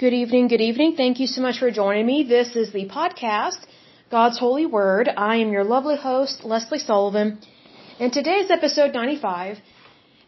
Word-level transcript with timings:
Good 0.00 0.14
evening, 0.14 0.48
good 0.48 0.62
evening. 0.62 0.94
Thank 0.96 1.20
you 1.20 1.26
so 1.26 1.42
much 1.42 1.58
for 1.58 1.70
joining 1.70 2.06
me. 2.06 2.22
This 2.26 2.56
is 2.56 2.72
the 2.72 2.86
podcast, 2.88 3.58
God's 4.10 4.38
Holy 4.38 4.64
Word. 4.64 5.10
I 5.14 5.36
am 5.42 5.52
your 5.52 5.62
lovely 5.62 5.98
host, 5.98 6.42
Lesley 6.42 6.78
Sullivan, 6.78 7.38
and 7.98 8.10
today 8.10 8.36
is 8.44 8.50
episode 8.50 8.94
95. 8.94 9.58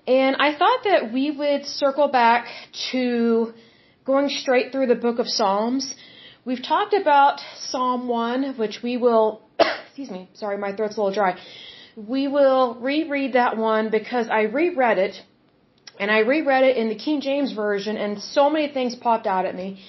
And 0.07 0.37
I 0.37 0.55
thought 0.59 0.81
that 0.85 1.11
we 1.11 1.31
would 1.31 1.65
circle 1.65 2.09
back 2.09 2.49
to 2.91 3.55
going 4.05 4.29
straight 4.29 4.73
through 4.73 4.89
the 4.89 5.01
book 5.07 5.19
of 5.19 5.27
Psalms. 5.27 5.95
We've 6.45 6.63
talked 6.63 6.93
about 6.93 7.41
Psalm 7.57 8.09
1, 8.09 8.59
which 8.59 8.81
we 8.83 8.99
will, 8.99 9.41
excuse 9.87 10.11
me, 10.11 10.29
sorry, 10.35 10.59
my 10.59 10.77
throat's 10.77 10.99
a 10.99 11.01
little 11.01 11.15
dry. 11.15 11.39
We 11.97 12.29
will 12.29 12.75
reread 12.75 13.33
that 13.33 13.57
one 13.57 13.89
because 13.89 14.29
I 14.29 14.43
reread 14.43 14.99
it 14.99 15.15
and 16.01 16.11
I 16.11 16.21
reread 16.21 16.65
it 16.65 16.77
in 16.77 16.89
the 16.89 16.95
King 16.95 17.21
James 17.21 17.53
Version, 17.53 17.97
and 17.97 18.21
so 18.21 18.51
many 18.51 18.69
things 18.73 18.95
popped 18.95 19.27
out 19.27 19.45
at 19.45 19.55
me, 19.55 19.81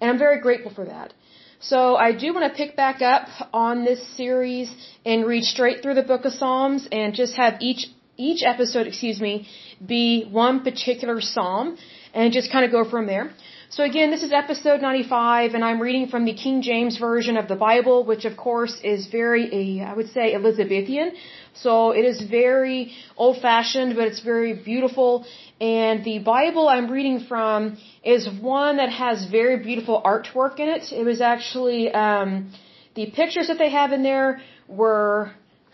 and 0.00 0.10
I'm 0.10 0.18
very 0.18 0.40
grateful 0.40 0.72
for 0.72 0.84
that. 0.86 1.12
So 1.60 1.94
I 1.96 2.12
do 2.12 2.32
want 2.32 2.50
to 2.50 2.56
pick 2.56 2.74
back 2.74 3.02
up 3.02 3.28
on 3.52 3.84
this 3.84 4.00
series 4.16 4.72
and 5.04 5.26
read 5.26 5.44
straight 5.44 5.82
through 5.82 5.94
the 5.94 6.02
book 6.02 6.24
of 6.24 6.32
Psalms 6.32 6.88
and 6.90 7.12
just 7.14 7.34
have 7.34 7.54
each 7.60 7.86
each 8.16 8.42
episode, 8.42 8.86
excuse 8.86 9.18
me, 9.18 9.46
be 9.94 10.28
one 10.30 10.62
particular 10.62 11.20
psalm 11.22 11.78
and 12.12 12.34
just 12.34 12.52
kind 12.52 12.64
of 12.66 12.70
go 12.70 12.88
from 12.88 13.06
there. 13.06 13.30
So 13.70 13.82
again, 13.82 14.10
this 14.10 14.22
is 14.22 14.32
episode 14.32 14.82
95 14.82 15.54
and 15.54 15.64
I'm 15.64 15.80
reading 15.80 16.08
from 16.08 16.26
the 16.26 16.34
King 16.34 16.60
James 16.60 16.98
version 16.98 17.38
of 17.38 17.48
the 17.48 17.56
Bible, 17.56 18.04
which 18.04 18.24
of 18.26 18.36
course 18.36 18.78
is 18.84 19.06
very, 19.06 19.80
I 19.80 19.94
would 19.94 20.10
say 20.10 20.34
Elizabethan. 20.34 21.12
So 21.54 21.90
it 21.90 22.04
is 22.04 22.20
very 22.22 22.92
old 23.16 23.40
fashioned, 23.40 23.96
but 23.96 24.04
it's 24.06 24.20
very 24.20 24.54
beautiful. 24.54 25.26
And 25.60 26.04
the 26.04 26.18
Bible 26.18 26.68
I'm 26.68 26.90
reading 26.90 27.20
from 27.20 27.78
is 28.04 28.28
one 28.28 28.76
that 28.78 28.90
has 28.90 29.26
very 29.26 29.62
beautiful 29.62 30.00
artwork 30.04 30.58
in 30.58 30.68
it. 30.68 30.92
It 30.92 31.04
was 31.04 31.20
actually, 31.20 31.90
um, 31.92 32.52
the 32.94 33.10
pictures 33.10 33.48
that 33.48 33.58
they 33.58 33.70
have 33.70 33.92
in 33.92 34.02
there 34.02 34.40
were, 34.68 35.32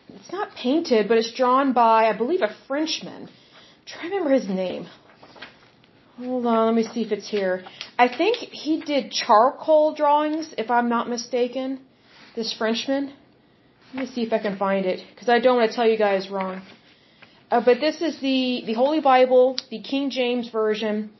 it's 0.08 0.32
not 0.32 0.54
painted, 0.54 1.08
but 1.08 1.18
it's 1.18 1.32
drawn 1.32 1.72
by, 1.72 2.08
I 2.08 2.16
believe, 2.16 2.42
a 2.42 2.54
Frenchman. 2.66 3.22
I'm 3.24 3.28
trying 3.86 4.10
to 4.10 4.16
remember 4.16 4.34
his 4.34 4.48
name. 4.48 4.86
Hold 6.18 6.46
on, 6.46 6.66
let 6.66 6.74
me 6.74 6.82
see 6.82 7.02
if 7.02 7.12
it's 7.12 7.28
here. 7.28 7.62
I 7.98 8.08
think 8.08 8.36
he 8.36 8.80
did 8.80 9.12
charcoal 9.12 9.94
drawings, 9.94 10.54
if 10.56 10.70
I'm 10.70 10.88
not 10.88 11.10
mistaken. 11.10 11.80
This 12.34 12.54
Frenchman. 12.54 13.12
Let 13.96 14.10
me 14.10 14.14
see 14.14 14.24
if 14.24 14.32
I 14.34 14.38
can 14.40 14.58
find 14.58 14.84
it, 14.84 15.02
because 15.10 15.30
I 15.30 15.38
don't 15.40 15.56
want 15.56 15.70
to 15.70 15.74
tell 15.74 15.88
you 15.88 15.96
guys 15.96 16.28
wrong. 16.28 16.60
Uh, 17.50 17.62
but 17.64 17.80
this 17.80 18.02
is 18.02 18.20
the, 18.20 18.62
the 18.66 18.74
Holy 18.74 19.00
Bible, 19.00 19.56
the 19.70 19.80
King 19.80 20.10
James 20.10 20.50
Version. 20.50 21.12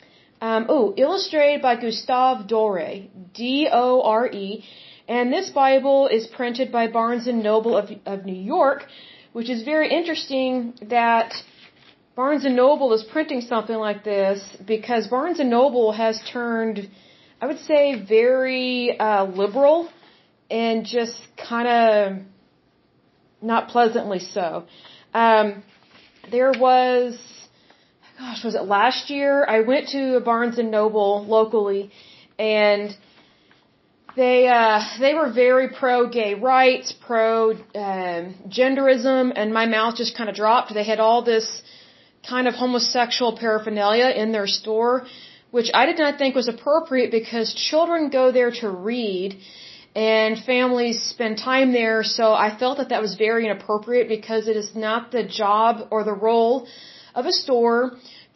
Um, 0.42 0.66
oh, 0.68 0.92
illustrated 0.94 1.62
by 1.62 1.76
Gustave 1.76 2.46
Dore, 2.46 3.06
D-O-R-E. 3.32 4.64
And 5.08 5.32
this 5.32 5.48
Bible 5.48 6.08
is 6.08 6.26
printed 6.26 6.70
by 6.70 6.88
Barnes 6.88 7.26
& 7.26 7.32
Noble 7.48 7.78
of, 7.78 7.88
of 8.04 8.26
New 8.26 8.42
York, 8.54 8.84
which 9.32 9.48
is 9.48 9.62
very 9.62 9.88
interesting 9.90 10.74
that 10.82 11.32
Barnes 12.14 12.44
& 12.44 12.50
Noble 12.62 12.92
is 12.92 13.02
printing 13.04 13.40
something 13.40 13.76
like 13.76 14.04
this 14.04 14.38
because 14.66 15.06
Barnes 15.06 15.38
& 15.38 15.42
Noble 15.42 15.92
has 15.92 16.20
turned, 16.30 16.90
I 17.40 17.46
would 17.46 17.60
say, 17.60 18.04
very 18.06 19.00
uh, 19.00 19.24
liberal 19.24 19.88
and 20.50 20.84
just 20.84 21.16
kind 21.38 21.68
of 21.68 22.35
not 23.42 23.68
pleasantly 23.68 24.18
so. 24.18 24.64
Um, 25.14 25.62
there 26.30 26.52
was, 26.52 27.18
gosh, 28.18 28.44
was 28.44 28.54
it 28.54 28.62
last 28.62 29.10
year? 29.10 29.44
I 29.44 29.60
went 29.60 29.88
to 29.88 30.16
a 30.16 30.20
Barnes 30.20 30.58
and 30.58 30.70
Noble 30.70 31.24
locally, 31.26 31.90
and 32.38 32.96
they 34.16 34.48
uh, 34.48 34.80
they 34.98 35.14
were 35.14 35.30
very 35.32 35.68
pro 35.68 36.08
gay 36.08 36.34
rights, 36.34 36.92
pro 36.92 37.52
um, 37.52 38.34
genderism, 38.48 39.32
and 39.36 39.52
my 39.52 39.66
mouth 39.66 39.96
just 39.96 40.16
kind 40.16 40.28
of 40.30 40.36
dropped. 40.36 40.72
They 40.74 40.84
had 40.84 41.00
all 41.00 41.22
this 41.22 41.62
kind 42.28 42.48
of 42.48 42.54
homosexual 42.54 43.36
paraphernalia 43.36 44.08
in 44.22 44.32
their 44.32 44.46
store, 44.46 45.06
which 45.50 45.70
I 45.72 45.86
did 45.86 45.98
not 45.98 46.18
think 46.18 46.34
was 46.34 46.48
appropriate 46.48 47.10
because 47.10 47.54
children 47.54 48.10
go 48.10 48.32
there 48.32 48.50
to 48.62 48.68
read 48.70 49.38
and 49.96 50.38
families 50.44 51.02
spend 51.02 51.38
time 51.38 51.72
there. 51.72 52.02
So 52.04 52.34
I 52.34 52.54
felt 52.58 52.76
that 52.78 52.90
that 52.90 53.00
was 53.00 53.14
very 53.14 53.46
inappropriate 53.46 54.08
because 54.08 54.46
it 54.46 54.56
is 54.56 54.76
not 54.76 55.10
the 55.10 55.24
job 55.24 55.88
or 55.90 56.04
the 56.04 56.12
role 56.12 56.68
of 57.14 57.24
a 57.24 57.32
store 57.32 57.92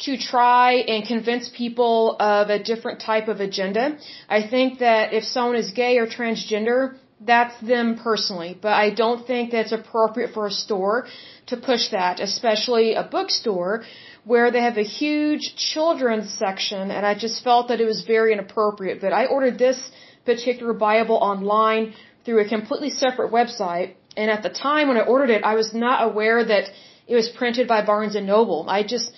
to 0.07 0.17
try 0.17 0.73
and 0.93 1.07
convince 1.07 1.51
people 1.55 2.17
of 2.19 2.49
a 2.49 2.59
different 2.59 3.03
type 3.03 3.29
of 3.29 3.41
agenda. 3.41 3.99
I 4.27 4.41
think 4.49 4.79
that 4.79 5.13
if 5.13 5.25
someone 5.25 5.57
is 5.57 5.71
gay 5.73 5.99
or 5.99 6.07
transgender, 6.07 6.97
that's 7.21 7.61
them 7.61 7.99
personally, 8.03 8.59
but 8.59 8.73
I 8.73 8.89
don't 8.95 9.27
think 9.27 9.51
that's 9.51 9.73
appropriate 9.73 10.33
for 10.33 10.47
a 10.47 10.51
store 10.51 11.07
to 11.49 11.59
push 11.59 11.91
that, 11.91 12.21
especially 12.21 12.95
a 12.95 13.03
bookstore 13.03 13.85
where 14.25 14.51
they 14.51 14.63
have 14.63 14.79
a 14.79 14.89
huge 15.01 15.55
children's 15.57 16.33
section 16.33 16.91
and 16.91 17.05
I 17.05 17.15
just 17.15 17.45
felt 17.45 17.69
that 17.69 17.83
it 17.83 17.85
was 17.85 18.01
very 18.07 18.33
inappropriate. 18.33 19.03
But 19.03 19.13
I 19.13 19.27
ordered 19.27 19.59
this 19.59 19.91
particular 20.25 20.73
Bible 20.73 21.17
online 21.17 21.95
through 22.25 22.41
a 22.41 22.49
completely 22.49 22.91
separate 22.91 23.33
website. 23.33 23.95
And 24.17 24.31
at 24.31 24.43
the 24.43 24.51
time 24.51 24.89
when 24.89 24.97
I 24.97 25.03
ordered 25.03 25.31
it, 25.31 25.43
I 25.45 25.55
was 25.55 25.73
not 25.73 26.03
aware 26.09 26.45
that 26.45 26.65
it 27.07 27.15
was 27.15 27.29
printed 27.29 27.67
by 27.69 27.85
Barnes 27.85 28.15
and 28.15 28.27
Noble. 28.27 28.67
I 28.69 28.83
just 28.83 29.11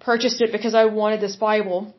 purchased 0.00 0.40
it 0.40 0.52
because 0.52 0.74
I 0.74 0.86
wanted 0.86 1.20
this 1.20 1.36
Bible. 1.36 1.94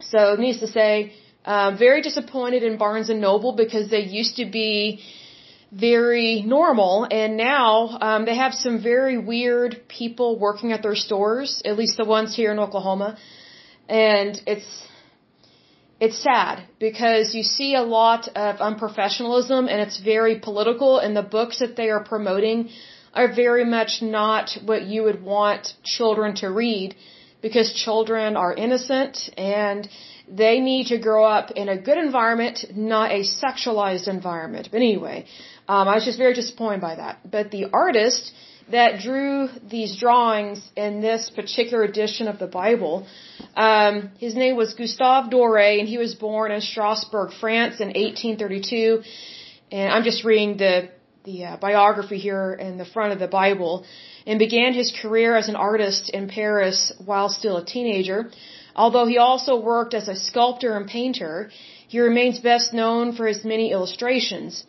So 0.00 0.36
needless 0.38 0.60
to 0.60 0.66
say, 0.66 1.12
um, 1.44 1.76
very 1.78 2.00
disappointed 2.02 2.62
in 2.62 2.78
Barnes 2.78 3.10
and 3.10 3.20
Noble 3.20 3.52
because 3.52 3.90
they 3.90 4.00
used 4.00 4.36
to 4.36 4.46
be 4.46 5.02
very 5.70 6.42
normal, 6.42 7.06
and 7.10 7.36
now 7.36 7.98
um, 8.00 8.24
they 8.24 8.36
have 8.36 8.54
some 8.54 8.80
very 8.80 9.18
weird 9.18 9.82
people 9.88 10.38
working 10.38 10.72
at 10.72 10.82
their 10.82 10.94
stores. 10.94 11.60
At 11.64 11.76
least 11.76 11.96
the 11.96 12.04
ones 12.04 12.34
here 12.34 12.52
in 12.52 12.58
Oklahoma, 12.58 13.18
and 13.88 14.40
it's 14.46 14.68
it's 16.04 16.22
sad 16.22 16.56
because 16.78 17.34
you 17.34 17.42
see 17.42 17.74
a 17.74 17.86
lot 18.00 18.28
of 18.46 18.56
unprofessionalism 18.70 19.62
and 19.70 19.78
it's 19.84 19.98
very 20.14 20.38
political 20.38 20.98
and 20.98 21.16
the 21.16 21.28
books 21.38 21.60
that 21.60 21.76
they 21.76 21.88
are 21.94 22.04
promoting 22.12 22.68
are 23.14 23.28
very 23.44 23.64
much 23.64 23.92
not 24.02 24.46
what 24.70 24.82
you 24.82 25.02
would 25.06 25.20
want 25.22 25.72
children 25.82 26.34
to 26.42 26.48
read 26.50 26.94
because 27.40 27.72
children 27.86 28.36
are 28.36 28.52
innocent 28.52 29.30
and 29.38 29.88
they 30.28 30.60
need 30.60 30.86
to 30.88 30.98
grow 30.98 31.24
up 31.24 31.50
in 31.52 31.68
a 31.68 31.78
good 31.88 31.98
environment, 31.98 32.64
not 32.74 33.10
a 33.10 33.20
sexualized 33.44 34.06
environment. 34.08 34.68
But 34.70 34.78
anyway, 34.78 35.26
um, 35.68 35.88
I 35.88 35.94
was 35.94 36.04
just 36.04 36.18
very 36.18 36.34
disappointed 36.34 36.80
by 36.80 36.94
that. 36.96 37.18
But 37.36 37.50
the 37.50 37.66
artist 37.72 38.32
that 38.70 39.00
drew 39.00 39.48
these 39.68 39.96
drawings 39.96 40.60
in 40.76 41.00
this 41.00 41.30
particular 41.34 41.82
edition 41.84 42.28
of 42.28 42.38
the 42.38 42.46
Bible. 42.46 43.06
Um, 43.56 44.10
his 44.18 44.34
name 44.34 44.56
was 44.56 44.74
Gustave 44.74 45.30
Doré, 45.30 45.78
and 45.80 45.88
he 45.88 45.98
was 45.98 46.14
born 46.14 46.50
in 46.50 46.60
Strasbourg, 46.60 47.32
France, 47.40 47.80
in 47.80 47.88
1832. 47.88 49.02
And 49.70 49.92
I'm 49.92 50.04
just 50.04 50.24
reading 50.24 50.56
the 50.56 50.90
the 51.24 51.44
uh, 51.44 51.56
biography 51.56 52.18
here 52.18 52.52
in 52.52 52.76
the 52.76 52.84
front 52.84 53.14
of 53.14 53.18
the 53.18 53.26
Bible, 53.26 53.84
and 54.26 54.38
began 54.38 54.74
his 54.74 54.92
career 55.02 55.34
as 55.36 55.48
an 55.48 55.56
artist 55.56 56.10
in 56.10 56.28
Paris 56.28 56.92
while 57.02 57.30
still 57.30 57.56
a 57.56 57.64
teenager. 57.64 58.30
Although 58.76 59.06
he 59.06 59.16
also 59.16 59.56
worked 59.58 59.94
as 59.94 60.08
a 60.08 60.16
sculptor 60.16 60.76
and 60.76 60.86
painter, 60.86 61.50
he 61.88 62.00
remains 62.00 62.40
best 62.40 62.74
known 62.74 63.14
for 63.14 63.26
his 63.26 63.42
many 63.42 63.70
illustrations. 63.70 64.64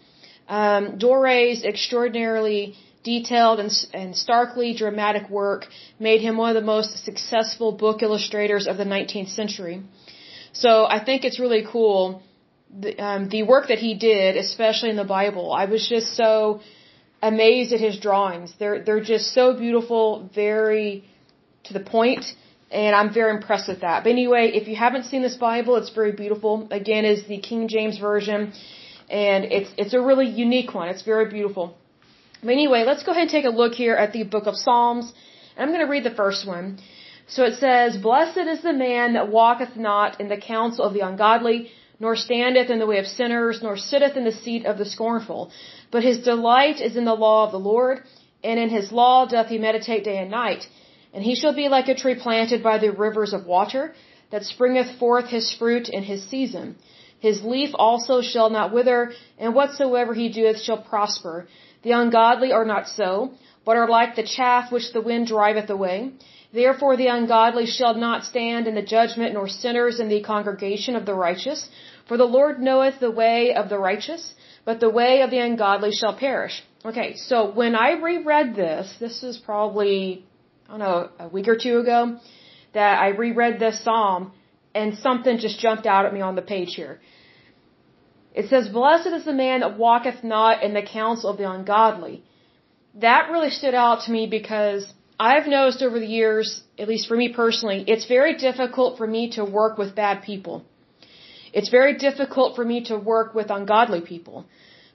Um, 0.47 0.97
Doré's 0.97 1.63
extraordinarily 1.63 2.75
detailed 3.13 3.57
and, 3.63 3.71
and 3.93 4.15
starkly 4.25 4.69
dramatic 4.83 5.25
work 5.29 5.67
made 6.07 6.21
him 6.27 6.35
one 6.37 6.49
of 6.53 6.57
the 6.61 6.69
most 6.75 6.91
successful 7.09 7.71
book 7.83 8.01
illustrators 8.07 8.67
of 8.71 8.75
the 8.81 8.89
19th 8.95 9.31
century. 9.41 9.77
So 10.63 10.85
I 10.97 10.99
think 11.05 11.23
it's 11.23 11.39
really 11.45 11.63
cool 11.75 12.21
the, 12.83 12.91
um, 13.07 13.29
the 13.29 13.43
work 13.43 13.67
that 13.69 13.79
he 13.79 13.93
did, 14.09 14.37
especially 14.37 14.89
in 14.89 14.99
the 15.03 15.11
Bible. 15.19 15.53
I 15.53 15.65
was 15.65 15.87
just 15.87 16.15
so 16.15 16.61
amazed 17.21 17.73
at 17.73 17.79
his 17.79 17.99
drawings. 17.99 18.53
They're 18.59 18.79
they're 18.85 19.07
just 19.15 19.33
so 19.33 19.45
beautiful, 19.65 20.29
very 20.33 21.03
to 21.65 21.73
the 21.73 21.85
point, 21.97 22.25
and 22.71 22.95
I'm 22.95 23.13
very 23.13 23.31
impressed 23.37 23.67
with 23.67 23.81
that. 23.81 24.03
But 24.03 24.11
anyway, 24.11 24.43
if 24.59 24.67
you 24.67 24.75
haven't 24.75 25.05
seen 25.11 25.21
this 25.21 25.37
Bible, 25.49 25.75
it's 25.81 25.93
very 26.01 26.11
beautiful. 26.23 26.67
Again, 26.81 27.05
is 27.05 27.25
the 27.27 27.39
King 27.49 27.67
James 27.67 27.97
version, 27.97 28.53
and 29.09 29.45
it's 29.57 29.71
it's 29.77 29.93
a 29.93 30.01
really 30.09 30.29
unique 30.45 30.73
one. 30.73 30.89
It's 30.89 31.05
very 31.13 31.27
beautiful. 31.37 31.65
But 32.45 32.53
anyway, 32.53 32.83
let's 32.85 33.01
go 33.03 33.11
ahead 33.11 33.23
and 33.23 33.31
take 33.31 33.45
a 33.45 33.57
look 33.61 33.73
here 33.73 33.95
at 33.95 34.13
the 34.13 34.23
book 34.23 34.45
of 34.45 34.55
Psalms. 34.55 35.11
I'm 35.57 35.69
going 35.69 35.85
to 35.85 35.93
read 35.93 36.03
the 36.03 36.19
first 36.23 36.45
one. 36.55 36.77
So 37.27 37.43
it 37.43 37.55
says, 37.55 37.97
Blessed 37.97 38.45
is 38.53 38.61
the 38.61 38.79
man 38.89 39.13
that 39.13 39.31
walketh 39.31 39.75
not 39.75 40.21
in 40.21 40.27
the 40.29 40.37
counsel 40.37 40.85
of 40.85 40.93
the 40.93 41.05
ungodly, 41.07 41.71
nor 41.99 42.15
standeth 42.15 42.69
in 42.69 42.77
the 42.77 42.85
way 42.91 42.99
of 42.99 43.07
sinners, 43.07 43.63
nor 43.63 43.77
sitteth 43.77 44.15
in 44.15 44.25
the 44.25 44.37
seat 44.43 44.63
of 44.67 44.77
the 44.77 44.85
scornful. 44.85 45.49
But 45.89 46.03
his 46.03 46.19
delight 46.19 46.81
is 46.81 46.95
in 46.95 47.05
the 47.05 47.19
law 47.25 47.45
of 47.45 47.51
the 47.51 47.65
Lord, 47.71 48.03
and 48.43 48.59
in 48.59 48.69
his 48.69 48.91
law 48.91 49.25
doth 49.25 49.47
he 49.47 49.57
meditate 49.57 50.03
day 50.03 50.19
and 50.19 50.29
night. 50.29 50.67
And 51.15 51.23
he 51.23 51.33
shall 51.33 51.55
be 51.55 51.67
like 51.67 51.87
a 51.87 51.95
tree 51.95 52.17
planted 52.25 52.61
by 52.61 52.77
the 52.77 52.91
rivers 52.91 53.33
of 53.33 53.47
water, 53.47 53.95
that 54.29 54.43
springeth 54.43 54.99
forth 54.99 55.29
his 55.37 55.51
fruit 55.51 55.89
in 55.89 56.03
his 56.03 56.21
season. 56.29 56.75
His 57.27 57.41
leaf 57.43 57.71
also 57.73 58.21
shall 58.21 58.51
not 58.51 58.71
wither, 58.71 59.13
and 59.39 59.55
whatsoever 59.55 60.13
he 60.13 60.29
doeth 60.29 60.59
shall 60.61 60.81
prosper. 60.91 61.47
The 61.85 61.91
ungodly 62.01 62.51
are 62.51 62.65
not 62.73 62.87
so, 62.99 63.09
but 63.63 63.77
are 63.81 63.89
like 63.97 64.15
the 64.15 64.29
chaff 64.37 64.71
which 64.71 64.91
the 64.91 65.05
wind 65.09 65.27
driveth 65.27 65.69
away. 65.69 65.97
Therefore 66.59 66.93
the 66.97 67.11
ungodly 67.15 67.67
shall 67.77 67.95
not 68.05 68.25
stand 68.31 68.67
in 68.69 68.75
the 68.79 68.89
judgment, 68.95 69.33
nor 69.33 69.47
sinners 69.47 69.99
in 70.03 70.09
the 70.09 70.21
congregation 70.33 70.95
of 70.95 71.05
the 71.05 71.17
righteous. 71.27 71.69
For 72.07 72.17
the 72.17 72.31
Lord 72.37 72.61
knoweth 72.67 72.99
the 72.99 73.15
way 73.23 73.53
of 73.53 73.69
the 73.69 73.77
righteous, 73.89 74.23
but 74.67 74.79
the 74.79 74.93
way 74.99 75.21
of 75.21 75.29
the 75.29 75.41
ungodly 75.47 75.91
shall 75.99 76.15
perish. 76.27 76.55
Okay, 76.91 77.09
so 77.29 77.37
when 77.59 77.75
I 77.75 77.89
reread 78.09 78.55
this, 78.55 78.95
this 78.99 79.21
is 79.29 79.37
probably, 79.37 80.25
I 80.67 80.71
don't 80.71 80.79
know, 80.79 81.09
a 81.19 81.27
week 81.27 81.47
or 81.47 81.57
two 81.65 81.77
ago, 81.83 81.99
that 82.73 82.93
I 83.05 83.09
reread 83.09 83.59
this 83.59 83.83
psalm, 83.83 84.31
and 84.73 84.97
something 85.07 85.37
just 85.37 85.59
jumped 85.59 85.85
out 85.85 86.05
at 86.07 86.13
me 86.17 86.21
on 86.21 86.35
the 86.35 86.47
page 86.55 86.73
here. 86.81 86.99
It 88.41 88.49
says, 88.49 88.67
Blessed 88.67 89.13
is 89.19 89.25
the 89.25 89.39
man 89.45 89.61
that 89.61 89.77
walketh 89.77 90.21
not 90.35 90.61
in 90.67 90.73
the 90.73 90.85
counsel 90.99 91.29
of 91.31 91.37
the 91.41 91.49
ungodly. 91.49 92.15
That 93.07 93.31
really 93.31 93.53
stood 93.59 93.75
out 93.85 94.01
to 94.05 94.11
me 94.11 94.27
because 94.39 94.81
I've 95.17 95.47
noticed 95.47 95.81
over 95.81 95.99
the 95.99 96.13
years, 96.19 96.47
at 96.77 96.89
least 96.89 97.07
for 97.07 97.17
me 97.23 97.27
personally, 97.41 97.79
it's 97.93 98.07
very 98.17 98.33
difficult 98.47 98.97
for 98.97 99.07
me 99.15 99.23
to 99.37 99.45
work 99.45 99.77
with 99.81 99.95
bad 100.03 100.21
people. 100.29 100.65
It's 101.53 101.69
very 101.69 101.93
difficult 102.07 102.57
for 102.57 102.65
me 102.65 102.83
to 102.89 102.97
work 102.97 103.33
with 103.33 103.49
ungodly 103.57 104.01
people. 104.01 104.45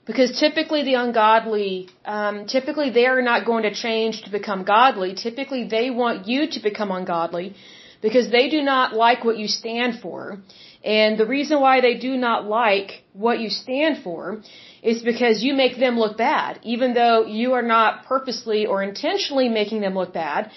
Because 0.05 0.39
typically 0.39 0.83
the 0.83 0.95
ungodly, 1.05 1.89
um, 2.05 2.45
typically 2.45 2.89
they 2.91 3.05
are 3.07 3.21
not 3.21 3.45
going 3.45 3.63
to 3.63 3.73
change 3.73 4.21
to 4.23 4.31
become 4.39 4.63
godly. 4.63 5.15
Typically 5.15 5.63
they 5.67 5.89
want 5.89 6.27
you 6.27 6.47
to 6.55 6.59
become 6.59 6.91
ungodly 6.91 7.55
because 8.01 8.29
they 8.29 8.49
do 8.49 8.61
not 8.61 8.93
like 8.93 9.23
what 9.23 9.37
you 9.37 9.47
stand 9.47 9.99
for. 10.01 10.39
And 10.83 11.17
the 11.17 11.27
reason 11.27 11.59
why 11.61 11.81
they 11.81 11.95
do 11.95 12.17
not 12.17 12.47
like 12.47 13.03
what 13.13 13.39
you 13.39 13.49
stand 13.49 14.03
for 14.03 14.41
is 14.81 15.03
because 15.03 15.43
you 15.43 15.53
make 15.53 15.77
them 15.77 15.99
look 15.99 16.17
bad, 16.17 16.59
even 16.63 16.93
though 16.93 17.25
you 17.25 17.53
are 17.53 17.61
not 17.61 18.05
purposely 18.05 18.65
or 18.65 18.81
intentionally 18.81 19.47
making 19.47 19.81
them 19.81 19.93
look 19.93 20.13
bad. 20.13 20.51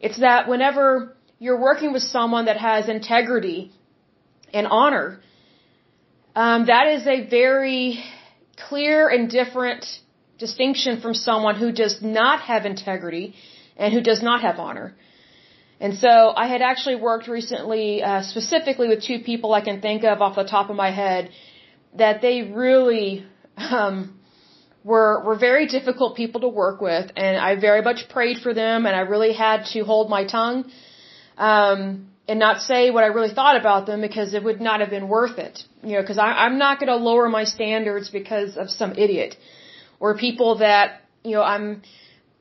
It's 0.00 0.20
that 0.20 0.48
whenever 0.48 1.14
you're 1.38 1.60
working 1.60 1.92
with 1.92 2.02
someone 2.02 2.46
that 2.46 2.56
has 2.56 2.88
integrity 2.88 3.70
and 4.54 4.66
honor, 4.66 5.20
um, 6.34 6.66
that 6.66 6.86
is 6.88 7.06
a 7.06 7.26
very 7.28 8.02
clear 8.68 9.08
and 9.08 9.30
different 9.30 9.84
distinction 10.38 11.00
from 11.00 11.14
someone 11.14 11.56
who 11.56 11.72
does 11.72 12.00
not 12.00 12.40
have 12.40 12.64
integrity 12.64 13.34
and 13.76 13.92
who 13.92 14.00
does 14.00 14.22
not 14.22 14.40
have 14.40 14.58
honor. 14.58 14.94
And 15.80 15.96
so 15.96 16.32
I 16.36 16.48
had 16.48 16.60
actually 16.60 16.96
worked 16.96 17.28
recently, 17.28 18.02
uh, 18.02 18.22
specifically 18.22 18.88
with 18.88 19.02
two 19.02 19.20
people 19.20 19.52
I 19.52 19.60
can 19.60 19.80
think 19.80 20.02
of 20.04 20.20
off 20.20 20.34
the 20.34 20.44
top 20.44 20.70
of 20.70 20.76
my 20.76 20.90
head, 20.90 21.30
that 21.94 22.20
they 22.20 22.42
really 22.42 23.24
um, 23.56 24.18
were 24.82 25.22
were 25.24 25.38
very 25.38 25.66
difficult 25.66 26.16
people 26.16 26.40
to 26.40 26.48
work 26.48 26.80
with, 26.80 27.10
and 27.16 27.36
I 27.36 27.54
very 27.56 27.82
much 27.82 28.08
prayed 28.08 28.38
for 28.38 28.52
them, 28.54 28.86
and 28.86 28.96
I 28.96 29.00
really 29.00 29.32
had 29.32 29.66
to 29.72 29.84
hold 29.84 30.10
my 30.10 30.24
tongue 30.26 30.70
um, 31.36 32.08
and 32.26 32.38
not 32.38 32.60
say 32.60 32.90
what 32.90 33.04
I 33.04 33.08
really 33.08 33.34
thought 33.34 33.56
about 33.56 33.86
them 33.86 34.00
because 34.00 34.34
it 34.34 34.42
would 34.42 34.60
not 34.60 34.80
have 34.80 34.90
been 34.90 35.08
worth 35.08 35.38
it. 35.38 35.62
You 35.82 35.94
know, 35.94 36.00
because 36.02 36.18
I'm 36.18 36.58
not 36.58 36.80
going 36.80 36.88
to 36.88 36.96
lower 36.96 37.28
my 37.28 37.44
standards 37.44 38.10
because 38.10 38.56
of 38.56 38.70
some 38.70 38.92
idiot 38.92 39.36
or 40.00 40.16
people 40.16 40.58
that 40.58 41.02
you 41.22 41.32
know 41.36 41.42
I'm 41.42 41.82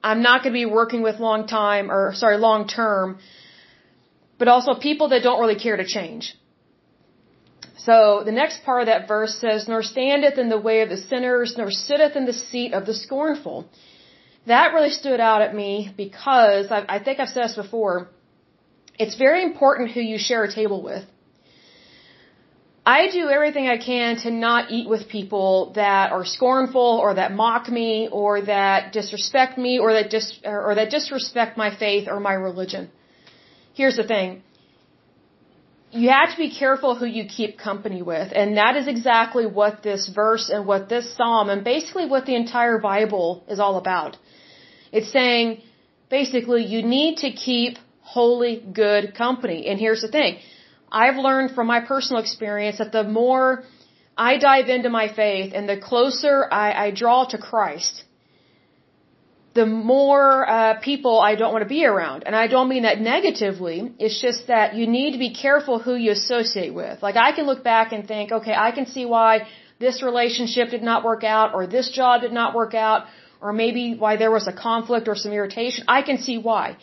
I'm 0.03 0.21
not 0.21 0.43
going 0.43 0.53
to 0.53 0.59
be 0.65 0.65
working 0.65 1.01
with 1.01 1.19
long 1.19 1.47
time 1.47 1.91
or 1.91 2.13
sorry, 2.13 2.37
long 2.37 2.67
term, 2.67 3.19
but 4.37 4.47
also 4.47 4.75
people 4.75 5.09
that 5.09 5.23
don't 5.23 5.39
really 5.39 5.59
care 5.59 5.77
to 5.77 5.85
change. 5.85 6.35
So 7.77 8.23
the 8.25 8.31
next 8.31 8.63
part 8.63 8.81
of 8.81 8.87
that 8.87 9.07
verse 9.07 9.39
says, 9.39 9.67
Nor 9.67 9.81
standeth 9.81 10.37
in 10.37 10.49
the 10.49 10.59
way 10.59 10.81
of 10.81 10.89
the 10.89 10.97
sinners, 10.97 11.55
nor 11.57 11.71
sitteth 11.71 12.15
in 12.15 12.25
the 12.25 12.33
seat 12.33 12.73
of 12.73 12.85
the 12.85 12.93
scornful. 12.93 13.69
That 14.45 14.73
really 14.73 14.91
stood 14.91 15.19
out 15.19 15.41
at 15.41 15.53
me 15.53 15.93
because 15.95 16.71
I, 16.71 16.85
I 16.95 16.99
think 16.99 17.19
I've 17.19 17.29
said 17.29 17.45
this 17.45 17.55
before. 17.55 18.09
It's 18.97 19.15
very 19.15 19.43
important 19.43 19.91
who 19.91 20.01
you 20.01 20.17
share 20.17 20.43
a 20.43 20.51
table 20.51 20.81
with. 20.81 21.05
I 22.95 23.09
do 23.11 23.23
everything 23.35 23.67
I 23.67 23.77
can 23.77 24.15
to 24.23 24.31
not 24.31 24.71
eat 24.71 24.87
with 24.87 25.09
people 25.09 25.73
that 25.75 26.13
are 26.17 26.23
scornful 26.23 26.89
or 27.05 27.15
that 27.15 27.33
mock 27.33 27.67
me 27.67 28.07
or 28.19 28.41
that 28.41 28.93
disrespect 28.93 29.57
me 29.57 29.77
or 29.77 29.91
that 29.97 30.09
dis 30.09 30.27
or 30.45 30.73
that 30.79 30.89
disrespect 30.89 31.57
my 31.57 31.69
faith 31.83 32.07
or 32.07 32.21
my 32.21 32.35
religion. 32.49 32.89
Here's 33.73 33.97
the 33.97 34.07
thing. 34.13 34.41
You 35.91 36.09
have 36.11 36.31
to 36.31 36.37
be 36.37 36.49
careful 36.63 36.95
who 36.95 37.09
you 37.17 37.25
keep 37.37 37.57
company 37.57 38.01
with, 38.01 38.31
and 38.39 38.55
that 38.61 38.77
is 38.77 38.87
exactly 38.95 39.45
what 39.59 39.83
this 39.83 40.07
verse 40.21 40.49
and 40.49 40.65
what 40.65 40.87
this 40.87 41.13
psalm 41.17 41.49
and 41.49 41.63
basically 41.65 42.05
what 42.13 42.25
the 42.25 42.35
entire 42.35 42.77
Bible 42.79 43.43
is 43.49 43.59
all 43.59 43.77
about. 43.83 44.17
It's 44.93 45.11
saying 45.11 45.61
basically 46.09 46.63
you 46.75 46.83
need 46.83 47.17
to 47.25 47.31
keep 47.31 47.79
holy 48.01 48.53
good 48.83 49.13
company. 49.23 49.67
And 49.67 49.77
here's 49.77 50.03
the 50.07 50.13
thing. 50.19 50.37
I've 50.91 51.17
learned 51.17 51.51
from 51.55 51.67
my 51.67 51.81
personal 51.81 52.21
experience 52.21 52.77
that 52.77 52.91
the 52.91 53.03
more 53.03 53.63
I 54.17 54.37
dive 54.37 54.69
into 54.69 54.89
my 54.89 55.07
faith 55.07 55.53
and 55.53 55.67
the 55.69 55.77
closer 55.77 56.47
I, 56.51 56.85
I 56.85 56.91
draw 56.91 57.25
to 57.25 57.37
Christ, 57.37 58.03
the 59.53 59.65
more 59.65 60.47
uh, 60.47 60.79
people 60.89 61.19
I 61.19 61.35
don't 61.35 61.51
want 61.51 61.63
to 61.67 61.73
be 61.77 61.83
around. 61.85 62.23
And 62.25 62.35
I 62.35 62.47
don't 62.47 62.69
mean 62.73 62.83
that 62.83 62.99
negatively. 63.01 63.77
It's 63.99 64.19
just 64.27 64.47
that 64.47 64.75
you 64.75 64.85
need 64.97 65.11
to 65.17 65.21
be 65.27 65.33
careful 65.33 65.79
who 65.79 65.95
you 65.95 66.11
associate 66.11 66.73
with. 66.73 67.01
Like 67.07 67.17
I 67.27 67.31
can 67.31 67.45
look 67.45 67.63
back 67.63 67.91
and 67.91 68.07
think, 68.07 68.31
okay, 68.39 68.55
I 68.67 68.71
can 68.71 68.85
see 68.95 69.05
why 69.05 69.47
this 69.79 70.01
relationship 70.09 70.69
did 70.69 70.83
not 70.83 71.03
work 71.03 71.23
out 71.23 71.53
or 71.55 71.67
this 71.67 71.89
job 71.99 72.21
did 72.21 72.33
not 72.41 72.55
work 72.55 72.73
out 72.73 73.07
or 73.41 73.53
maybe 73.53 73.95
why 74.03 74.15
there 74.17 74.31
was 74.31 74.47
a 74.47 74.53
conflict 74.53 75.07
or 75.07 75.15
some 75.15 75.31
irritation. 75.31 75.85
I 75.87 76.01
can 76.01 76.17
see 76.27 76.37
why. 76.37 76.77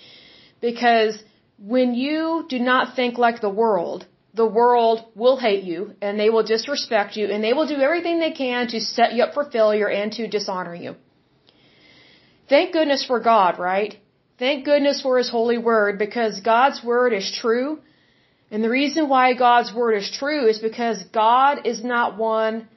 Because 0.61 1.15
when 1.59 1.95
you 1.95 2.47
do 2.49 2.59
not 2.59 2.97
think 2.97 3.19
like 3.19 3.41
the 3.41 3.51
world, 3.51 4.07
the 4.35 4.47
world 4.47 5.05
will 5.15 5.37
hate 5.37 5.65
you 5.65 5.95
and 6.03 6.19
they 6.19 6.29
will 6.29 6.43
disrespect 6.43 7.17
you 7.17 7.27
and 7.29 7.43
they 7.43 7.53
will 7.53 7.67
do 7.67 7.81
everything 7.81 8.19
they 8.19 8.33
can 8.33 8.67
to 8.69 8.81
set 8.81 9.15
you 9.15 9.23
up 9.23 9.35
for 9.35 9.45
failure 9.51 9.89
and 9.89 10.13
to 10.13 10.27
dishonor 10.27 10.75
you. 10.75 10.97
Thank 12.49 12.73
goodness 12.73 13.05
for 13.05 13.21
God, 13.21 13.59
right? 13.59 13.97
Thank 14.39 14.65
goodness 14.65 15.01
for 15.01 15.17
His 15.19 15.31
holy 15.31 15.59
word 15.59 15.99
because 15.99 16.41
God's 16.41 16.83
word 16.83 17.13
is 17.13 17.31
true. 17.41 17.79
And 18.51 18.63
the 18.63 18.71
reason 18.71 19.09
why 19.09 19.35
God's 19.35 19.73
word 19.73 19.95
is 19.95 20.11
true 20.11 20.47
is 20.49 20.59
because 20.59 21.03
God 21.05 21.67
is 21.67 21.83
not 21.83 22.19
one 22.19 22.69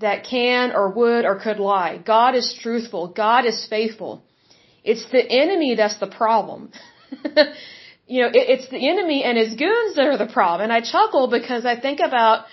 that 0.00 0.24
can 0.24 0.72
or 0.72 0.90
would 0.90 1.24
or 1.24 1.38
could 1.38 1.58
lie. 1.58 1.98
God 1.98 2.34
is 2.34 2.58
truthful. 2.62 3.08
God 3.08 3.44
is 3.44 3.66
faithful. 3.68 4.22
It's 4.84 5.06
the 5.10 5.24
enemy 5.42 5.74
that's 5.74 5.98
the 5.98 6.06
problem. 6.06 6.70
you 8.06 8.22
know, 8.22 8.28
it, 8.28 8.48
it's 8.54 8.68
the 8.68 8.88
enemy 8.88 9.24
and 9.24 9.36
his 9.36 9.54
goons 9.54 9.96
that 9.96 10.06
are 10.06 10.18
the 10.18 10.32
problem. 10.32 10.62
And 10.62 10.72
I 10.72 10.80
chuckle 10.80 11.28
because 11.28 11.64
I 11.66 11.78
think 11.78 12.00
about 12.00 12.46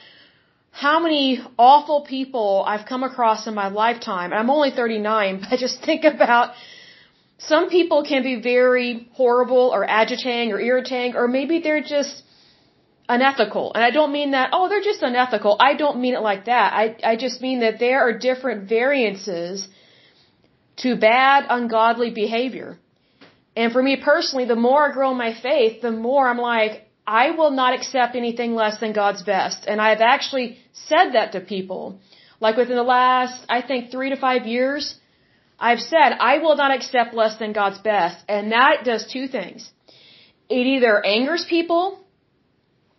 how 0.71 0.99
many 0.99 1.39
awful 1.57 2.01
people 2.01 2.63
I've 2.65 2.85
come 2.85 3.03
across 3.03 3.45
in 3.47 3.53
my 3.53 3.67
lifetime. 3.67 4.33
I'm 4.33 4.49
only 4.49 4.71
39, 4.71 5.39
but 5.41 5.53
I 5.53 5.57
just 5.57 5.83
think 5.83 6.03
about 6.03 6.53
some 7.37 7.69
people 7.69 8.03
can 8.03 8.23
be 8.23 8.35
very 8.41 9.07
horrible 9.13 9.69
or 9.73 9.83
agitating 9.83 10.51
or 10.53 10.59
irritating, 10.59 11.15
or 11.15 11.27
maybe 11.27 11.59
they're 11.59 11.83
just 11.83 12.23
unethical. 13.09 13.71
And 13.75 13.83
I 13.83 13.91
don't 13.91 14.11
mean 14.11 14.31
that, 14.31 14.49
oh, 14.53 14.69
they're 14.69 14.87
just 14.91 15.01
unethical. 15.01 15.57
I 15.59 15.73
don't 15.75 15.99
mean 15.99 16.15
it 16.15 16.21
like 16.21 16.45
that. 16.45 16.73
I, 16.73 16.95
I 17.03 17.15
just 17.15 17.41
mean 17.41 17.59
that 17.59 17.79
there 17.79 17.99
are 18.07 18.17
different 18.17 18.69
variances 18.69 19.67
to 20.77 20.95
bad, 20.95 21.45
ungodly 21.49 22.11
behavior. 22.11 22.79
And 23.55 23.71
for 23.71 23.83
me 23.83 23.97
personally, 23.97 24.45
the 24.45 24.55
more 24.55 24.89
I 24.89 24.93
grow 24.93 25.11
in 25.11 25.17
my 25.17 25.33
faith, 25.33 25.81
the 25.81 25.91
more 25.91 26.27
I'm 26.27 26.39
like, 26.39 26.87
I 27.05 27.31
will 27.31 27.51
not 27.51 27.73
accept 27.73 28.15
anything 28.15 28.55
less 28.55 28.79
than 28.79 28.93
God's 28.93 29.23
best. 29.23 29.65
And 29.67 29.81
I've 29.81 30.01
actually 30.01 30.57
said 30.71 31.11
that 31.13 31.33
to 31.33 31.41
people. 31.41 31.99
Like 32.39 32.57
within 32.57 32.75
the 32.75 32.83
last, 32.83 33.45
I 33.49 33.61
think, 33.61 33.91
three 33.91 34.09
to 34.09 34.15
five 34.15 34.45
years, 34.45 34.95
I've 35.59 35.79
said, 35.79 36.09
I 36.19 36.39
will 36.39 36.55
not 36.55 36.71
accept 36.75 37.13
less 37.13 37.37
than 37.37 37.53
God's 37.53 37.79
best. 37.79 38.17
And 38.27 38.51
that 38.51 38.83
does 38.83 39.05
two 39.07 39.27
things. 39.27 39.69
It 40.49 40.65
either 40.75 41.05
angers 41.05 41.45
people 41.47 41.99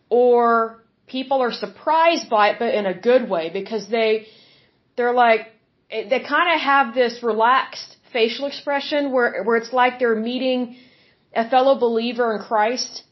or 0.08 0.82
people 1.06 1.42
are 1.42 1.52
surprised 1.52 2.30
by 2.30 2.50
it, 2.50 2.56
but 2.58 2.74
in 2.74 2.86
a 2.86 2.94
good 2.94 3.28
way 3.28 3.50
because 3.50 3.88
they, 3.88 4.26
they're 4.96 5.12
like, 5.12 5.48
they 5.90 6.20
kind 6.20 6.54
of 6.54 6.60
have 6.60 6.94
this 6.94 7.22
relaxed 7.22 7.93
facial 8.18 8.46
expression 8.52 9.12
where 9.14 9.30
where 9.46 9.58
it's 9.62 9.72
like 9.82 9.98
they're 9.98 10.22
meeting 10.32 10.60
a 11.44 11.44
fellow 11.54 11.74
believer 11.86 12.26
in 12.34 12.40
Christ 12.50 13.02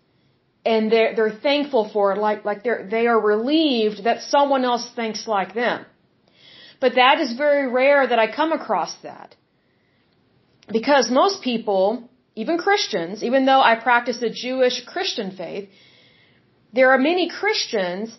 and 0.64 0.92
they're 0.92 1.12
they're 1.16 1.38
thankful 1.50 1.84
for 1.94 2.12
it 2.12 2.18
like 2.26 2.40
like 2.50 2.62
they're 2.64 2.82
they 2.96 3.04
are 3.12 3.20
relieved 3.34 4.04
that 4.08 4.22
someone 4.34 4.64
else 4.72 4.86
thinks 5.00 5.22
like 5.36 5.54
them. 5.62 5.84
But 6.80 6.94
that 7.02 7.20
is 7.24 7.30
very 7.44 7.66
rare 7.82 8.02
that 8.12 8.18
I 8.24 8.26
come 8.40 8.52
across 8.60 8.92
that. 9.08 9.36
Because 10.78 11.10
most 11.22 11.42
people, 11.42 11.84
even 12.34 12.58
Christians, 12.66 13.22
even 13.28 13.46
though 13.46 13.62
I 13.70 13.74
practice 13.76 14.20
a 14.22 14.30
Jewish 14.30 14.76
Christian 14.92 15.30
faith, 15.42 15.68
there 16.72 16.90
are 16.92 16.98
many 16.98 17.28
Christians 17.40 18.16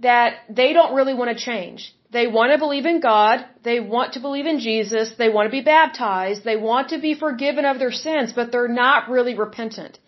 that 0.00 0.34
they 0.48 0.72
don't 0.72 0.94
really 0.94 1.14
want 1.14 1.30
to 1.36 1.44
change. 1.50 1.95
They 2.10 2.26
want 2.26 2.52
to 2.52 2.58
believe 2.58 2.86
in 2.86 3.00
God. 3.00 3.44
They 3.62 3.80
want 3.80 4.12
to 4.14 4.20
believe 4.20 4.46
in 4.46 4.60
Jesus. 4.60 5.12
They 5.18 5.28
want 5.28 5.46
to 5.46 5.50
be 5.50 5.62
baptized. 5.62 6.44
They 6.44 6.56
want 6.56 6.90
to 6.90 6.98
be 6.98 7.14
forgiven 7.14 7.64
of 7.64 7.78
their 7.78 7.92
sins, 7.92 8.32
but 8.32 8.52
they're 8.52 8.68
not 8.68 9.10
really 9.10 9.34
repentant. 9.36 9.98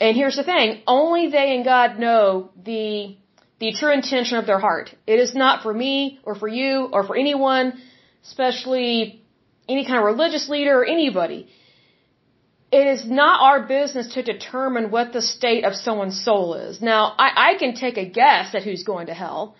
And 0.00 0.16
here's 0.16 0.36
the 0.36 0.42
thing, 0.42 0.82
only 0.86 1.28
they 1.30 1.54
and 1.54 1.64
God 1.64 1.98
know 1.98 2.50
the, 2.62 3.16
the 3.60 3.72
true 3.72 3.92
intention 3.92 4.38
of 4.38 4.46
their 4.46 4.58
heart. 4.58 4.94
It 5.06 5.20
is 5.20 5.34
not 5.34 5.62
for 5.62 5.72
me 5.72 6.18
or 6.24 6.34
for 6.34 6.48
you 6.48 6.88
or 6.92 7.04
for 7.04 7.16
anyone, 7.16 7.80
especially 8.24 9.22
any 9.68 9.86
kind 9.86 9.98
of 9.98 10.04
religious 10.04 10.48
leader 10.48 10.80
or 10.80 10.84
anybody. 10.84 11.48
It 12.72 12.88
is 12.88 13.08
not 13.08 13.40
our 13.40 13.68
business 13.68 14.14
to 14.14 14.22
determine 14.24 14.90
what 14.90 15.12
the 15.12 15.22
state 15.22 15.64
of 15.64 15.76
someone's 15.76 16.20
soul 16.24 16.54
is. 16.54 16.82
Now, 16.82 17.14
I, 17.16 17.50
I 17.50 17.54
can 17.54 17.74
take 17.74 17.98
a 17.98 18.04
guess 18.04 18.52
at 18.52 18.64
who's 18.64 18.82
going 18.82 19.06
to 19.06 19.14
hell, 19.14 19.54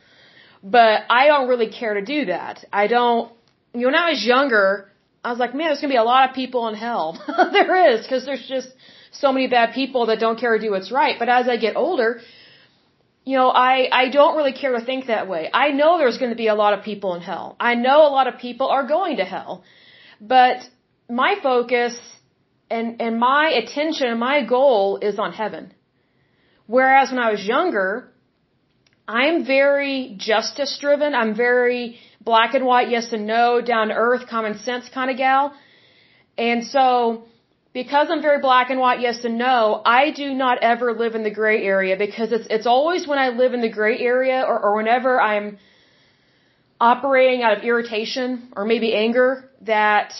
but 0.65 1.03
I 1.09 1.27
don't 1.29 1.49
really 1.49 1.71
care 1.71 1.95
to 1.95 2.05
do 2.05 2.25
that. 2.27 2.65
I 2.73 2.89
don't, 2.89 3.31
you 3.75 3.83
know, 3.83 3.89
when 3.89 3.95
I 3.95 4.11
was 4.11 4.25
younger, 4.25 4.91
I 5.23 5.31
was 5.31 5.39
like, 5.39 5.55
man, 5.55 5.69
there's 5.69 5.81
going 5.81 5.91
to 5.91 5.95
be 5.95 5.99
a 5.99 6.11
lot 6.15 6.29
of 6.29 6.35
people 6.35 6.67
in 6.69 6.75
hell. 6.75 7.23
there 7.53 7.93
is, 7.93 8.03
because 8.03 8.25
there's 8.25 8.47
just, 8.49 8.69
so 9.15 9.33
many 9.33 9.47
bad 9.49 9.75
people 9.75 10.07
that 10.07 10.19
don't 10.19 10.39
care 10.39 10.57
to 10.59 10.65
do 10.65 10.71
what's 10.71 10.91
right. 10.91 11.17
But 11.19 11.29
as 11.29 11.49
I 11.49 11.57
get 11.57 11.77
older, 11.77 12.21
you 13.25 13.37
know, 13.37 13.49
I, 13.49 13.89
I 13.91 14.09
don't 14.11 14.37
really 14.37 14.53
care 14.53 14.73
to 14.79 14.85
think 14.85 15.07
that 15.07 15.29
way. 15.29 15.49
I 15.53 15.71
know 15.71 15.99
there's 15.99 16.19
going 16.19 16.31
to 16.31 16.37
be 16.37 16.49
a 16.49 16.55
lot 16.55 16.75
of 16.77 16.85
people 16.85 17.15
in 17.15 17.23
hell. 17.23 17.57
I 17.59 17.75
know 17.75 18.07
a 18.07 18.13
lot 18.19 18.27
of 18.27 18.39
people 18.39 18.69
are 18.69 18.87
going 18.87 19.19
to 19.19 19.25
hell. 19.25 19.65
But 20.21 20.69
my 21.09 21.37
focus 21.43 21.99
and, 22.71 23.01
and 23.01 23.19
my 23.19 23.51
attention 23.63 24.09
and 24.09 24.21
my 24.21 24.45
goal 24.45 24.99
is 25.01 25.19
on 25.19 25.33
heaven. 25.33 25.73
Whereas 26.67 27.11
when 27.11 27.19
I 27.19 27.31
was 27.31 27.47
younger, 27.47 28.13
I'm 29.07 29.45
very 29.45 30.15
justice 30.17 30.79
driven. 30.81 31.15
I'm 31.15 31.35
very 31.35 31.99
black 32.21 32.55
and 32.55 32.65
white, 32.65 32.89
yes 32.89 33.13
and 33.13 33.27
no, 33.27 33.61
down 33.61 33.89
to 33.89 33.95
earth, 33.95 34.27
common 34.29 34.59
sense 34.59 34.89
kind 34.89 35.11
of 35.11 35.17
gal. 35.17 35.55
And 36.39 36.65
so, 36.65 37.25
because 37.73 38.09
I'm 38.11 38.23
very 38.23 38.41
black 38.41 38.71
and 38.71 38.81
white, 38.81 39.01
yes 39.01 39.25
and 39.25 39.37
no, 39.37 39.83
I 39.85 40.11
do 40.11 40.33
not 40.33 40.63
ever 40.63 40.95
live 40.95 41.15
in 41.15 41.23
the 41.23 41.31
gray 41.31 41.63
area 41.63 41.97
because 41.97 42.33
it's 42.33 42.47
it's 42.49 42.67
always 42.67 43.07
when 43.07 43.19
I 43.19 43.29
live 43.29 43.53
in 43.53 43.61
the 43.61 43.69
gray 43.69 43.99
area 43.99 44.43
or, 44.47 44.59
or 44.59 44.77
whenever 44.77 45.21
I'm 45.21 45.59
operating 46.81 47.43
out 47.43 47.57
of 47.59 47.65
irritation 47.65 48.53
or 48.57 48.65
maybe 48.65 48.95
anger 48.95 49.51
that 49.63 50.13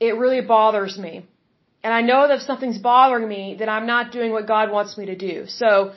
it 0.00 0.16
really 0.16 0.40
bothers 0.40 0.98
me. 0.98 1.26
And 1.82 1.92
I 1.94 2.02
know 2.02 2.28
that 2.28 2.38
if 2.38 2.42
something's 2.42 2.78
bothering 2.78 3.28
me, 3.28 3.56
that 3.58 3.68
I'm 3.68 3.86
not 3.86 4.12
doing 4.12 4.32
what 4.32 4.46
God 4.46 4.70
wants 4.70 4.98
me 4.98 5.06
to 5.06 5.16
do. 5.16 5.46
So 5.46 5.92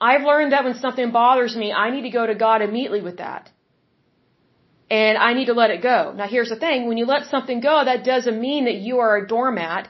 I've 0.00 0.22
learned 0.22 0.52
that 0.52 0.64
when 0.64 0.74
something 0.74 1.10
bothers 1.10 1.56
me, 1.56 1.72
I 1.72 1.90
need 1.90 2.02
to 2.02 2.10
go 2.10 2.26
to 2.26 2.34
God 2.34 2.62
immediately 2.62 3.00
with 3.00 3.18
that 3.18 3.50
and 4.90 5.18
I 5.18 5.34
need 5.34 5.46
to 5.46 5.52
let 5.52 5.70
it 5.70 5.82
go. 5.82 6.12
Now 6.16 6.26
here's 6.26 6.48
the 6.48 6.56
thing, 6.56 6.88
when 6.88 6.96
you 6.96 7.06
let 7.06 7.26
something 7.26 7.60
go, 7.60 7.84
that 7.84 8.04
doesn't 8.04 8.40
mean 8.40 8.64
that 8.64 8.76
you 8.76 8.98
are 8.98 9.16
a 9.16 9.26
doormat 9.26 9.88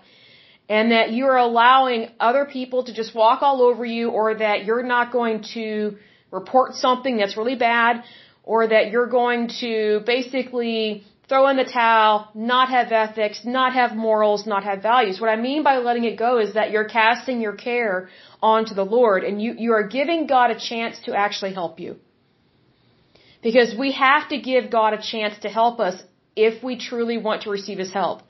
and 0.68 0.92
that 0.92 1.12
you're 1.12 1.36
allowing 1.36 2.10
other 2.18 2.44
people 2.44 2.84
to 2.84 2.92
just 2.92 3.14
walk 3.14 3.42
all 3.42 3.62
over 3.62 3.84
you 3.84 4.10
or 4.10 4.34
that 4.34 4.64
you're 4.64 4.82
not 4.82 5.12
going 5.12 5.44
to 5.54 5.96
report 6.30 6.74
something 6.74 7.16
that's 7.16 7.36
really 7.36 7.54
bad 7.54 8.02
or 8.42 8.66
that 8.66 8.90
you're 8.90 9.06
going 9.06 9.48
to 9.60 10.00
basically 10.04 11.04
throw 11.28 11.46
in 11.48 11.56
the 11.56 11.64
towel, 11.64 12.28
not 12.34 12.70
have 12.70 12.90
ethics, 12.90 13.42
not 13.44 13.74
have 13.74 13.94
morals, 13.94 14.46
not 14.46 14.64
have 14.64 14.82
values. 14.82 15.20
What 15.20 15.30
I 15.30 15.36
mean 15.36 15.62
by 15.62 15.76
letting 15.78 16.04
it 16.04 16.16
go 16.16 16.38
is 16.38 16.54
that 16.54 16.70
you're 16.70 16.88
casting 16.88 17.40
your 17.40 17.52
care 17.52 18.08
onto 18.42 18.74
the 18.74 18.84
Lord 18.84 19.24
and 19.24 19.40
you, 19.42 19.54
you 19.58 19.72
are 19.72 19.86
giving 19.86 20.26
God 20.26 20.50
a 20.50 20.58
chance 20.58 20.98
to 21.06 21.14
actually 21.14 21.54
help 21.54 21.80
you. 21.80 21.96
Because 23.42 23.74
we 23.78 23.92
have 23.92 24.28
to 24.30 24.38
give 24.38 24.70
God 24.70 24.94
a 24.94 25.02
chance 25.02 25.38
to 25.40 25.48
help 25.48 25.78
us 25.80 26.02
if 26.34 26.62
we 26.62 26.78
truly 26.78 27.18
want 27.18 27.42
to 27.42 27.50
receive 27.50 27.78
His 27.78 27.92
help. 27.92 28.22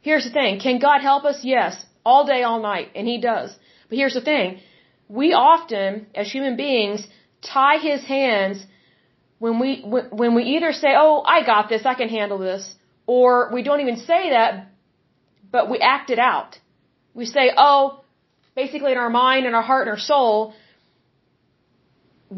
Here's 0.00 0.24
the 0.24 0.30
thing. 0.30 0.60
Can 0.60 0.78
God 0.78 1.00
help 1.00 1.24
us? 1.24 1.44
Yes. 1.44 1.84
All 2.04 2.26
day, 2.26 2.42
all 2.42 2.60
night. 2.60 2.88
And 2.94 3.06
He 3.06 3.20
does. 3.20 3.54
But 3.88 3.98
here's 3.98 4.14
the 4.14 4.20
thing. 4.20 4.60
We 5.08 5.32
often, 5.32 6.06
as 6.14 6.30
human 6.30 6.56
beings, 6.56 7.06
tie 7.42 7.78
His 7.78 8.02
hands 8.04 8.64
when 9.38 9.60
we, 9.60 9.82
when 9.82 10.34
we 10.34 10.42
either 10.54 10.72
say, 10.72 10.88
oh, 10.96 11.22
I 11.24 11.44
got 11.46 11.68
this, 11.68 11.86
I 11.86 11.94
can 11.94 12.08
handle 12.08 12.38
this, 12.38 12.74
or 13.06 13.50
we 13.52 13.62
don't 13.62 13.80
even 13.80 13.98
say 13.98 14.30
that, 14.30 14.66
but 15.50 15.70
we 15.70 15.78
act 15.78 16.10
it 16.10 16.18
out. 16.18 16.58
We 17.14 17.24
say, 17.24 17.52
oh, 17.56 18.04
basically 18.62 18.92
in 18.96 19.00
our 19.04 19.14
mind 19.24 19.42
and 19.46 19.54
our 19.58 19.66
heart 19.70 19.82
and 19.86 19.92
our 19.96 20.04
soul, 20.12 20.36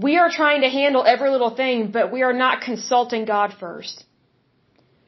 we 0.06 0.12
are 0.22 0.30
trying 0.40 0.60
to 0.66 0.70
handle 0.80 1.02
every 1.14 1.30
little 1.34 1.54
thing, 1.62 1.76
but 1.96 2.12
we 2.16 2.20
are 2.28 2.36
not 2.44 2.54
consulting 2.70 3.24
God 3.34 3.50
first. 3.64 3.96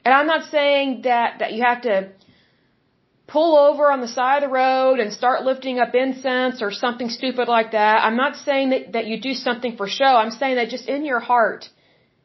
And 0.04 0.12
I'm 0.18 0.28
not 0.34 0.42
saying 0.56 0.86
that, 1.08 1.30
that 1.40 1.50
you 1.54 1.62
have 1.70 1.82
to 1.88 1.94
pull 3.34 3.52
over 3.66 3.84
on 3.94 4.00
the 4.04 4.12
side 4.18 4.38
of 4.38 4.44
the 4.46 4.54
road 4.64 4.96
and 5.02 5.12
start 5.20 5.44
lifting 5.50 5.76
up 5.84 5.94
incense 5.94 6.56
or 6.64 6.70
something 6.84 7.10
stupid 7.18 7.46
like 7.56 7.70
that. 7.78 7.96
I'm 8.06 8.18
not 8.24 8.34
saying 8.46 8.70
that, 8.72 8.82
that 8.96 9.04
you 9.10 9.16
do 9.28 9.34
something 9.46 9.76
for 9.76 9.86
show. 10.00 10.12
I'm 10.22 10.34
saying 10.40 10.56
that 10.56 10.68
just 10.76 10.88
in 10.96 11.04
your 11.12 11.22
heart, 11.32 11.62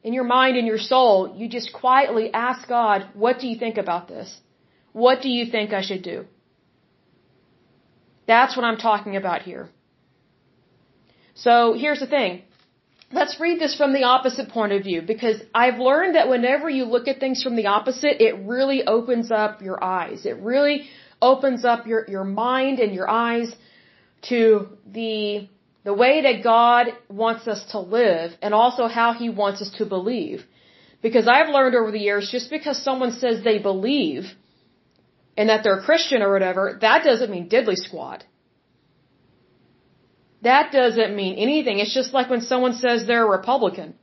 in 0.07 0.13
your 0.17 0.27
mind, 0.37 0.55
in 0.61 0.65
your 0.71 0.83
soul, 0.93 1.35
you 1.39 1.45
just 1.57 1.69
quietly 1.83 2.25
ask 2.47 2.67
God, 2.79 2.99
what 3.25 3.39
do 3.41 3.45
you 3.51 3.57
think 3.63 3.77
about 3.85 4.07
this? 4.07 4.29
What 5.05 5.21
do 5.25 5.29
you 5.37 5.45
think 5.53 5.73
I 5.73 5.83
should 5.89 6.03
do? 6.13 6.17
That's 8.27 8.55
what 8.55 8.65
I'm 8.65 8.77
talking 8.77 9.15
about 9.15 9.41
here. 9.43 9.69
So 11.33 11.73
here's 11.73 11.99
the 11.99 12.07
thing. 12.07 12.43
Let's 13.11 13.39
read 13.39 13.59
this 13.59 13.73
from 13.75 13.93
the 13.93 14.03
opposite 14.03 14.49
point 14.49 14.73
of 14.73 14.83
view 14.83 15.01
because 15.01 15.41
I've 15.55 15.79
learned 15.79 16.15
that 16.15 16.27
whenever 16.27 16.69
you 16.69 16.83
look 16.83 17.07
at 17.07 17.19
things 17.21 17.41
from 17.41 17.55
the 17.55 17.67
opposite, 17.67 18.21
it 18.21 18.35
really 18.45 18.85
opens 18.85 19.31
up 19.31 19.61
your 19.61 19.81
eyes. 19.81 20.25
It 20.25 20.37
really 20.39 20.89
opens 21.21 21.63
up 21.63 21.87
your, 21.87 22.05
your 22.09 22.25
mind 22.25 22.79
and 22.79 22.93
your 22.93 23.09
eyes 23.09 23.55
to 24.23 24.67
the, 24.85 25.47
the 25.85 25.93
way 25.93 26.21
that 26.23 26.43
God 26.43 26.87
wants 27.07 27.47
us 27.47 27.63
to 27.71 27.79
live 27.79 28.31
and 28.41 28.53
also 28.53 28.87
how 28.87 29.13
He 29.13 29.29
wants 29.29 29.61
us 29.61 29.71
to 29.77 29.85
believe. 29.85 30.43
Because 31.01 31.27
I've 31.27 31.49
learned 31.49 31.75
over 31.75 31.91
the 31.91 31.99
years, 31.99 32.29
just 32.29 32.49
because 32.49 32.83
someone 32.83 33.13
says 33.13 33.43
they 33.43 33.59
believe 33.59 34.23
and 35.37 35.49
that 35.49 35.63
they're 35.63 35.79
a 35.79 35.83
Christian 35.83 36.21
or 36.23 36.31
whatever, 36.33 36.77
that 36.81 37.03
doesn't 37.03 37.29
mean 37.29 37.47
diddly 37.47 37.75
squat. 37.75 38.25
That 40.41 40.71
doesn't 40.71 41.15
mean 41.15 41.35
anything. 41.35 41.79
It's 41.79 41.93
just 41.93 42.13
like 42.13 42.29
when 42.29 42.41
someone 42.41 42.73
says 42.73 43.05
they're 43.05 43.25
a 43.25 43.37
Republican. 43.37 43.95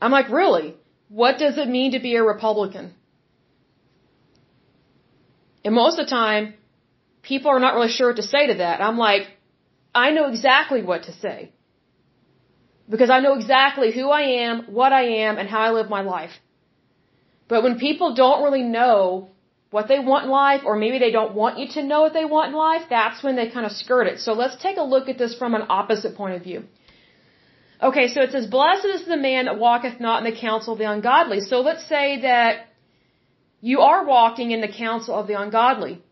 I'm 0.00 0.10
like, 0.10 0.28
really? 0.28 0.74
What 1.08 1.38
does 1.38 1.56
it 1.58 1.68
mean 1.68 1.92
to 1.92 2.00
be 2.00 2.16
a 2.16 2.24
Republican? 2.24 2.94
And 5.64 5.74
most 5.74 5.98
of 5.98 6.06
the 6.06 6.10
time, 6.10 6.54
people 7.22 7.50
are 7.50 7.60
not 7.60 7.74
really 7.74 7.94
sure 7.96 8.08
what 8.08 8.16
to 8.16 8.22
say 8.22 8.46
to 8.48 8.54
that. 8.54 8.80
I'm 8.80 8.98
like, 8.98 9.28
I 9.94 10.10
know 10.10 10.28
exactly 10.28 10.82
what 10.82 11.04
to 11.04 11.12
say. 11.12 11.52
Because 12.88 13.10
I 13.10 13.20
know 13.20 13.34
exactly 13.34 13.92
who 13.92 14.08
I 14.10 14.22
am, 14.46 14.62
what 14.78 14.92
I 14.92 15.04
am, 15.26 15.38
and 15.38 15.48
how 15.48 15.60
I 15.60 15.70
live 15.70 15.88
my 15.88 16.02
life. 16.02 16.32
But 17.46 17.62
when 17.62 17.78
people 17.78 18.14
don't 18.14 18.42
really 18.42 18.62
know 18.62 19.31
what 19.72 19.88
they 19.88 19.98
want 19.98 20.26
in 20.26 20.30
life, 20.30 20.62
or 20.68 20.76
maybe 20.76 20.98
they 20.98 21.10
don't 21.18 21.34
want 21.34 21.58
you 21.58 21.66
to 21.76 21.82
know 21.90 22.00
what 22.02 22.12
they 22.18 22.26
want 22.36 22.50
in 22.50 22.56
life, 22.70 22.82
that's 22.90 23.22
when 23.24 23.36
they 23.36 23.48
kind 23.56 23.66
of 23.66 23.72
skirt 23.72 24.06
it. 24.06 24.18
So 24.26 24.34
let's 24.42 24.56
take 24.62 24.76
a 24.76 24.86
look 24.94 25.08
at 25.08 25.18
this 25.22 25.34
from 25.34 25.54
an 25.54 25.64
opposite 25.80 26.14
point 26.14 26.36
of 26.36 26.42
view. 26.48 26.64
Okay, 27.88 28.06
so 28.08 28.20
it 28.26 28.30
says, 28.32 28.46
Blessed 28.46 28.84
is 28.96 29.06
the 29.06 29.16
man 29.16 29.46
that 29.46 29.58
walketh 29.58 29.98
not 29.98 30.24
in 30.24 30.32
the 30.32 30.38
counsel 30.38 30.74
of 30.74 30.78
the 30.78 30.90
ungodly. 30.90 31.40
So 31.40 31.60
let's 31.60 31.86
say 31.88 32.20
that 32.20 32.66
you 33.60 33.80
are 33.80 34.04
walking 34.04 34.50
in 34.50 34.60
the 34.60 34.72
counsel 34.84 35.14
of 35.14 35.26
the 35.26 35.40
ungodly. 35.40 36.02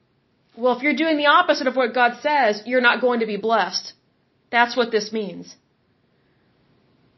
Well, 0.56 0.76
if 0.76 0.82
you're 0.82 1.00
doing 1.04 1.18
the 1.18 1.26
opposite 1.26 1.66
of 1.66 1.76
what 1.76 1.94
God 1.94 2.12
says, 2.22 2.62
you're 2.64 2.86
not 2.88 3.00
going 3.00 3.20
to 3.20 3.26
be 3.26 3.36
blessed. 3.36 3.92
That's 4.50 4.76
what 4.76 4.90
this 4.90 5.12
means. 5.12 5.54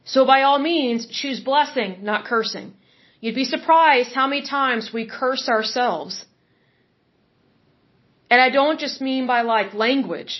So 0.04 0.26
by 0.26 0.42
all 0.42 0.58
means, 0.58 1.06
choose 1.06 1.40
blessing, 1.40 1.98
not 2.02 2.24
cursing. 2.24 2.74
You'd 3.20 3.36
be 3.36 3.44
surprised 3.44 4.12
how 4.12 4.26
many 4.26 4.42
times 4.42 4.90
we 4.92 5.06
curse 5.06 5.48
ourselves. 5.48 6.24
And 8.32 8.40
I 8.40 8.48
don't 8.48 8.80
just 8.80 8.98
mean 9.06 9.26
by 9.26 9.40
like 9.42 9.74
language. 9.86 10.34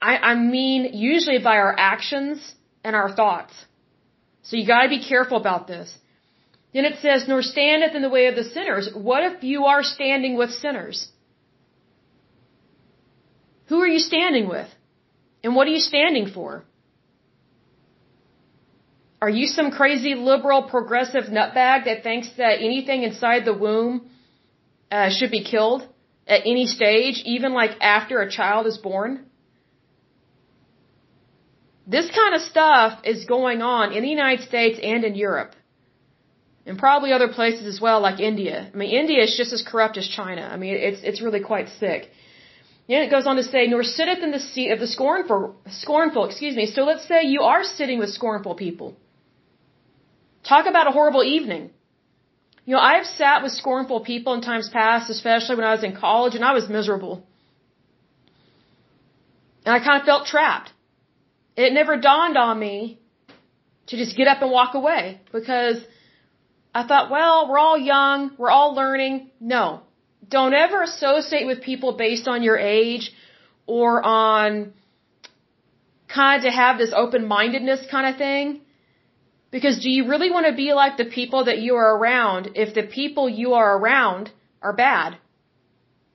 I, 0.00 0.12
I 0.30 0.34
mean 0.36 0.90
usually 1.12 1.40
by 1.46 1.56
our 1.64 1.74
actions 1.76 2.38
and 2.84 2.94
our 2.94 3.10
thoughts. 3.20 3.54
So 4.42 4.56
you 4.56 4.64
gotta 4.64 4.88
be 4.88 5.02
careful 5.12 5.36
about 5.44 5.66
this. 5.66 5.88
Then 6.72 6.84
it 6.90 6.98
says, 7.04 7.26
nor 7.26 7.42
standeth 7.42 7.96
in 7.96 8.02
the 8.02 8.12
way 8.16 8.26
of 8.28 8.36
the 8.36 8.44
sinners. 8.44 8.88
What 9.08 9.24
if 9.30 9.42
you 9.42 9.64
are 9.72 9.82
standing 9.82 10.36
with 10.40 10.52
sinners? 10.52 10.98
Who 13.70 13.80
are 13.80 13.92
you 13.96 13.98
standing 13.98 14.46
with? 14.48 14.68
And 15.42 15.56
what 15.56 15.66
are 15.66 15.74
you 15.78 15.84
standing 15.92 16.28
for? 16.36 16.64
Are 19.20 19.34
you 19.40 19.46
some 19.48 19.72
crazy 19.72 20.14
liberal 20.14 20.62
progressive 20.74 21.24
nutbag 21.24 21.86
that 21.86 22.04
thinks 22.04 22.30
that 22.36 22.56
anything 22.70 23.02
inside 23.02 23.44
the 23.44 23.58
womb 23.66 24.10
uh, 24.92 25.10
should 25.10 25.32
be 25.32 25.42
killed? 25.42 25.88
At 26.26 26.40
any 26.40 26.66
stage, 26.66 27.22
even 27.24 27.52
like 27.52 27.72
after 27.80 28.20
a 28.20 28.30
child 28.30 28.66
is 28.66 28.78
born? 28.78 29.26
This 31.86 32.10
kind 32.10 32.34
of 32.34 32.40
stuff 32.40 33.00
is 33.04 33.24
going 33.26 33.62
on 33.62 33.92
in 33.92 34.02
the 34.02 34.08
United 34.08 34.44
States 34.46 34.78
and 34.82 35.04
in 35.04 35.14
Europe. 35.14 35.52
And 36.66 36.76
probably 36.76 37.12
other 37.12 37.28
places 37.28 37.64
as 37.72 37.80
well, 37.80 38.00
like 38.00 38.18
India. 38.18 38.68
I 38.74 38.76
mean, 38.76 38.90
India 38.90 39.22
is 39.22 39.36
just 39.36 39.52
as 39.52 39.62
corrupt 39.62 39.96
as 39.96 40.08
China. 40.08 40.42
I 40.54 40.56
mean, 40.56 40.74
it's, 40.74 41.00
it's 41.04 41.22
really 41.22 41.40
quite 41.40 41.68
sick. 41.68 42.10
And 42.88 43.04
it 43.04 43.10
goes 43.10 43.26
on 43.26 43.36
to 43.36 43.44
say, 43.44 43.68
nor 43.68 43.84
sitteth 43.84 44.22
in 44.22 44.32
the 44.32 44.40
seat 44.40 44.70
of 44.70 44.80
the 44.80 44.88
scornful, 44.88 45.56
scornful, 45.68 46.24
excuse 46.24 46.56
me. 46.56 46.66
So 46.66 46.82
let's 46.82 47.06
say 47.06 47.22
you 47.22 47.42
are 47.42 47.62
sitting 47.62 48.00
with 48.00 48.10
scornful 48.10 48.56
people. 48.56 48.96
Talk 50.42 50.66
about 50.66 50.88
a 50.88 50.90
horrible 50.90 51.22
evening. 51.22 51.70
You 52.66 52.74
know, 52.74 52.80
I've 52.80 53.06
sat 53.06 53.44
with 53.44 53.52
scornful 53.52 54.00
people 54.00 54.34
in 54.34 54.40
times 54.40 54.68
past, 54.68 55.08
especially 55.08 55.54
when 55.56 55.64
I 55.64 55.72
was 55.72 55.84
in 55.84 55.94
college, 55.96 56.34
and 56.34 56.44
I 56.44 56.52
was 56.52 56.68
miserable. 56.68 57.24
And 59.64 59.72
I 59.74 59.78
kind 59.78 60.00
of 60.00 60.04
felt 60.04 60.26
trapped. 60.26 60.72
It 61.56 61.72
never 61.72 61.96
dawned 61.96 62.36
on 62.36 62.58
me 62.58 62.98
to 63.86 63.96
just 63.96 64.16
get 64.16 64.26
up 64.26 64.42
and 64.42 64.50
walk 64.50 64.74
away 64.74 65.20
because 65.32 65.78
I 66.74 66.86
thought, 66.86 67.08
well, 67.10 67.48
we're 67.48 67.58
all 67.58 67.78
young, 67.78 68.32
we're 68.36 68.50
all 68.50 68.74
learning. 68.74 69.30
No. 69.40 69.82
Don't 70.28 70.52
ever 70.52 70.82
associate 70.82 71.46
with 71.46 71.62
people 71.62 71.96
based 71.96 72.26
on 72.26 72.42
your 72.42 72.58
age 72.58 73.12
or 73.66 74.04
on 74.04 74.74
kind 76.12 76.44
of 76.44 76.50
to 76.50 76.50
have 76.50 76.78
this 76.78 76.92
open 76.94 77.26
mindedness 77.28 77.86
kind 77.90 78.12
of 78.12 78.18
thing. 78.18 78.60
Because 79.50 79.80
do 79.82 79.90
you 79.90 80.08
really 80.08 80.30
want 80.30 80.46
to 80.46 80.54
be 80.54 80.72
like 80.72 80.96
the 80.96 81.04
people 81.04 81.44
that 81.44 81.58
you 81.58 81.76
are 81.76 81.96
around 81.96 82.50
if 82.54 82.74
the 82.74 82.82
people 82.82 83.28
you 83.28 83.54
are 83.54 83.78
around 83.78 84.30
are 84.60 84.72
bad? 84.72 85.18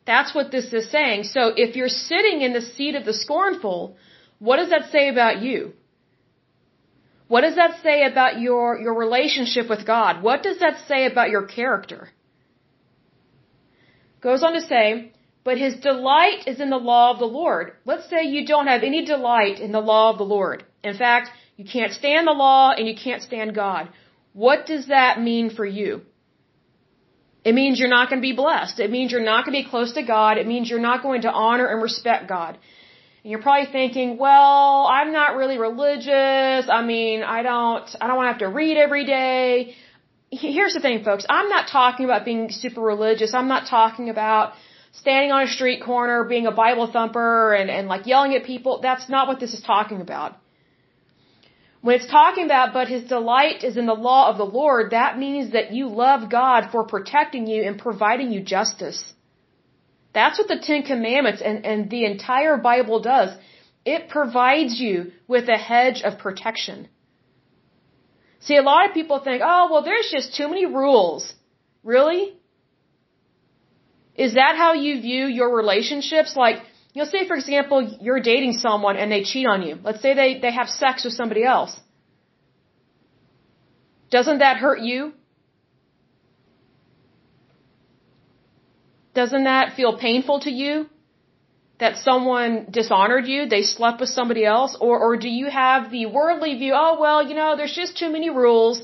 That's 0.05 0.33
what 0.35 0.51
this 0.51 0.73
is 0.73 0.89
saying. 0.91 1.23
So 1.23 1.53
if 1.55 1.75
you're 1.75 1.87
sitting 1.87 2.41
in 2.41 2.53
the 2.53 2.61
seat 2.61 2.95
of 2.95 3.05
the 3.05 3.13
scornful, 3.13 3.95
what 4.39 4.57
does 4.57 4.69
that 4.69 4.91
say 4.91 5.09
about 5.09 5.41
you? 5.41 5.73
What 7.27 7.41
does 7.41 7.55
that 7.55 7.81
say 7.81 8.03
about 8.03 8.41
your, 8.41 8.77
your 8.77 8.93
relationship 8.93 9.69
with 9.69 9.85
God? 9.85 10.21
What 10.21 10.43
does 10.43 10.59
that 10.59 10.85
say 10.87 11.05
about 11.05 11.29
your 11.29 11.43
character? 11.43 12.09
Goes 14.19 14.43
on 14.43 14.53
to 14.53 14.61
say, 14.61 15.13
but 15.43 15.57
his 15.57 15.75
delight 15.75 16.43
is 16.45 16.59
in 16.59 16.69
the 16.69 16.77
law 16.77 17.13
of 17.13 17.19
the 17.19 17.25
Lord. 17.25 17.73
Let's 17.85 18.09
say 18.09 18.23
you 18.23 18.45
don't 18.45 18.67
have 18.67 18.83
any 18.83 19.05
delight 19.05 19.59
in 19.59 19.71
the 19.71 19.79
law 19.79 20.11
of 20.11 20.17
the 20.17 20.25
Lord. 20.25 20.65
In 20.83 20.97
fact, 20.97 21.29
you 21.57 21.65
can't 21.65 21.93
stand 21.93 22.27
the 22.27 22.31
law 22.31 22.71
and 22.71 22.87
you 22.87 22.95
can't 22.95 23.21
stand 23.21 23.53
God. 23.55 23.89
What 24.33 24.65
does 24.65 24.87
that 24.87 25.21
mean 25.21 25.49
for 25.49 25.65
you? 25.65 26.01
It 27.43 27.53
means 27.55 27.79
you're 27.79 27.89
not 27.89 28.09
going 28.09 28.21
to 28.21 28.27
be 28.31 28.35
blessed. 28.35 28.79
It 28.79 28.91
means 28.91 29.11
you're 29.11 29.29
not 29.33 29.45
going 29.45 29.55
to 29.57 29.63
be 29.63 29.69
close 29.69 29.93
to 29.93 30.03
God. 30.03 30.37
It 30.37 30.47
means 30.47 30.69
you're 30.69 30.87
not 30.91 31.01
going 31.01 31.21
to 31.23 31.31
honor 31.31 31.67
and 31.67 31.81
respect 31.81 32.29
God. 32.29 32.57
And 33.23 33.31
you're 33.31 33.41
probably 33.41 33.71
thinking, 33.71 34.17
well, 34.17 34.87
I'm 34.87 35.11
not 35.11 35.35
really 35.35 35.57
religious. 35.57 36.69
I 36.69 36.81
mean, 36.83 37.23
I 37.23 37.41
don't, 37.43 37.89
I 37.99 38.07
don't 38.07 38.15
want 38.15 38.27
to 38.27 38.33
have 38.33 38.39
to 38.39 38.49
read 38.61 38.77
every 38.77 39.05
day. 39.05 39.75
Here's 40.31 40.73
the 40.73 40.79
thing, 40.79 41.03
folks. 41.03 41.25
I'm 41.29 41.49
not 41.49 41.67
talking 41.67 42.05
about 42.05 42.25
being 42.25 42.49
super 42.49 42.81
religious. 42.81 43.33
I'm 43.33 43.47
not 43.47 43.67
talking 43.67 44.09
about 44.09 44.53
standing 44.93 45.31
on 45.31 45.43
a 45.43 45.47
street 45.47 45.83
corner, 45.83 46.23
being 46.23 46.47
a 46.47 46.51
Bible 46.51 46.87
thumper 46.91 47.53
and, 47.53 47.69
and 47.69 47.87
like 47.87 48.07
yelling 48.07 48.33
at 48.35 48.43
people. 48.43 48.79
That's 48.81 49.09
not 49.09 49.27
what 49.27 49.39
this 49.39 49.53
is 49.53 49.61
talking 49.61 50.01
about. 50.01 50.37
When 51.81 51.95
it's 51.95 52.07
talking 52.07 52.45
about, 52.45 52.73
but 52.73 52.87
his 52.87 53.03
delight 53.05 53.63
is 53.63 53.75
in 53.75 53.87
the 53.87 54.01
law 54.09 54.29
of 54.29 54.37
the 54.37 54.51
Lord, 54.61 54.91
that 54.91 55.17
means 55.17 55.53
that 55.53 55.71
you 55.73 55.87
love 55.87 56.29
God 56.29 56.69
for 56.71 56.85
protecting 56.85 57.47
you 57.47 57.63
and 57.63 57.77
providing 57.77 58.31
you 58.31 58.41
justice. 58.41 59.01
That's 60.13 60.37
what 60.37 60.47
the 60.47 60.59
Ten 60.59 60.83
Commandments 60.83 61.41
and, 61.41 61.65
and 61.65 61.89
the 61.89 62.05
entire 62.05 62.57
Bible 62.57 62.99
does. 63.01 63.35
It 63.83 64.09
provides 64.09 64.79
you 64.79 65.11
with 65.27 65.49
a 65.49 65.57
hedge 65.57 66.03
of 66.03 66.19
protection. 66.19 66.87
See, 68.41 68.57
a 68.57 68.61
lot 68.61 68.87
of 68.87 68.93
people 68.93 69.19
think, 69.19 69.41
oh, 69.43 69.69
well, 69.71 69.83
there's 69.83 70.09
just 70.11 70.35
too 70.35 70.47
many 70.49 70.65
rules. 70.65 71.33
Really? 71.83 72.35
Is 74.15 74.35
that 74.35 74.55
how 74.55 74.73
you 74.73 75.01
view 75.01 75.25
your 75.25 75.55
relationships? 75.55 76.35
Like, 76.35 76.57
you'll 76.93 77.11
say, 77.15 77.27
for 77.27 77.35
example, 77.35 77.97
you're 78.01 78.19
dating 78.19 78.53
someone 78.53 78.97
and 78.97 79.11
they 79.11 79.23
cheat 79.23 79.47
on 79.47 79.61
you. 79.61 79.77
Let's 79.83 80.01
say 80.01 80.13
they, 80.13 80.39
they 80.39 80.51
have 80.51 80.69
sex 80.69 81.03
with 81.05 81.13
somebody 81.13 81.43
else. 81.43 81.79
Doesn't 84.09 84.39
that 84.39 84.57
hurt 84.57 84.81
you? 84.81 85.13
Doesn't 89.13 89.45
that 89.45 89.75
feel 89.75 89.97
painful 89.97 90.41
to 90.41 90.51
you? 90.51 90.87
That 91.79 91.97
someone 91.97 92.67
dishonored 92.69 93.25
you, 93.27 93.47
they 93.47 93.63
slept 93.63 93.99
with 93.99 94.09
somebody 94.09 94.45
else? 94.45 94.77
Or, 94.79 94.99
or 94.99 95.17
do 95.17 95.29
you 95.29 95.49
have 95.49 95.91
the 95.91 96.05
worldly 96.05 96.53
view, 96.57 96.73
oh 96.75 96.97
well, 96.99 97.27
you 97.27 97.35
know, 97.35 97.55
there's 97.57 97.73
just 97.73 97.97
too 97.97 98.09
many 98.11 98.29
rules. 98.29 98.83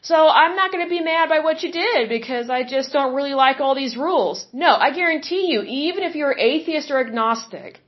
So 0.00 0.28
I'm 0.28 0.54
not 0.56 0.70
going 0.72 0.84
to 0.84 0.90
be 0.90 1.00
mad 1.00 1.28
by 1.28 1.40
what 1.40 1.62
you 1.62 1.72
did 1.72 2.08
because 2.08 2.48
I 2.48 2.62
just 2.62 2.92
don't 2.92 3.14
really 3.14 3.34
like 3.34 3.60
all 3.60 3.74
these 3.74 3.96
rules. 3.96 4.46
No, 4.52 4.74
I 4.74 4.92
guarantee 4.92 5.46
you, 5.52 5.62
even 5.62 6.04
if 6.04 6.14
you're 6.14 6.36
atheist 6.38 6.90
or 6.90 7.00
agnostic, 7.00 7.80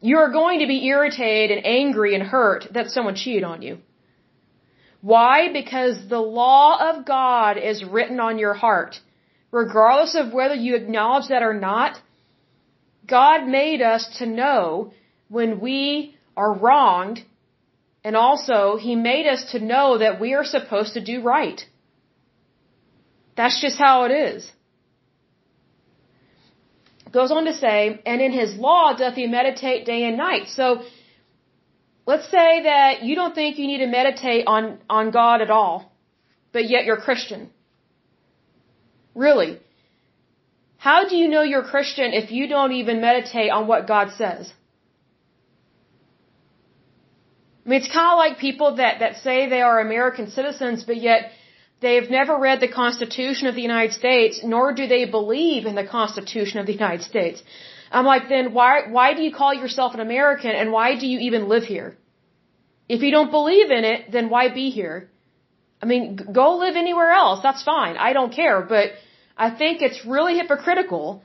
you're 0.00 0.30
going 0.32 0.60
to 0.60 0.66
be 0.66 0.86
irritated 0.86 1.56
and 1.56 1.66
angry 1.66 2.14
and 2.14 2.22
hurt 2.22 2.66
that 2.72 2.90
someone 2.90 3.14
cheated 3.14 3.44
on 3.44 3.62
you. 3.62 3.78
Why? 5.00 5.52
Because 5.52 5.96
the 6.08 6.20
law 6.20 6.90
of 6.90 7.04
God 7.04 7.56
is 7.56 7.84
written 7.84 8.20
on 8.20 8.38
your 8.38 8.54
heart 8.54 9.00
regardless 9.52 10.16
of 10.16 10.32
whether 10.32 10.54
you 10.54 10.74
acknowledge 10.74 11.28
that 11.28 11.42
or 11.42 11.54
not, 11.54 12.00
God 13.06 13.46
made 13.46 13.82
us 13.82 14.18
to 14.18 14.26
know 14.26 14.92
when 15.28 15.60
we 15.60 16.16
are 16.36 16.54
wronged, 16.54 17.20
and 18.04 18.16
also 18.16 18.76
He 18.76 18.94
made 18.94 19.26
us 19.26 19.44
to 19.52 19.60
know 19.60 19.98
that 19.98 20.20
we 20.20 20.34
are 20.34 20.44
supposed 20.44 20.94
to 20.94 21.04
do 21.12 21.22
right. 21.22 21.60
That's 23.36 23.60
just 23.60 23.78
how 23.78 24.04
it 24.04 24.12
is. 24.12 24.50
Goes 27.12 27.30
on 27.30 27.44
to 27.44 27.54
say, 27.54 28.00
and 28.06 28.20
in 28.20 28.32
His 28.32 28.54
law 28.54 28.94
doth 28.94 29.14
He 29.14 29.26
meditate 29.26 29.84
day 29.86 30.04
and 30.04 30.16
night. 30.16 30.48
So, 30.48 30.82
let's 32.06 32.28
say 32.30 32.62
that 32.62 33.02
you 33.02 33.14
don't 33.14 33.34
think 33.34 33.58
you 33.58 33.66
need 33.66 33.78
to 33.86 33.86
meditate 33.86 34.46
on, 34.46 34.78
on 34.88 35.10
God 35.10 35.42
at 35.42 35.50
all, 35.50 35.92
but 36.52 36.68
yet 36.68 36.84
you're 36.84 37.02
Christian. 37.08 37.50
Really. 39.14 39.60
How 40.78 41.08
do 41.08 41.16
you 41.16 41.28
know 41.28 41.42
you're 41.42 41.62
Christian 41.62 42.12
if 42.12 42.32
you 42.32 42.48
don't 42.48 42.72
even 42.72 43.00
meditate 43.00 43.50
on 43.50 43.66
what 43.66 43.86
God 43.86 44.08
says? 44.16 44.52
I 47.64 47.68
mean, 47.68 47.80
it's 47.80 47.92
kind 47.92 48.12
of 48.12 48.18
like 48.18 48.38
people 48.38 48.76
that, 48.76 48.98
that 48.98 49.18
say 49.18 49.48
they 49.48 49.62
are 49.62 49.78
American 49.80 50.30
citizens, 50.30 50.82
but 50.84 50.96
yet 50.96 51.30
they've 51.80 52.10
never 52.10 52.36
read 52.36 52.60
the 52.60 52.68
Constitution 52.68 53.46
of 53.46 53.54
the 53.54 53.62
United 53.62 53.92
States, 53.92 54.40
nor 54.42 54.72
do 54.72 54.86
they 54.86 55.04
believe 55.04 55.66
in 55.66 55.76
the 55.76 55.86
Constitution 55.86 56.58
of 56.58 56.66
the 56.66 56.72
United 56.72 57.02
States. 57.02 57.42
I'm 57.92 58.06
like, 58.06 58.28
then 58.28 58.52
why, 58.52 58.88
why 58.88 59.14
do 59.14 59.22
you 59.22 59.32
call 59.32 59.54
yourself 59.54 59.94
an 59.94 60.00
American 60.00 60.50
and 60.50 60.72
why 60.72 60.98
do 60.98 61.06
you 61.06 61.18
even 61.20 61.48
live 61.48 61.64
here? 61.64 61.96
If 62.88 63.02
you 63.02 63.10
don't 63.10 63.30
believe 63.30 63.70
in 63.70 63.84
it, 63.84 64.10
then 64.10 64.28
why 64.28 64.48
be 64.48 64.70
here? 64.70 65.10
I 65.82 65.86
mean, 65.86 66.16
go 66.40 66.56
live 66.56 66.76
anywhere 66.76 67.12
else. 67.12 67.40
That's 67.42 67.62
fine. 67.62 67.96
I 67.96 68.12
don't 68.12 68.32
care. 68.32 68.62
But 68.62 68.92
I 69.36 69.50
think 69.50 69.82
it's 69.82 70.04
really 70.06 70.36
hypocritical 70.36 71.22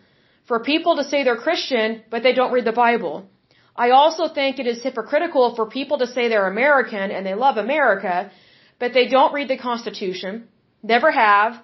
for 0.47 0.59
people 0.59 0.97
to 0.97 1.03
say 1.03 1.23
they're 1.23 1.43
Christian, 1.49 2.03
but 2.09 2.23
they 2.23 2.33
don't 2.33 2.51
read 2.51 2.65
the 2.65 2.79
Bible. 2.87 3.27
I 3.77 3.91
also 3.91 4.27
think 4.27 4.57
it 4.57 4.67
is 4.67 4.81
hypocritical 4.81 5.55
for 5.55 5.65
people 5.67 5.99
to 5.99 6.07
say 6.07 6.27
they're 6.27 6.47
American 6.47 7.11
and 7.11 7.25
they 7.25 7.35
love 7.35 7.57
America, 7.57 8.31
but 8.79 8.93
they 8.93 9.07
don't 9.07 9.33
read 9.33 9.49
the 9.49 9.57
Constitution, 9.57 10.47
never 10.81 11.11
have, 11.11 11.61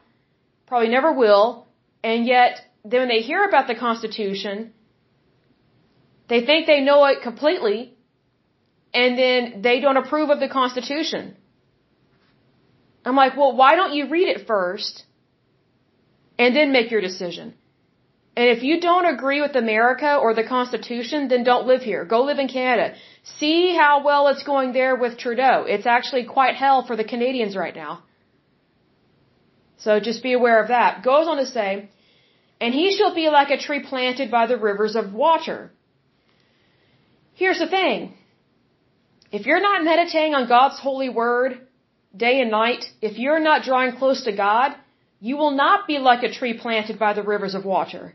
probably 0.68 0.90
never 0.90 1.12
will, 1.12 1.68
and 2.04 2.26
yet 2.26 2.62
then 2.86 3.00
when 3.02 3.08
they 3.08 3.22
hear 3.22 3.44
about 3.46 3.68
the 3.68 3.76
Constitution, 3.76 4.74
they 6.28 6.46
think 6.46 6.68
they 6.68 6.82
know 6.82 7.04
it 7.06 7.22
completely, 7.22 7.96
and 8.94 9.18
then 9.18 9.62
they 9.62 9.80
don't 9.80 9.98
approve 9.98 10.30
of 10.30 10.40
the 10.40 10.50
Constitution. 10.50 11.36
I'm 13.06 13.16
like, 13.16 13.36
well, 13.36 13.56
why 13.56 13.76
don't 13.76 13.94
you 13.94 14.08
read 14.08 14.28
it 14.28 14.48
first 14.48 15.04
and 16.38 16.56
then 16.56 16.72
make 16.72 16.92
your 16.92 17.02
decision? 17.02 17.54
And 18.36 18.50
if 18.50 18.64
you 18.64 18.80
don't 18.82 19.06
agree 19.06 19.42
with 19.42 19.56
America 19.56 20.16
or 20.16 20.34
the 20.34 20.44
Constitution, 20.44 21.28
then 21.28 21.44
don't 21.44 21.68
live 21.68 21.84
here. 21.84 22.04
Go 22.04 22.24
live 22.24 22.40
in 22.40 22.48
Canada. 22.48 22.96
See 23.40 23.76
how 23.76 24.04
well 24.04 24.28
it's 24.30 24.44
going 24.44 24.74
there 24.74 24.96
with 24.96 25.18
Trudeau. 25.18 25.66
It's 25.68 25.86
actually 25.86 26.26
quite 26.26 26.56
hell 26.56 26.84
for 26.86 26.96
the 26.96 27.04
Canadians 27.04 27.56
right 27.56 27.76
now. 27.76 28.02
So 29.78 30.00
just 30.00 30.24
be 30.24 30.34
aware 30.34 30.62
of 30.64 30.70
that. 30.70 31.04
Goes 31.04 31.28
on 31.28 31.38
to 31.38 31.46
say, 31.46 31.90
and 32.60 32.74
he 32.74 32.96
shall 32.96 33.14
be 33.14 33.30
like 33.30 33.52
a 33.52 33.58
tree 33.58 33.84
planted 33.84 34.32
by 34.32 34.48
the 34.48 34.58
rivers 34.58 34.96
of 34.96 35.14
water. 35.14 35.72
Here's 37.36 37.60
the 37.60 37.68
thing. 37.68 38.16
If 39.32 39.46
you're 39.46 39.62
not 39.62 39.84
meditating 39.84 40.34
on 40.34 40.48
God's 40.48 40.80
holy 40.80 41.10
word, 41.10 41.60
day 42.16 42.40
and 42.42 42.52
night, 42.52 42.86
if 43.02 43.18
you're 43.18 43.40
not 43.40 43.64
drawing 43.64 43.96
close 43.98 44.24
to 44.24 44.36
God, 44.36 44.76
you 45.20 45.38
will 45.38 45.52
not 45.52 45.88
be 45.88 45.98
like 46.00 46.24
a 46.24 46.32
tree 46.32 46.58
planted 46.58 46.98
by 46.98 47.14
the 47.14 47.24
rivers 47.24 47.56
of 47.56 47.66
water. 47.66 48.14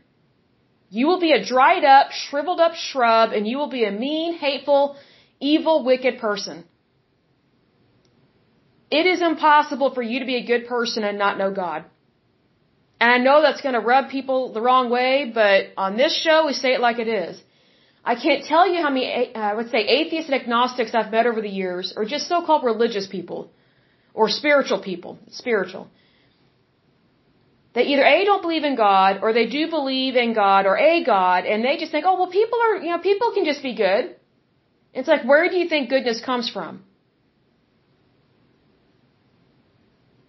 You 0.89 1.07
will 1.07 1.19
be 1.19 1.31
a 1.33 1.45
dried 1.45 1.83
up, 1.83 2.11
shriveled 2.11 2.59
up 2.59 2.73
shrub, 2.75 3.31
and 3.31 3.47
you 3.47 3.57
will 3.57 3.69
be 3.69 3.83
a 3.85 3.91
mean, 3.91 4.37
hateful, 4.37 4.95
evil, 5.39 5.83
wicked 5.83 6.19
person. 6.19 6.63
It 8.89 9.05
is 9.05 9.21
impossible 9.21 9.93
for 9.93 10.01
you 10.01 10.19
to 10.19 10.25
be 10.25 10.37
a 10.37 10.45
good 10.45 10.67
person 10.67 11.03
and 11.03 11.19
not 11.19 11.37
know 11.37 11.51
God. 11.51 11.85
And 12.99 13.11
I 13.11 13.17
know 13.17 13.41
that's 13.41 13.61
going 13.61 13.75
to 13.75 13.79
rub 13.79 14.09
people 14.09 14.51
the 14.51 14.61
wrong 14.61 14.89
way, 14.89 15.31
but 15.33 15.67
on 15.77 15.95
this 15.95 16.13
show 16.23 16.47
we 16.47 16.53
say 16.53 16.73
it 16.73 16.81
like 16.81 16.99
it 16.99 17.07
is. 17.07 17.41
I 18.03 18.15
can't 18.15 18.43
tell 18.45 18.67
you 18.71 18.81
how 18.81 18.89
many, 18.89 19.35
uh, 19.35 19.55
would 19.55 19.69
say, 19.69 19.81
atheists 19.99 20.29
and 20.31 20.41
agnostics 20.41 20.95
I've 20.95 21.11
met 21.11 21.27
over 21.27 21.41
the 21.41 21.55
years, 21.63 21.93
or 21.95 22.05
just 22.05 22.27
so-called 22.27 22.63
religious 22.63 23.07
people, 23.07 23.51
or 24.13 24.29
spiritual 24.29 24.81
people, 24.81 25.19
spiritual. 25.29 25.87
They 27.73 27.83
either 27.83 28.03
A, 28.03 28.25
don't 28.25 28.41
believe 28.41 28.63
in 28.63 28.75
God, 28.75 29.19
or 29.21 29.31
they 29.31 29.45
do 29.45 29.69
believe 29.69 30.15
in 30.15 30.33
God, 30.33 30.65
or 30.65 30.75
a 30.77 31.03
God, 31.03 31.45
and 31.45 31.63
they 31.63 31.77
just 31.77 31.91
think, 31.91 32.05
oh, 32.07 32.15
well, 32.19 32.31
people 32.31 32.59
are, 32.59 32.77
you 32.77 32.89
know, 32.89 32.97
people 32.97 33.31
can 33.33 33.45
just 33.45 33.61
be 33.61 33.75
good. 33.75 34.15
It's 34.93 35.07
like, 35.07 35.23
where 35.23 35.47
do 35.49 35.55
you 35.55 35.69
think 35.69 35.89
goodness 35.89 36.19
comes 36.19 36.49
from? 36.49 36.83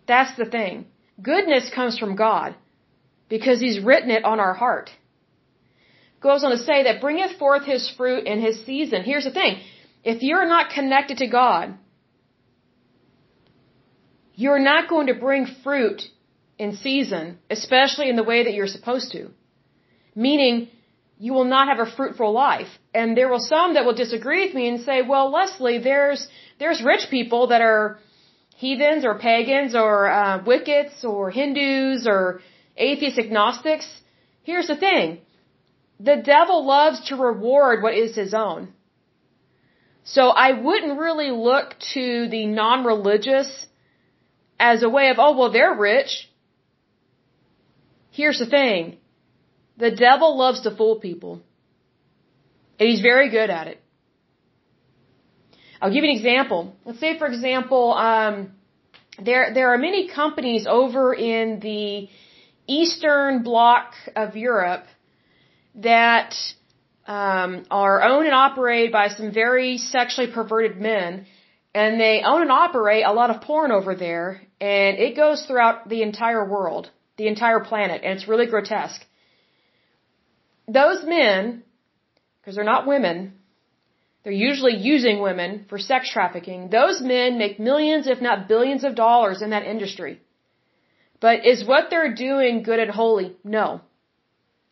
That's 0.06 0.36
the 0.36 0.44
thing. 0.44 0.86
Goodness 1.22 1.70
comes 1.74 1.98
from 1.98 2.14
God 2.16 2.54
because 3.28 3.60
He's 3.60 3.80
written 3.80 4.10
it 4.10 4.24
on 4.24 4.38
our 4.40 4.54
heart. 4.54 4.90
Goes 6.20 6.44
on 6.44 6.50
to 6.50 6.58
say 6.58 6.82
that 6.84 7.00
bringeth 7.00 7.38
forth 7.38 7.64
His 7.64 7.90
fruit 7.96 8.26
in 8.26 8.40
His 8.40 8.64
season. 8.66 9.02
Here's 9.02 9.24
the 9.24 9.30
thing. 9.30 9.60
If 10.04 10.22
you're 10.22 10.46
not 10.46 10.70
connected 10.70 11.18
to 11.18 11.26
God, 11.26 11.74
you're 14.34 14.58
not 14.58 14.88
going 14.88 15.06
to 15.06 15.14
bring 15.14 15.46
fruit 15.64 16.02
in 16.64 16.76
season, 16.76 17.38
especially 17.58 18.08
in 18.10 18.16
the 18.20 18.28
way 18.30 18.40
that 18.44 18.54
you're 18.56 18.74
supposed 18.78 19.08
to. 19.12 19.22
Meaning, 20.14 20.68
you 21.24 21.32
will 21.36 21.50
not 21.56 21.68
have 21.70 21.80
a 21.86 21.90
fruitful 21.96 22.32
life. 22.32 22.72
And 22.92 23.16
there 23.16 23.30
will 23.32 23.46
some 23.54 23.74
that 23.74 23.84
will 23.86 23.98
disagree 24.04 24.42
with 24.44 24.54
me 24.54 24.68
and 24.68 24.80
say, 24.88 24.98
well, 25.12 25.26
Lesley, 25.38 25.78
there's, 25.78 26.22
there's 26.58 26.82
rich 26.92 27.04
people 27.16 27.42
that 27.52 27.62
are 27.62 27.98
heathens 28.56 29.06
or 29.08 29.14
pagans 29.18 29.74
or 29.74 30.10
uh, 30.10 30.44
or 31.14 31.30
Hindus 31.30 32.06
or 32.06 32.40
atheist 32.76 33.18
agnostics. 33.18 33.86
Here's 34.42 34.68
the 34.72 34.76
thing. 34.86 35.06
The 35.98 36.18
devil 36.36 36.58
loves 36.66 36.98
to 37.08 37.16
reward 37.16 37.82
what 37.82 37.94
is 38.04 38.14
his 38.22 38.32
own. 38.34 38.62
So 40.04 40.22
I 40.46 40.50
wouldn't 40.66 40.98
really 40.98 41.30
look 41.30 41.68
to 41.94 42.28
the 42.34 42.44
non-religious 42.46 43.50
as 44.58 44.82
a 44.82 44.90
way 44.96 45.08
of, 45.12 45.16
oh, 45.18 45.36
well, 45.38 45.52
they're 45.52 45.76
rich. 45.92 46.29
Here's 48.10 48.38
the 48.38 48.46
thing. 48.46 48.96
The 49.76 49.90
devil 49.90 50.36
loves 50.36 50.60
to 50.62 50.70
fool 50.76 50.96
people. 51.00 51.42
And 52.78 52.88
he's 52.88 53.00
very 53.00 53.30
good 53.30 53.50
at 53.50 53.66
it. 53.66 53.80
I'll 55.80 55.92
give 55.92 56.04
you 56.04 56.10
an 56.10 56.16
example. 56.16 56.74
Let's 56.84 57.00
say, 57.00 57.18
for 57.18 57.26
example, 57.26 57.94
um, 57.94 58.52
there 59.22 59.52
there 59.54 59.72
are 59.72 59.78
many 59.78 60.08
companies 60.08 60.66
over 60.68 61.14
in 61.14 61.60
the 61.60 62.08
eastern 62.66 63.42
bloc 63.42 63.94
of 64.14 64.36
Europe 64.36 64.84
that 65.76 66.34
um, 67.06 67.64
are 67.70 68.02
owned 68.02 68.26
and 68.26 68.34
operated 68.34 68.92
by 68.92 69.08
some 69.08 69.32
very 69.32 69.78
sexually 69.78 70.30
perverted 70.30 70.80
men, 70.80 71.26
and 71.74 72.00
they 72.00 72.22
own 72.24 72.42
and 72.42 72.52
operate 72.52 73.04
a 73.06 73.12
lot 73.12 73.30
of 73.30 73.40
porn 73.42 73.72
over 73.72 73.94
there, 73.94 74.42
and 74.60 74.98
it 74.98 75.16
goes 75.16 75.44
throughout 75.46 75.88
the 75.88 76.02
entire 76.02 76.44
world, 76.48 76.90
the 77.20 77.28
entire 77.34 77.60
planet, 77.70 77.98
and 78.04 78.12
it's 78.16 78.28
really 78.32 78.46
grotesque. 78.54 79.02
Those 80.80 81.00
men, 81.04 81.62
because 82.38 82.54
they're 82.54 82.72
not 82.74 82.86
women, 82.94 83.16
they're 84.22 84.44
usually 84.48 84.76
using 84.92 85.20
women 85.28 85.66
for 85.68 85.78
sex 85.78 86.10
trafficking. 86.14 86.68
Those 86.78 87.00
men 87.14 87.38
make 87.42 87.58
millions, 87.70 88.06
if 88.14 88.20
not 88.28 88.48
billions 88.52 88.84
of 88.84 88.94
dollars 88.94 89.42
in 89.42 89.50
that 89.50 89.64
industry. 89.74 90.14
But 91.20 91.46
is 91.52 91.66
what 91.72 91.90
they're 91.90 92.14
doing 92.14 92.62
good 92.62 92.80
and 92.84 92.90
holy? 92.90 93.28
No. 93.58 93.82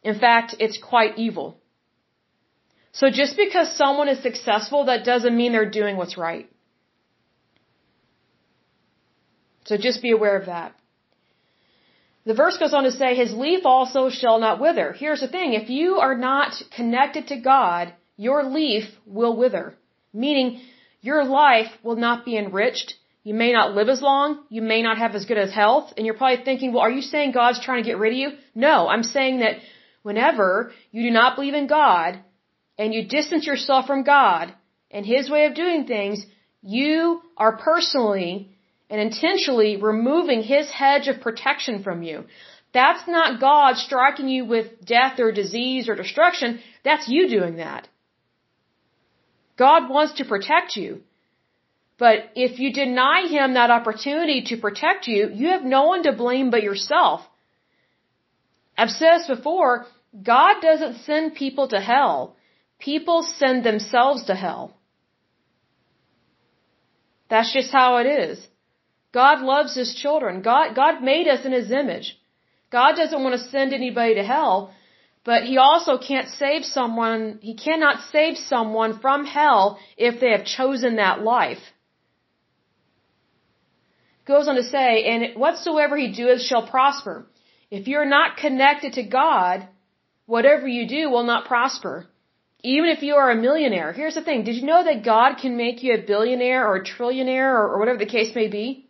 In 0.03 0.19
fact, 0.25 0.55
it's 0.59 0.79
quite 0.93 1.19
evil. 1.19 1.49
So 2.93 3.11
just 3.11 3.37
because 3.37 3.77
someone 3.77 4.09
is 4.09 4.23
successful, 4.23 4.87
that 4.87 5.05
doesn't 5.05 5.37
mean 5.41 5.53
they're 5.53 5.77
doing 5.83 5.97
what's 5.99 6.17
right. 6.17 6.49
So 9.67 9.77
just 9.77 10.01
be 10.01 10.13
aware 10.13 10.39
of 10.39 10.47
that. 10.47 10.78
The 12.29 12.35
verse 12.35 12.59
goes 12.59 12.75
on 12.75 12.85
to 12.85 12.93
say, 12.93 13.15
His 13.15 13.33
leaf 13.33 13.65
also 13.65 14.11
shall 14.11 14.39
not 14.39 14.61
wither. 14.61 14.93
Here's 14.93 15.21
the 15.21 15.29
thing. 15.29 15.55
If 15.55 15.71
you 15.71 15.95
are 15.95 16.15
not 16.15 16.53
connected 16.77 17.29
to 17.29 17.41
God, 17.41 17.95
your 18.19 18.45
leaf 18.45 18.85
will 19.07 19.35
wither. 19.35 19.75
Meaning, 20.13 20.61
your 21.01 21.25
life 21.25 21.73
will 21.83 21.97
not 21.97 22.27
be 22.27 22.37
enriched. 22.37 22.93
You 23.25 23.33
may 23.33 23.51
not 23.51 23.75
live 23.75 23.89
as 23.89 24.03
long. 24.03 24.45
You 24.51 24.61
may 24.61 24.83
not 24.83 24.99
have 24.99 25.15
as 25.15 25.25
good 25.25 25.39
as 25.39 25.55
health. 25.55 25.95
And 25.97 26.05
you're 26.05 26.19
probably 26.19 26.45
thinking, 26.45 26.75
well, 26.75 26.83
are 26.83 26.91
you 26.91 27.01
saying 27.01 27.33
God's 27.33 27.65
trying 27.65 27.83
to 27.83 27.89
get 27.89 27.97
rid 27.97 28.13
of 28.13 28.19
you? 28.19 28.31
No, 28.55 28.89
I'm 28.89 29.05
saying 29.05 29.39
that 29.39 29.61
whenever 30.03 30.73
you 30.91 31.05
do 31.05 31.11
not 31.11 31.35
believe 31.35 31.55
in 31.55 31.67
God 31.67 32.19
and 32.77 32.93
you 32.93 33.09
distance 33.09 33.47
yourself 33.47 33.87
from 33.87 34.03
God 34.03 34.53
and 34.91 35.07
His 35.07 35.31
way 35.31 35.47
of 35.47 35.55
doing 35.55 35.87
things, 35.87 36.27
you 36.61 37.23
are 37.39 37.57
personally 37.57 38.58
and 38.91 39.01
intentionally 39.01 39.77
removing 39.77 40.43
His 40.43 40.71
hedge 40.71 41.09
of 41.09 41.21
protection 41.21 41.83
from 41.83 42.03
you. 42.03 42.25
That's 42.73 43.07
not 43.09 43.41
God 43.41 43.77
striking 43.77 44.29
you 44.29 44.45
with 44.45 44.85
death 44.85 45.19
or 45.19 45.33
disease 45.33 45.89
or 45.89 45.95
destruction. 45.95 46.61
That's 46.85 47.09
you 47.09 47.29
doing 47.29 47.57
that. 47.57 47.89
God 49.57 49.89
wants 49.91 50.15
to 50.15 50.25
protect 50.25 50.77
you. 50.77 51.01
But 51.99 52.31
if 52.37 52.61
you 52.61 52.73
deny 52.73 53.27
Him 53.27 53.55
that 53.55 53.71
opportunity 53.71 54.43
to 54.47 54.57
protect 54.57 55.09
you, 55.09 55.31
you 55.35 55.49
have 55.49 55.65
no 55.65 55.87
one 55.87 56.05
to 56.05 56.13
blame 56.13 56.51
but 56.51 56.63
yourself. 56.63 57.23
I've 58.77 58.91
said 58.91 59.19
this 59.19 59.27
before, 59.27 59.87
God 60.23 60.61
doesn't 60.63 61.01
send 61.05 61.35
people 61.35 61.69
to 61.69 61.81
hell. 61.81 62.37
People 62.79 63.23
send 63.23 63.65
themselves 63.65 64.27
to 64.27 64.35
hell. 64.37 64.77
That's 67.29 67.53
just 67.53 67.73
how 67.73 67.97
it 67.97 68.07
is. 68.07 68.47
God 69.19 69.39
loves 69.53 69.75
His 69.81 69.91
children. 70.03 70.43
God, 70.53 70.75
God 70.83 71.03
made 71.13 71.29
us 71.35 71.45
in 71.49 71.53
His 71.61 71.71
image. 71.83 72.09
God 72.79 72.93
doesn't 73.01 73.23
want 73.25 73.35
to 73.37 73.49
send 73.55 73.73
anybody 73.73 74.15
to 74.17 74.25
hell. 74.35 74.57
But 75.29 75.43
he 75.51 75.57
also 75.59 75.99
can't 76.11 76.29
save 76.43 76.65
someone, 76.65 77.21
he 77.49 77.55
cannot 77.67 77.97
save 78.13 78.37
someone 78.53 78.93
from 79.05 79.27
hell 79.27 79.79
if 80.09 80.21
they 80.21 80.31
have 80.31 80.45
chosen 80.59 80.97
that 80.97 81.21
life. 81.21 81.65
Goes 84.31 84.49
on 84.49 84.57
to 84.57 84.67
say, 84.77 85.05
and 85.11 85.39
whatsoever 85.45 85.97
he 85.97 86.09
doeth 86.21 86.43
shall 86.49 86.67
prosper. 86.67 87.17
If 87.71 87.89
you're 87.89 88.13
not 88.19 88.39
connected 88.45 88.95
to 88.95 89.03
God, 89.03 89.69
whatever 90.27 90.67
you 90.67 90.89
do 90.89 91.11
will 91.11 91.29
not 91.33 91.47
prosper. 91.53 92.07
Even 92.63 92.91
if 92.97 93.03
you 93.03 93.15
are 93.17 93.31
a 93.31 93.43
millionaire. 93.47 93.93
Here's 93.93 94.19
the 94.19 94.27
thing. 94.29 94.45
Did 94.45 94.57
you 94.57 94.67
know 94.73 94.83
that 94.85 95.05
God 95.05 95.39
can 95.43 95.57
make 95.57 95.83
you 95.83 95.95
a 95.95 96.07
billionaire 96.13 96.67
or 96.69 96.77
a 96.77 96.85
trillionaire 96.85 97.53
or, 97.59 97.65
or 97.73 97.79
whatever 97.79 97.99
the 97.99 98.15
case 98.19 98.35
may 98.35 98.49
be? 98.61 98.88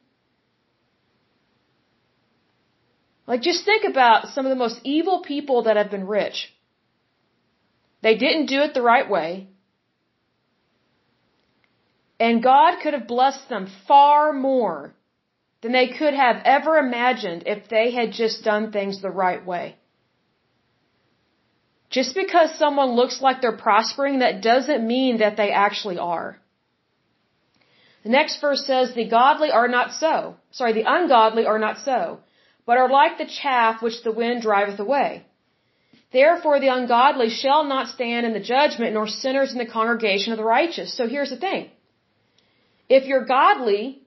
Like 3.29 3.43
just 3.43 3.67
think 3.67 3.85
about 3.85 4.29
some 4.29 4.47
of 4.47 4.51
the 4.51 4.63
most 4.65 4.81
evil 4.85 5.21
people 5.23 5.65
that 5.65 5.77
have 5.77 5.91
been 5.91 6.07
rich. 6.07 6.39
They 8.03 8.17
didn't 8.17 8.47
do 8.47 8.61
it 8.63 8.73
the 8.73 8.89
right 8.95 9.09
way. 9.17 9.49
And 12.19 12.43
God 12.43 12.81
could 12.83 12.95
have 12.95 13.07
blessed 13.07 13.49
them 13.49 13.67
far 13.87 14.33
more 14.33 14.95
than 15.61 15.73
they 15.73 15.89
could 15.89 16.15
have 16.15 16.37
ever 16.45 16.79
imagined 16.79 17.43
if 17.47 17.69
they 17.69 17.91
had 17.91 18.13
just 18.13 18.45
done 18.45 18.73
things 18.73 19.03
the 19.03 19.11
right 19.11 19.45
way. 19.45 19.77
Just 21.91 22.15
because 22.15 22.59
someone 22.59 22.93
looks 23.01 23.21
like 23.21 23.41
they're 23.41 23.65
prospering, 23.69 24.21
that 24.21 24.41
doesn't 24.43 24.87
mean 24.87 25.19
that 25.19 25.37
they 25.37 25.51
actually 25.51 25.99
are. 25.99 26.39
The 28.05 28.11
next 28.11 28.41
verse 28.41 28.65
says, 28.67 28.95
the 28.95 29.09
godly 29.09 29.51
are 29.51 29.69
not 29.69 29.93
so. 29.93 30.37
Sorry, 30.51 30.73
the 30.73 30.85
ungodly 30.87 31.45
are 31.45 31.59
not 31.59 31.79
so 31.79 32.21
but 32.69 32.77
are 32.77 32.91
like 32.91 33.17
the 33.17 33.33
chaff 33.41 33.83
which 33.85 34.03
the 34.07 34.13
wind 34.21 34.43
driveth 34.43 34.79
away. 34.79 35.11
Therefore 36.17 36.57
the 36.61 36.73
ungodly 36.79 37.31
shall 37.31 37.63
not 37.65 37.93
stand 37.95 38.27
in 38.27 38.35
the 38.35 38.49
judgment, 38.55 38.93
nor 38.93 39.07
sinners 39.09 39.53
in 39.55 39.59
the 39.63 39.75
congregation 39.79 40.35
of 40.35 40.39
the 40.41 40.51
righteous. 40.57 40.95
So 40.99 41.07
here's 41.15 41.31
the 41.31 41.39
thing. 41.47 41.71
If 42.97 43.07
you're 43.07 43.25
godly, 43.25 44.03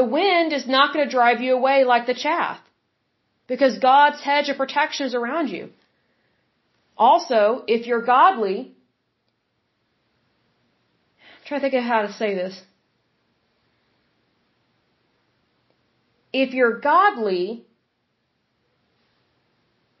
the 0.00 0.08
wind 0.18 0.52
is 0.52 0.66
not 0.66 0.92
going 0.92 1.04
to 1.04 1.16
drive 1.18 1.40
you 1.40 1.54
away 1.60 1.84
like 1.92 2.06
the 2.08 2.18
chaff. 2.24 2.58
Because 3.52 3.78
God's 3.78 4.20
hedge 4.28 4.48
of 4.48 4.56
protection 4.56 5.06
is 5.06 5.14
around 5.14 5.48
you. 5.56 5.64
Also, 7.08 7.40
if 7.68 7.86
you're 7.86 8.06
godly, 8.16 8.58
I'm 11.30 11.44
trying 11.46 11.60
to 11.60 11.64
think 11.66 11.78
of 11.80 11.84
how 11.94 12.02
to 12.02 12.12
say 12.14 12.34
this. 12.34 12.60
If 16.32 16.54
you're 16.54 16.80
godly, 16.80 17.64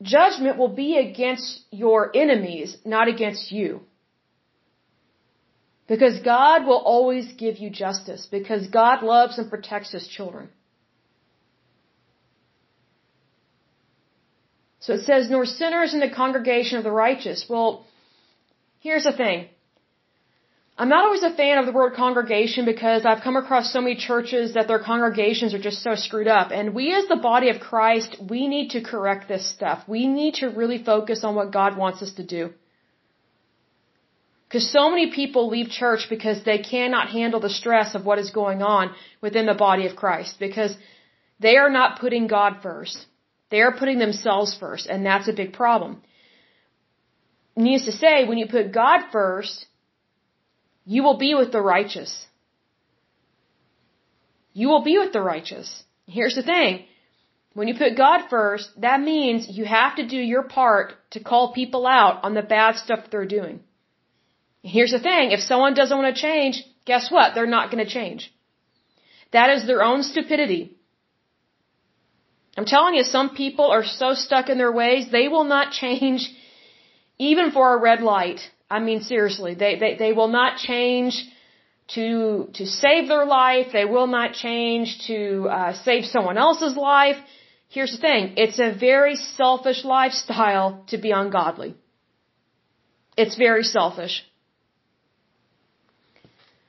judgment 0.00 0.58
will 0.58 0.74
be 0.74 0.98
against 0.98 1.60
your 1.70 2.10
enemies, 2.14 2.76
not 2.84 3.08
against 3.08 3.52
you. 3.52 3.80
Because 5.88 6.20
God 6.20 6.64
will 6.66 6.82
always 6.94 7.32
give 7.34 7.58
you 7.58 7.68
justice. 7.68 8.26
Because 8.30 8.66
God 8.68 9.02
loves 9.02 9.38
and 9.38 9.50
protects 9.50 9.92
His 9.92 10.08
children. 10.08 10.48
So 14.80 14.94
it 14.94 15.02
says, 15.02 15.30
nor 15.30 15.44
sinners 15.44 15.94
in 15.94 16.00
the 16.00 16.10
congregation 16.10 16.78
of 16.78 16.84
the 16.84 16.90
righteous. 16.90 17.44
Well, 17.48 17.86
here's 18.80 19.04
the 19.04 19.12
thing. 19.12 19.48
I'm 20.82 20.88
not 20.88 21.04
always 21.04 21.22
a 21.22 21.32
fan 21.32 21.58
of 21.58 21.66
the 21.66 21.70
word 21.70 21.92
congregation 21.94 22.64
because 22.64 23.06
I've 23.06 23.22
come 23.22 23.36
across 23.36 23.72
so 23.72 23.80
many 23.80 23.94
churches 23.94 24.54
that 24.54 24.66
their 24.66 24.80
congregations 24.80 25.54
are 25.54 25.60
just 25.66 25.80
so 25.80 25.94
screwed 25.94 26.26
up. 26.26 26.50
And 26.50 26.74
we 26.74 26.92
as 26.92 27.06
the 27.06 27.20
body 27.30 27.50
of 27.50 27.60
Christ, 27.60 28.16
we 28.28 28.48
need 28.48 28.70
to 28.70 28.80
correct 28.82 29.28
this 29.28 29.46
stuff. 29.48 29.84
We 29.86 30.08
need 30.08 30.34
to 30.40 30.48
really 30.48 30.82
focus 30.82 31.22
on 31.22 31.36
what 31.36 31.52
God 31.52 31.76
wants 31.76 32.02
us 32.02 32.14
to 32.14 32.24
do. 32.26 32.50
Because 34.48 34.72
so 34.72 34.90
many 34.90 35.12
people 35.12 35.48
leave 35.48 35.68
church 35.68 36.08
because 36.10 36.42
they 36.42 36.58
cannot 36.58 37.10
handle 37.10 37.38
the 37.38 37.56
stress 37.60 37.94
of 37.94 38.04
what 38.04 38.18
is 38.18 38.30
going 38.30 38.60
on 38.60 38.92
within 39.20 39.46
the 39.46 39.54
body 39.54 39.86
of 39.86 39.94
Christ 39.94 40.40
because 40.40 40.76
they 41.38 41.58
are 41.58 41.70
not 41.70 42.00
putting 42.00 42.26
God 42.26 42.56
first. 42.60 43.06
They 43.52 43.60
are 43.60 43.70
putting 43.70 44.00
themselves 44.00 44.56
first, 44.58 44.86
and 44.88 45.06
that's 45.06 45.28
a 45.28 45.32
big 45.32 45.52
problem. 45.52 46.02
Needs 47.54 47.84
to 47.84 47.92
say, 47.92 48.24
when 48.24 48.38
you 48.38 48.48
put 48.48 48.72
God 48.72 49.12
first, 49.12 49.66
you 50.84 51.02
will 51.02 51.18
be 51.18 51.34
with 51.34 51.52
the 51.52 51.60
righteous. 51.60 52.26
You 54.52 54.68
will 54.68 54.82
be 54.82 54.98
with 54.98 55.12
the 55.12 55.22
righteous. 55.22 55.84
Here's 56.06 56.34
the 56.34 56.42
thing. 56.42 56.84
When 57.54 57.68
you 57.68 57.74
put 57.74 57.96
God 57.96 58.28
first, 58.30 58.68
that 58.80 59.00
means 59.00 59.48
you 59.48 59.64
have 59.64 59.96
to 59.96 60.06
do 60.06 60.16
your 60.16 60.42
part 60.42 60.94
to 61.10 61.20
call 61.20 61.52
people 61.52 61.86
out 61.86 62.24
on 62.24 62.34
the 62.34 62.42
bad 62.42 62.76
stuff 62.76 63.10
they're 63.10 63.26
doing. 63.26 63.60
Here's 64.62 64.92
the 64.92 65.00
thing. 65.00 65.32
If 65.32 65.40
someone 65.40 65.74
doesn't 65.74 65.96
want 65.96 66.14
to 66.14 66.22
change, 66.22 66.62
guess 66.86 67.10
what? 67.10 67.34
They're 67.34 67.46
not 67.46 67.70
going 67.70 67.84
to 67.84 67.90
change. 67.90 68.32
That 69.32 69.50
is 69.50 69.66
their 69.66 69.82
own 69.82 70.02
stupidity. 70.02 70.76
I'm 72.56 72.66
telling 72.66 72.94
you, 72.94 73.02
some 73.02 73.30
people 73.34 73.66
are 73.66 73.84
so 73.84 74.14
stuck 74.14 74.48
in 74.48 74.58
their 74.58 74.72
ways, 74.72 75.10
they 75.10 75.28
will 75.28 75.44
not 75.44 75.72
change 75.82 76.30
even 77.18 77.50
for 77.50 77.74
a 77.74 77.80
red 77.80 78.00
light. 78.00 78.40
I 78.76 78.78
mean, 78.78 79.00
seriously, 79.02 79.52
they, 79.62 79.72
they, 79.82 79.92
they 80.04 80.12
will 80.18 80.32
not 80.40 80.56
change 80.56 81.14
to, 81.94 82.48
to 82.58 82.64
save 82.66 83.06
their 83.12 83.26
life. 83.26 83.66
They 83.72 83.84
will 83.84 84.06
not 84.06 84.32
change 84.32 84.88
to 85.08 85.18
uh, 85.58 85.72
save 85.88 86.04
someone 86.06 86.38
else's 86.38 86.76
life. 86.76 87.18
Here's 87.68 87.92
the 87.92 88.02
thing. 88.08 88.34
It's 88.44 88.58
a 88.58 88.72
very 88.90 89.16
selfish 89.16 89.84
lifestyle 89.98 90.84
to 90.88 90.96
be 90.96 91.10
ungodly. 91.10 91.74
It's 93.16 93.36
very 93.36 93.62
selfish. 93.62 94.14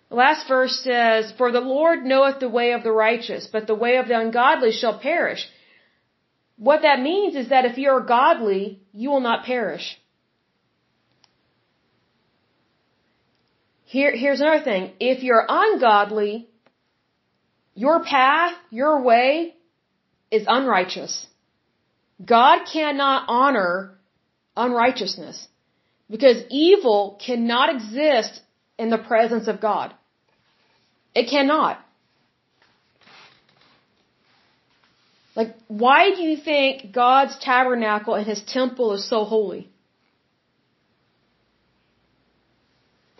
The 0.10 0.16
last 0.16 0.48
verse 0.48 0.76
says, 0.84 1.34
For 1.38 1.52
the 1.52 1.66
Lord 1.78 2.04
knoweth 2.04 2.40
the 2.40 2.50
way 2.50 2.74
of 2.74 2.84
the 2.84 2.92
righteous, 2.92 3.48
but 3.52 3.66
the 3.66 3.82
way 3.86 3.96
of 3.98 4.08
the 4.10 4.20
ungodly 4.20 4.72
shall 4.72 5.00
perish. 5.00 5.48
What 6.58 6.82
that 6.84 7.00
means 7.00 7.36
is 7.36 7.50
that 7.50 7.66
if 7.66 7.78
you 7.78 7.90
are 7.90 8.02
godly, 8.02 8.82
you 8.92 9.10
will 9.10 9.26
not 9.32 9.46
perish. 9.46 9.98
Here, 13.94 14.12
here's 14.16 14.42
another 14.42 14.64
thing. 14.64 14.94
If 15.00 15.22
you're 15.22 15.46
ungodly, 15.48 16.48
your 17.76 18.04
path, 18.04 18.54
your 18.72 19.04
way 19.04 19.54
is 20.32 20.46
unrighteous. 20.48 21.28
God 22.26 22.66
cannot 22.72 23.26
honor 23.28 24.00
unrighteousness 24.58 25.48
because 26.10 26.38
evil 26.50 27.20
cannot 27.24 27.70
exist 27.76 28.42
in 28.80 28.90
the 28.90 28.98
presence 28.98 29.48
of 29.48 29.62
God. 29.62 29.94
It 31.14 31.30
cannot. 31.30 31.80
Like, 35.36 35.56
why 35.68 36.16
do 36.16 36.24
you 36.24 36.38
think 36.38 36.92
God's 36.92 37.38
tabernacle 37.38 38.16
and 38.16 38.26
his 38.26 38.42
temple 38.42 38.94
is 38.94 39.08
so 39.08 39.24
holy? 39.24 39.70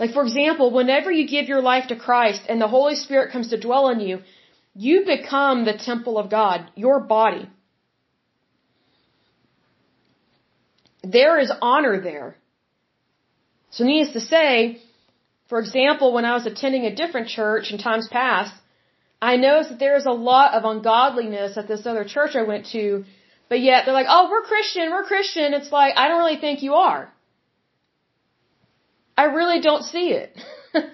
Like, 0.04 0.16
for 0.16 0.24
example, 0.30 0.68
whenever 0.80 1.10
you 1.18 1.26
give 1.34 1.48
your 1.48 1.62
life 1.62 1.86
to 1.90 1.96
Christ 1.96 2.42
and 2.50 2.60
the 2.60 2.72
Holy 2.78 2.96
Spirit 3.04 3.32
comes 3.32 3.52
to 3.52 3.58
dwell 3.66 3.86
in 3.92 4.02
you, 4.08 4.16
you 4.76 4.96
become 5.06 5.64
the 5.64 5.78
temple 5.90 6.18
of 6.18 6.30
God, 6.30 6.58
your 6.76 7.00
body. 7.00 7.46
There 11.18 11.40
is 11.44 11.54
honor 11.62 11.96
there. 12.10 12.36
So, 13.76 13.86
needless 13.86 14.12
to 14.18 14.20
say, 14.20 14.82
for 15.48 15.60
example, 15.64 16.12
when 16.12 16.26
I 16.26 16.34
was 16.34 16.46
attending 16.52 16.84
a 16.86 16.94
different 17.02 17.30
church 17.30 17.72
in 17.72 17.78
times 17.78 18.10
past, 18.20 18.54
I 19.22 19.38
noticed 19.38 19.70
that 19.70 19.80
there 19.86 19.96
is 20.02 20.06
a 20.06 20.20
lot 20.32 20.54
of 20.54 20.66
ungodliness 20.66 21.56
at 21.56 21.70
this 21.70 21.86
other 21.86 22.04
church 22.04 22.36
I 22.36 22.44
went 22.54 22.66
to, 22.74 23.06
but 23.48 23.62
yet 23.62 23.86
they're 23.86 24.00
like, 24.02 24.14
oh, 24.18 24.24
we're 24.30 24.48
Christian, 24.54 24.92
we're 24.92 25.10
Christian. 25.14 25.54
It's 25.54 25.72
like, 25.72 25.94
I 25.96 26.10
don't 26.10 26.24
really 26.26 26.42
think 26.46 26.62
you 26.62 26.74
are. 26.90 27.04
I 29.18 29.26
really 29.26 29.62
don't 29.62 29.84
see 29.84 30.10
it. 30.12 30.38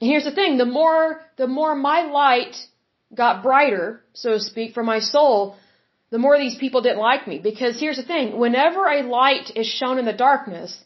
here's 0.00 0.24
the 0.24 0.32
thing, 0.32 0.58
the 0.58 0.66
more, 0.66 1.20
the 1.36 1.46
more 1.46 1.74
my 1.74 2.02
light 2.02 2.56
got 3.14 3.42
brighter, 3.42 4.02
so 4.12 4.30
to 4.34 4.40
speak, 4.40 4.74
for 4.74 4.82
my 4.82 5.00
soul, 5.00 5.56
the 6.10 6.18
more 6.18 6.38
these 6.38 6.56
people 6.56 6.80
didn't 6.82 6.98
like 6.98 7.26
me. 7.26 7.38
Because 7.38 7.78
here's 7.78 7.96
the 7.96 8.02
thing, 8.02 8.38
whenever 8.38 8.86
a 8.86 9.02
light 9.02 9.50
is 9.54 9.66
shown 9.66 9.98
in 9.98 10.04
the 10.04 10.12
darkness, 10.12 10.82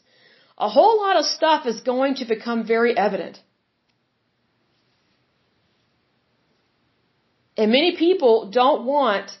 a 0.57 0.69
whole 0.69 0.99
lot 0.99 1.15
of 1.17 1.25
stuff 1.25 1.65
is 1.65 1.79
going 1.81 2.15
to 2.15 2.25
become 2.25 2.65
very 2.65 2.97
evident. 2.97 3.39
And 7.55 7.71
many 7.71 7.95
people 7.97 8.49
don't 8.51 8.85
want 8.85 9.31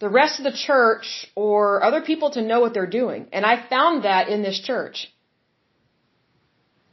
the 0.00 0.08
rest 0.08 0.38
of 0.38 0.44
the 0.44 0.56
church 0.56 1.26
or 1.34 1.82
other 1.82 2.00
people 2.02 2.30
to 2.30 2.42
know 2.42 2.60
what 2.60 2.72
they're 2.74 2.94
doing. 3.02 3.26
And 3.32 3.44
I 3.44 3.68
found 3.68 4.04
that 4.04 4.28
in 4.28 4.42
this 4.42 4.60
church. 4.60 5.12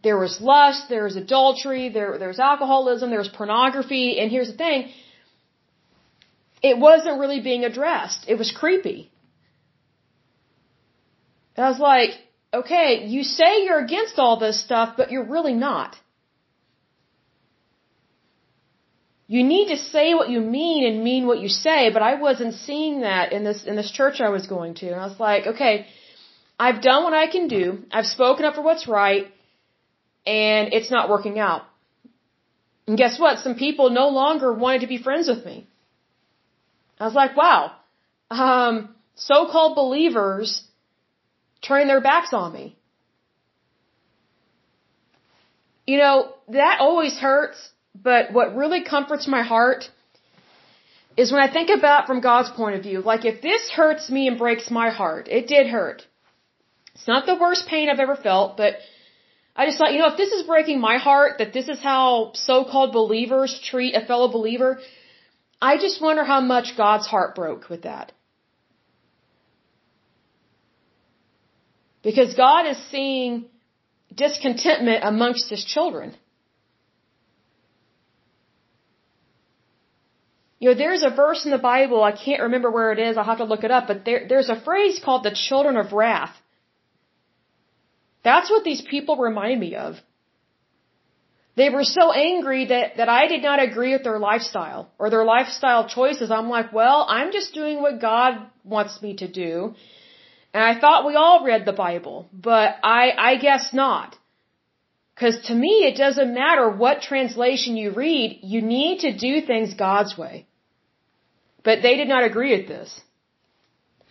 There 0.03 0.17
was 0.17 0.39
lust, 0.39 0.87
there 0.89 1.03
was 1.03 1.15
adultery, 1.15 1.89
there, 1.89 2.17
there 2.19 2.27
was 2.27 2.39
alcoholism, 2.39 3.09
there 3.09 3.19
was 3.19 3.27
pornography, 3.27 4.19
and 4.19 4.29
here's 4.31 4.51
the 4.51 4.57
thing. 4.57 4.91
It 6.61 6.77
wasn't 6.77 7.19
really 7.19 7.41
being 7.41 7.63
addressed. 7.63 8.25
It 8.27 8.37
was 8.37 8.51
creepy. 8.51 9.11
And 11.55 11.65
I 11.65 11.69
was 11.69 11.79
like, 11.79 12.11
okay, 12.53 13.05
you 13.05 13.23
say 13.23 13.63
you're 13.63 13.83
against 13.83 14.17
all 14.17 14.37
this 14.39 14.63
stuff, 14.63 14.95
but 14.97 15.11
you're 15.11 15.25
really 15.25 15.53
not. 15.53 15.95
You 19.27 19.43
need 19.43 19.69
to 19.69 19.77
say 19.77 20.13
what 20.13 20.29
you 20.29 20.39
mean 20.39 20.85
and 20.85 21.03
mean 21.03 21.25
what 21.25 21.39
you 21.39 21.49
say, 21.49 21.89
but 21.89 22.03
I 22.03 22.15
wasn't 22.15 22.53
seeing 22.53 23.01
that 23.01 23.33
in 23.33 23.43
this 23.43 23.63
in 23.63 23.75
this 23.75 23.91
church 23.91 24.21
I 24.21 24.29
was 24.29 24.45
going 24.45 24.75
to. 24.75 24.87
And 24.87 24.99
I 25.01 25.05
was 25.07 25.19
like, 25.19 25.47
okay, 25.47 25.87
I've 26.59 26.81
done 26.81 27.03
what 27.03 27.13
I 27.13 27.27
can 27.27 27.47
do. 27.47 27.83
I've 27.91 28.05
spoken 28.05 28.45
up 28.45 28.53
for 28.55 28.61
what's 28.61 28.87
right, 28.87 29.25
and 30.25 30.73
it's 30.73 30.91
not 30.91 31.09
working 31.09 31.39
out. 31.39 31.63
And 32.87 32.97
guess 32.97 33.19
what? 33.19 33.39
Some 33.39 33.55
people 33.55 33.89
no 33.89 34.09
longer 34.09 34.53
wanted 34.53 34.81
to 34.81 34.87
be 34.87 34.99
friends 34.99 35.27
with 35.27 35.43
me. 35.43 35.67
I 36.99 37.05
was 37.05 37.15
like, 37.15 37.35
wow. 37.35 37.71
Um, 38.29 38.95
so-called 39.15 39.75
believers 39.75 40.63
turning 41.61 41.87
their 41.87 42.01
backs 42.01 42.31
on 42.31 42.53
me. 42.53 42.77
You 45.87 45.97
know, 45.97 46.33
that 46.49 46.77
always 46.79 47.17
hurts 47.17 47.57
but 48.03 48.33
what 48.33 48.55
really 48.55 48.83
comforts 48.83 49.27
my 49.27 49.41
heart 49.41 49.89
is 51.17 51.31
when 51.31 51.41
I 51.41 51.51
think 51.51 51.69
about 51.69 52.07
from 52.07 52.19
God's 52.19 52.49
point 52.49 52.75
of 52.75 52.83
view. 52.83 53.01
Like 53.01 53.23
if 53.25 53.41
this 53.41 53.71
hurts 53.71 54.09
me 54.09 54.27
and 54.27 54.37
breaks 54.37 54.69
my 54.69 54.89
heart, 54.89 55.27
it 55.29 55.47
did 55.47 55.67
hurt. 55.67 56.05
It's 56.93 57.07
not 57.07 57.25
the 57.25 57.35
worst 57.35 57.67
pain 57.67 57.89
I've 57.89 57.99
ever 57.99 58.15
felt, 58.15 58.57
but 58.57 58.75
I 59.55 59.65
just 59.65 59.77
thought, 59.77 59.93
you 59.93 59.99
know, 59.99 60.11
if 60.11 60.17
this 60.17 60.31
is 60.31 60.43
breaking 60.45 60.81
my 60.81 60.97
heart, 60.97 61.37
that 61.37 61.53
this 61.53 61.69
is 61.69 61.79
how 61.79 62.31
so-called 62.33 62.91
believers 62.91 63.59
treat 63.63 63.95
a 63.95 64.05
fellow 64.05 64.27
believer, 64.27 64.79
I 65.61 65.77
just 65.77 66.01
wonder 66.01 66.25
how 66.25 66.41
much 66.41 66.75
God's 66.75 67.07
heart 67.07 67.35
broke 67.35 67.69
with 67.69 67.83
that. 67.83 68.11
Because 72.03 72.33
God 72.35 72.67
is 72.67 72.77
seeing 72.91 73.45
discontentment 74.13 75.03
amongst 75.03 75.49
his 75.49 75.63
children. 75.63 76.15
You 80.65 80.71
know, 80.71 80.77
there's 80.77 81.03
a 81.03 81.11
verse 81.11 81.45
in 81.45 81.51
the 81.51 81.59
Bible, 81.59 82.03
I 82.03 82.11
can't 82.11 82.41
remember 82.41 82.71
where 82.71 82.91
it 82.91 82.97
is, 82.97 83.17
I'll 83.17 83.31
have 83.31 83.37
to 83.37 83.43
look 83.51 83.63
it 83.63 83.69
up, 83.69 83.85
but 83.85 84.03
there, 84.03 84.21
there's 84.27 84.49
a 84.49 84.59
phrase 84.59 84.99
called 85.05 85.21
the 85.23 85.35
children 85.47 85.77
of 85.77 85.93
wrath. 85.93 86.35
That's 88.23 88.49
what 88.49 88.63
these 88.63 88.81
people 88.81 89.15
remind 89.17 89.59
me 89.59 89.75
of. 89.75 89.97
They 91.55 91.69
were 91.69 91.83
so 91.83 92.11
angry 92.11 92.65
that, 92.71 92.97
that 92.97 93.09
I 93.09 93.27
did 93.27 93.43
not 93.43 93.61
agree 93.61 93.91
with 93.93 94.03
their 94.03 94.17
lifestyle 94.17 94.89
or 94.97 95.11
their 95.11 95.23
lifestyle 95.23 95.87
choices. 95.87 96.31
I'm 96.31 96.49
like, 96.49 96.73
well, 96.73 97.05
I'm 97.07 97.31
just 97.31 97.53
doing 97.53 97.79
what 97.79 98.01
God 98.01 98.31
wants 98.63 99.03
me 99.03 99.17
to 99.17 99.27
do. 99.27 99.75
And 100.51 100.63
I 100.63 100.79
thought 100.79 101.05
we 101.05 101.13
all 101.13 101.45
read 101.45 101.65
the 101.65 101.73
Bible, 101.73 102.27
but 102.33 102.69
I, 102.81 103.11
I 103.29 103.35
guess 103.35 103.71
not. 103.71 104.17
Cause 105.15 105.37
to 105.43 105.53
me, 105.53 105.73
it 105.89 105.95
doesn't 105.95 106.33
matter 106.33 106.67
what 106.71 107.03
translation 107.03 107.77
you 107.77 107.93
read, 107.93 108.39
you 108.41 108.63
need 108.63 109.01
to 109.01 109.15
do 109.15 109.41
things 109.45 109.75
God's 109.75 110.17
way. 110.17 110.47
But 111.65 111.81
they 111.81 111.95
did 111.97 112.07
not 112.07 112.23
agree 112.23 112.51
with 112.57 112.67
this. 112.67 112.89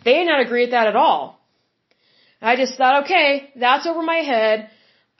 They 0.04 0.14
did 0.18 0.26
not 0.26 0.40
agree 0.40 0.62
with 0.64 0.72
that 0.72 0.88
at 0.88 0.96
all. 0.96 1.40
I 2.42 2.56
just 2.56 2.76
thought, 2.76 3.04
okay, 3.04 3.50
that's 3.56 3.86
over 3.86 4.02
my 4.02 4.20
head. 4.32 4.68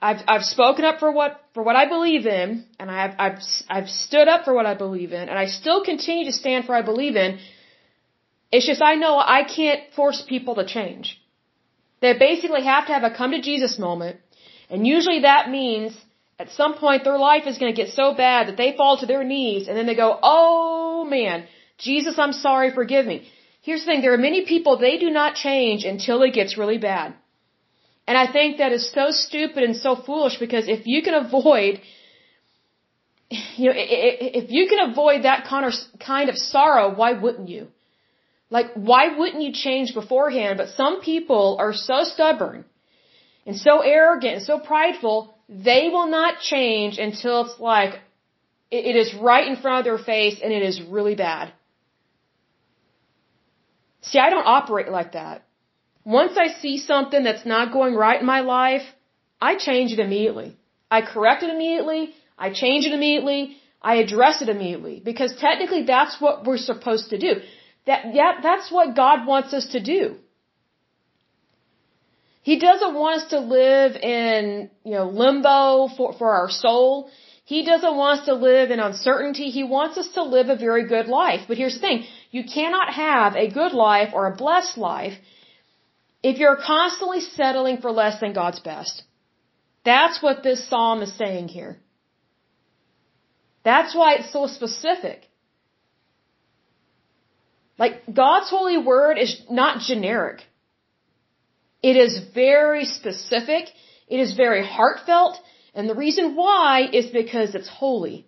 I've 0.07 0.21
I've 0.27 0.43
spoken 0.43 0.85
up 0.85 0.99
for 0.99 1.11
what 1.11 1.41
for 1.55 1.63
what 1.63 1.75
I 1.75 1.85
believe 1.87 2.25
in, 2.27 2.65
and 2.79 2.91
I've 2.91 3.15
I've 3.25 3.39
I've 3.75 3.89
stood 3.89 4.27
up 4.27 4.45
for 4.45 4.53
what 4.53 4.67
I 4.71 4.75
believe 4.75 5.13
in, 5.13 5.29
and 5.29 5.39
I 5.43 5.45
still 5.59 5.83
continue 5.83 6.25
to 6.25 6.35
stand 6.41 6.65
for 6.65 6.73
what 6.73 6.83
I 6.83 6.85
believe 6.93 7.15
in. 7.15 7.39
It's 8.51 8.67
just 8.71 8.81
I 8.81 8.95
know 8.95 9.13
I 9.17 9.43
can't 9.43 9.81
force 9.95 10.21
people 10.33 10.55
to 10.55 10.65
change. 10.65 11.19
They 12.01 12.13
basically 12.17 12.63
have 12.63 12.85
to 12.87 12.93
have 12.93 13.03
a 13.03 13.15
come 13.19 13.31
to 13.31 13.41
Jesus 13.41 13.79
moment, 13.79 14.17
and 14.69 14.85
usually 14.85 15.21
that 15.21 15.49
means 15.49 15.97
at 16.37 16.51
some 16.51 16.75
point 16.75 17.05
their 17.05 17.17
life 17.17 17.47
is 17.47 17.57
going 17.57 17.73
to 17.73 17.81
get 17.81 17.91
so 17.93 18.13
bad 18.13 18.49
that 18.49 18.57
they 18.57 18.75
fall 18.75 18.97
to 18.97 19.05
their 19.05 19.23
knees 19.23 19.67
and 19.67 19.77
then 19.77 19.87
they 19.87 19.95
go, 19.95 20.19
"Oh 20.21 21.05
man, 21.17 21.47
Jesus, 21.77 22.17
I'm 22.17 22.33
sorry, 22.33 22.71
forgive 22.71 23.05
me." 23.05 23.27
Here's 23.65 23.81
the 23.83 23.87
thing, 23.87 24.01
there 24.01 24.13
are 24.13 24.25
many 24.29 24.45
people 24.45 24.77
they 24.77 24.97
do 24.99 25.09
not 25.09 25.33
change 25.33 25.85
until 25.85 26.21
it 26.21 26.33
gets 26.33 26.55
really 26.55 26.77
bad. 26.77 27.15
And 28.07 28.15
I 28.15 28.31
think 28.31 28.57
that 28.57 28.71
is 28.71 28.91
so 28.91 29.05
stupid 29.09 29.63
and 29.63 29.75
so 29.75 29.95
foolish 29.95 30.37
because 30.37 30.67
if 30.67 30.85
you 30.85 31.01
can 31.01 31.15
avoid, 31.15 31.81
you 33.61 33.65
know, 33.69 33.73
if 33.75 34.51
you 34.51 34.67
can 34.67 34.91
avoid 34.91 35.23
that 35.23 35.47
kind 35.47 36.29
of 36.29 36.37
sorrow, 36.37 36.93
why 36.93 37.13
wouldn't 37.13 37.49
you? 37.49 37.67
Like, 38.51 38.67
why 38.75 39.17
wouldn't 39.17 39.41
you 39.41 39.51
change 39.51 39.95
beforehand? 39.95 40.57
But 40.57 40.69
some 40.81 41.01
people 41.01 41.57
are 41.59 41.73
so 41.73 42.03
stubborn 42.03 42.65
and 43.47 43.57
so 43.57 43.79
arrogant 43.79 44.35
and 44.35 44.43
so 44.43 44.59
prideful, 44.59 45.35
they 45.49 45.89
will 45.91 46.07
not 46.07 46.39
change 46.39 46.99
until 46.99 47.45
it's 47.45 47.59
like, 47.59 47.99
it 48.69 48.95
is 48.95 49.13
right 49.15 49.47
in 49.47 49.55
front 49.55 49.79
of 49.79 49.85
their 49.85 50.03
face 50.13 50.39
and 50.43 50.53
it 50.53 50.61
is 50.61 50.81
really 50.81 51.15
bad. 51.15 51.51
See, 54.09 54.19
I 54.19 54.29
don't 54.29 54.45
operate 54.45 54.89
like 54.89 55.13
that. 55.13 55.43
Once 56.03 56.37
I 56.37 56.47
see 56.61 56.77
something 56.77 57.23
that's 57.23 57.45
not 57.45 57.73
going 57.73 57.95
right 57.95 58.19
in 58.19 58.25
my 58.25 58.41
life, 58.41 58.83
I 59.41 59.55
change 59.55 59.91
it 59.91 59.99
immediately. 59.99 60.57
I 60.89 61.01
correct 61.01 61.43
it 61.43 61.49
immediately. 61.49 62.13
I 62.37 62.51
change 62.51 62.85
it 62.85 62.93
immediately. 62.93 63.57
I 63.81 63.95
address 63.95 64.41
it 64.41 64.49
immediately. 64.49 65.01
Because 65.03 65.33
technically 65.39 65.83
that's 65.83 66.21
what 66.21 66.45
we're 66.45 66.57
supposed 66.57 67.09
to 67.09 67.17
do. 67.17 67.41
That, 67.87 68.13
yeah, 68.13 68.33
that's 68.41 68.71
what 68.71 68.95
God 68.95 69.25
wants 69.27 69.53
us 69.53 69.67
to 69.71 69.81
do. 69.81 70.15
He 72.41 72.59
doesn't 72.59 72.93
want 72.93 73.23
us 73.23 73.29
to 73.31 73.39
live 73.39 73.95
in, 73.95 74.69
you 74.83 74.91
know, 74.91 75.09
limbo 75.09 75.87
for, 75.97 76.13
for 76.13 76.31
our 76.31 76.49
soul. 76.51 77.09
He 77.45 77.63
doesn't 77.63 77.95
want 77.95 78.19
us 78.19 78.25
to 78.25 78.33
live 78.33 78.71
in 78.71 78.79
uncertainty. 78.79 79.49
He 79.51 79.63
wants 79.63 79.97
us 79.99 80.07
to 80.15 80.23
live 80.23 80.49
a 80.49 80.55
very 80.55 80.87
good 80.87 81.07
life. 81.07 81.41
But 81.47 81.57
here's 81.57 81.75
the 81.75 81.79
thing. 81.87 82.05
You 82.31 82.43
cannot 82.43 82.91
have 82.93 83.35
a 83.35 83.51
good 83.59 83.71
life 83.71 84.13
or 84.13 84.25
a 84.25 84.35
blessed 84.35 84.77
life 84.77 85.13
if 86.23 86.39
you're 86.39 86.57
constantly 86.57 87.21
settling 87.21 87.77
for 87.77 87.91
less 87.91 88.19
than 88.19 88.33
God's 88.33 88.59
best. 88.59 89.03
That's 89.83 90.23
what 90.23 90.41
this 90.41 90.67
psalm 90.67 91.03
is 91.03 91.13
saying 91.13 91.49
here. 91.49 91.77
That's 93.63 93.93
why 93.95 94.15
it's 94.15 94.33
so 94.33 94.47
specific. 94.47 95.27
Like, 97.77 98.01
God's 98.11 98.49
holy 98.49 98.77
word 98.77 99.17
is 99.19 99.39
not 99.51 99.81
generic. 99.81 100.41
It 101.83 101.95
is 101.95 102.13
very 102.33 102.85
specific. 102.85 103.65
It 104.07 104.19
is 104.19 104.33
very 104.33 104.65
heartfelt. 104.65 105.39
And 105.75 105.89
the 105.89 105.95
reason 105.95 106.35
why 106.35 106.89
is 106.91 107.07
because 107.07 107.53
it's 107.53 107.67
holy. 107.67 108.25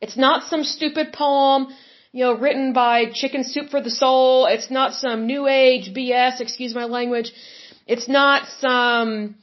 It's 0.00 0.16
not 0.16 0.44
some 0.44 0.62
stupid 0.62 1.12
poem, 1.12 1.68
you 2.12 2.24
know, 2.24 2.34
written 2.34 2.74
by 2.74 3.06
Chicken 3.12 3.44
Soup 3.44 3.70
for 3.70 3.80
the 3.80 3.90
Soul. 3.90 4.46
It's 4.46 4.70
not 4.70 4.92
some 4.92 5.26
new 5.26 5.46
age 5.46 5.94
BS, 5.94 6.40
excuse 6.40 6.74
my 6.74 6.84
language. 6.84 7.32
It's 7.86 8.08
not 8.08 8.46
some 8.60 9.36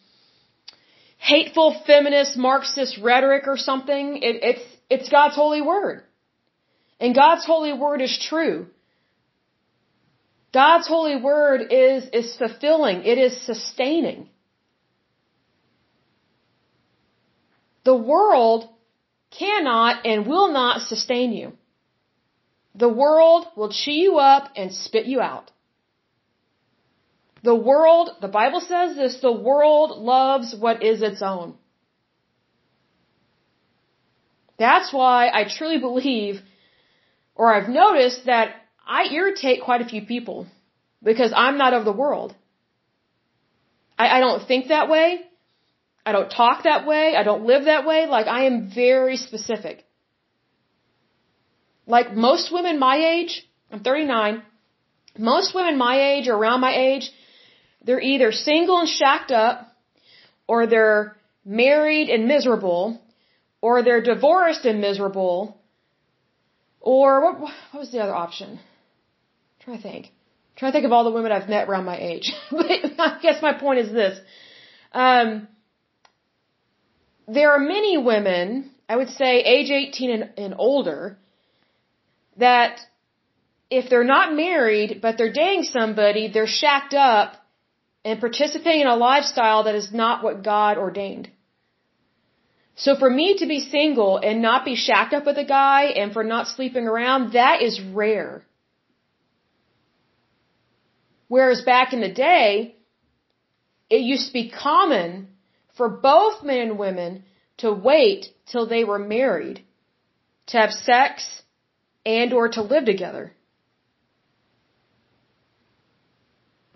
hateful 1.17 1.81
feminist 1.87 2.37
Marxist 2.37 2.99
rhetoric 3.01 3.45
or 3.47 3.57
something. 3.57 4.17
It, 4.17 4.43
it's, 4.43 4.65
it's 4.89 5.09
God's 5.09 5.35
holy 5.35 5.61
word. 5.61 6.03
And 6.99 7.15
God's 7.15 7.45
holy 7.45 7.73
word 7.73 8.01
is 8.01 8.23
true. 8.29 8.67
God's 10.53 10.87
holy 10.87 11.15
word 11.15 11.61
is, 11.71 12.07
is 12.13 12.35
fulfilling. 12.37 13.05
It 13.05 13.17
is 13.17 13.41
sustaining. 13.41 14.29
The 17.83 17.95
world 17.95 18.69
cannot 19.31 20.05
and 20.05 20.27
will 20.27 20.51
not 20.51 20.81
sustain 20.81 21.33
you. 21.33 21.53
The 22.75 22.89
world 22.89 23.45
will 23.55 23.69
chew 23.69 23.91
you 23.91 24.17
up 24.17 24.51
and 24.55 24.73
spit 24.73 25.05
you 25.05 25.21
out. 25.21 25.51
The 27.43 27.55
world, 27.55 28.09
the 28.21 28.29
Bible 28.29 28.61
says 28.61 28.95
this, 28.95 29.19
the 29.19 29.31
world 29.31 29.97
loves 29.97 30.55
what 30.55 30.81
is 30.81 31.01
its 31.01 31.21
own. 31.21 31.55
That's 34.57 34.93
why 34.93 35.29
I 35.29 35.43
truly 35.43 35.79
believe, 35.79 36.41
or 37.35 37.53
I've 37.53 37.67
noticed 37.67 38.25
that 38.27 38.55
I 38.87 39.07
irritate 39.11 39.63
quite 39.63 39.81
a 39.81 39.85
few 39.85 40.05
people 40.05 40.47
because 41.03 41.33
I'm 41.35 41.57
not 41.57 41.73
of 41.73 41.85
the 41.85 41.91
world. 41.91 42.33
I, 43.97 44.17
I 44.17 44.19
don't 44.19 44.47
think 44.47 44.69
that 44.69 44.89
way. 44.89 45.21
I 46.05 46.11
don't 46.11 46.29
talk 46.29 46.63
that 46.63 46.85
way. 46.85 47.15
I 47.15 47.23
don't 47.23 47.45
live 47.45 47.65
that 47.65 47.85
way. 47.85 48.05
Like, 48.07 48.27
I 48.27 48.45
am 48.45 48.71
very 48.73 49.17
specific. 49.17 49.85
Like, 51.85 52.13
most 52.13 52.51
women 52.51 52.79
my 52.79 52.97
age, 52.97 53.47
I'm 53.71 53.81
39, 53.81 54.43
most 55.17 55.53
women 55.55 55.77
my 55.77 56.13
age 56.13 56.27
or 56.27 56.35
around 56.35 56.61
my 56.61 56.75
age, 56.75 57.11
they're 57.83 58.01
either 58.01 58.31
single 58.31 58.79
and 58.79 58.89
shacked 58.89 59.31
up, 59.31 59.67
or 60.47 60.67
they're 60.67 61.15
married 61.45 62.09
and 62.09 62.27
miserable, 62.27 63.01
or 63.61 63.83
they're 63.83 64.01
divorced 64.01 64.65
and 64.65 64.81
miserable, 64.81 65.57
or 66.79 67.23
what, 67.23 67.39
what 67.39 67.53
was 67.73 67.91
the 67.91 67.99
other 67.99 68.15
option? 68.15 68.51
I'm 68.51 68.59
trying 69.61 69.77
to 69.77 69.83
think. 69.83 70.05
I'm 70.05 70.57
trying 70.57 70.71
to 70.71 70.75
think 70.77 70.85
of 70.85 70.91
all 70.91 71.05
the 71.05 71.11
women 71.11 71.31
I've 71.31 71.49
met 71.49 71.67
around 71.69 71.85
my 71.85 71.97
age. 71.97 72.31
but 72.51 72.69
I 72.69 73.19
guess 73.21 73.41
my 73.41 73.53
point 73.53 73.79
is 73.79 73.91
this. 73.91 74.19
Um, 74.91 75.47
there 77.27 77.51
are 77.51 77.59
many 77.59 77.97
women, 77.97 78.71
I 78.87 78.95
would 78.95 79.09
say 79.09 79.39
age 79.39 79.69
18 79.69 80.09
and, 80.11 80.29
and 80.37 80.55
older, 80.57 81.17
that 82.37 82.79
if 83.69 83.89
they're 83.89 84.03
not 84.03 84.35
married, 84.35 84.99
but 85.01 85.17
they're 85.17 85.31
dating 85.31 85.63
somebody, 85.63 86.27
they're 86.27 86.47
shacked 86.47 86.93
up 86.93 87.35
and 88.05 88.19
participating 88.19 88.81
in 88.81 88.87
a 88.87 88.95
lifestyle 88.95 89.63
that 89.63 89.75
is 89.75 89.93
not 89.93 90.23
what 90.23 90.43
God 90.43 90.77
ordained. 90.77 91.29
So 92.75 92.95
for 92.95 93.09
me 93.09 93.37
to 93.37 93.45
be 93.45 93.59
single 93.59 94.17
and 94.17 94.41
not 94.41 94.65
be 94.65 94.75
shacked 94.75 95.13
up 95.13 95.25
with 95.25 95.37
a 95.37 95.45
guy 95.45 95.83
and 95.83 96.11
for 96.11 96.23
not 96.23 96.47
sleeping 96.47 96.87
around, 96.87 97.33
that 97.33 97.61
is 97.61 97.79
rare. 97.79 98.43
Whereas 101.27 101.61
back 101.61 101.93
in 101.93 102.01
the 102.01 102.11
day, 102.11 102.75
it 103.89 104.01
used 104.01 104.27
to 104.27 104.33
be 104.33 104.49
common 104.49 105.29
for 105.77 105.89
both 105.89 106.43
men 106.43 106.59
and 106.59 106.77
women 106.77 107.23
to 107.57 107.71
wait 107.71 108.27
till 108.45 108.67
they 108.67 108.83
were 108.83 108.99
married 108.99 109.63
to 110.47 110.57
have 110.57 110.71
sex 110.71 111.43
and 112.05 112.33
or 112.33 112.49
to 112.49 112.61
live 112.61 112.85
together. 112.85 113.33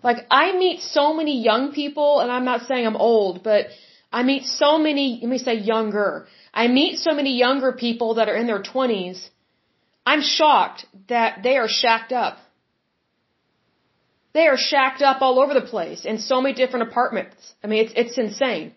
Like 0.02 0.26
I 0.30 0.56
meet 0.56 0.80
so 0.80 1.12
many 1.12 1.42
young 1.42 1.72
people 1.72 2.20
and 2.20 2.30
I'm 2.30 2.44
not 2.44 2.62
saying 2.62 2.86
I'm 2.86 2.96
old, 2.96 3.42
but 3.42 3.66
I 4.12 4.22
meet 4.22 4.44
so 4.44 4.78
many, 4.78 5.18
let 5.22 5.30
me 5.30 5.38
say 5.38 5.54
younger. 5.54 6.26
I 6.54 6.68
meet 6.68 6.98
so 6.98 7.14
many 7.14 7.36
younger 7.36 7.72
people 7.72 8.14
that 8.14 8.28
are 8.28 8.36
in 8.36 8.46
their 8.46 8.62
20s. 8.62 9.28
I'm 10.06 10.22
shocked 10.22 10.86
that 11.08 11.42
they 11.42 11.56
are 11.56 11.68
shacked 11.68 12.12
up. 12.12 12.38
They 14.32 14.46
are 14.46 14.56
shacked 14.56 15.02
up 15.02 15.20
all 15.20 15.40
over 15.40 15.52
the 15.52 15.66
place 15.74 16.04
in 16.04 16.18
so 16.18 16.40
many 16.40 16.54
different 16.54 16.88
apartments. 16.88 17.54
I 17.62 17.66
mean, 17.66 17.84
it's, 17.84 17.92
it's 17.96 18.18
insane. 18.18 18.72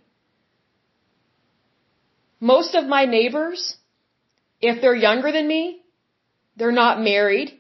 Most 2.42 2.74
of 2.74 2.86
my 2.86 3.06
neighbors, 3.06 3.76
if 4.60 4.82
they're 4.82 4.96
younger 4.96 5.32
than 5.32 5.48
me, 5.48 5.84
they're 6.58 6.80
not 6.84 7.00
married 7.00 7.60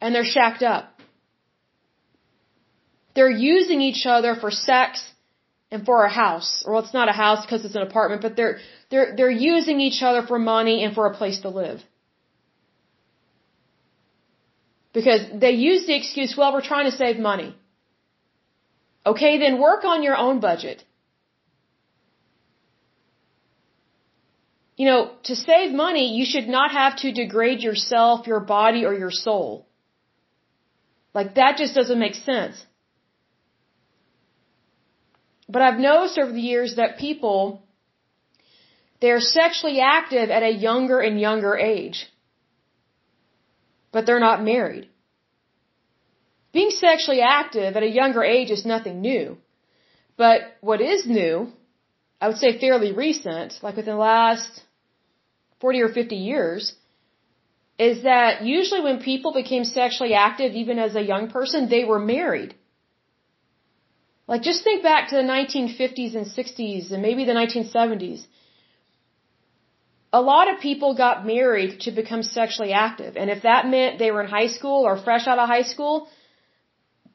and 0.00 0.14
they're 0.14 0.32
shacked 0.36 0.62
up. 0.62 1.00
They're 3.14 3.30
using 3.52 3.80
each 3.80 4.04
other 4.06 4.34
for 4.36 4.50
sex 4.50 5.10
and 5.70 5.84
for 5.84 6.04
a 6.04 6.12
house. 6.12 6.62
Well, 6.66 6.80
it's 6.80 6.94
not 6.94 7.08
a 7.08 7.12
house 7.12 7.44
because 7.44 7.64
it's 7.64 7.74
an 7.74 7.82
apartment, 7.82 8.22
but 8.22 8.36
they're, 8.36 8.58
they're, 8.90 9.14
they're 9.16 9.38
using 9.52 9.80
each 9.80 10.02
other 10.02 10.22
for 10.26 10.38
money 10.38 10.84
and 10.84 10.94
for 10.94 11.06
a 11.06 11.14
place 11.14 11.40
to 11.40 11.48
live. 11.48 11.80
Because 14.92 15.22
they 15.34 15.52
use 15.52 15.86
the 15.86 15.96
excuse, 15.96 16.34
well, 16.36 16.52
we're 16.52 16.68
trying 16.72 16.90
to 16.90 16.96
save 16.96 17.18
money. 17.18 17.54
Okay, 19.06 19.38
then 19.38 19.60
work 19.60 19.84
on 19.84 20.02
your 20.02 20.16
own 20.16 20.40
budget. 20.40 20.84
You 24.80 24.86
know, 24.86 25.00
to 25.24 25.34
save 25.36 25.72
money, 25.86 26.04
you 26.18 26.24
should 26.24 26.48
not 26.48 26.70
have 26.72 26.96
to 27.00 27.12
degrade 27.12 27.60
yourself, 27.60 28.26
your 28.26 28.40
body, 28.40 28.86
or 28.86 28.94
your 28.94 29.10
soul. 29.10 29.66
Like 31.12 31.34
that 31.34 31.58
just 31.58 31.74
doesn't 31.74 31.98
make 32.04 32.14
sense. 32.14 32.56
But 35.50 35.60
I've 35.60 35.78
noticed 35.78 36.18
over 36.18 36.32
the 36.32 36.46
years 36.52 36.76
that 36.76 36.96
people, 36.96 37.62
they're 39.02 39.20
sexually 39.20 39.80
active 39.80 40.30
at 40.30 40.42
a 40.42 40.54
younger 40.68 40.98
and 41.00 41.20
younger 41.20 41.54
age. 41.58 41.98
But 43.92 44.06
they're 44.06 44.26
not 44.28 44.42
married. 44.42 44.88
Being 46.54 46.70
sexually 46.70 47.20
active 47.20 47.76
at 47.76 47.82
a 47.82 47.96
younger 48.00 48.24
age 48.24 48.50
is 48.50 48.64
nothing 48.64 49.02
new. 49.02 49.36
But 50.16 50.40
what 50.62 50.80
is 50.80 51.06
new, 51.06 51.52
I 52.18 52.28
would 52.28 52.38
say 52.38 52.58
fairly 52.58 52.92
recent, 52.92 53.52
like 53.62 53.76
within 53.76 53.96
the 53.96 54.06
last 54.14 54.62
40 55.60 55.80
or 55.82 55.88
50 55.88 56.16
years, 56.16 56.74
is 57.78 58.02
that 58.02 58.42
usually 58.44 58.82
when 58.82 58.98
people 59.00 59.32
became 59.32 59.64
sexually 59.64 60.14
active, 60.14 60.52
even 60.52 60.78
as 60.78 60.96
a 60.96 61.02
young 61.12 61.28
person, 61.30 61.68
they 61.68 61.84
were 61.84 61.98
married. 61.98 62.54
Like 64.30 64.42
just 64.42 64.62
think 64.64 64.82
back 64.82 65.08
to 65.08 65.16
the 65.16 65.22
1950s 65.22 66.14
and 66.18 66.26
60s 66.26 66.92
and 66.92 67.02
maybe 67.02 67.24
the 67.24 67.38
1970s. 67.42 68.20
A 70.12 70.20
lot 70.20 70.52
of 70.52 70.60
people 70.60 70.94
got 70.94 71.26
married 71.26 71.80
to 71.80 71.90
become 71.90 72.22
sexually 72.22 72.72
active. 72.72 73.16
And 73.16 73.30
if 73.30 73.42
that 73.42 73.66
meant 73.66 73.98
they 73.98 74.10
were 74.10 74.22
in 74.22 74.28
high 74.28 74.48
school 74.58 74.84
or 74.88 74.96
fresh 74.96 75.26
out 75.26 75.38
of 75.38 75.48
high 75.48 75.66
school, 75.72 76.08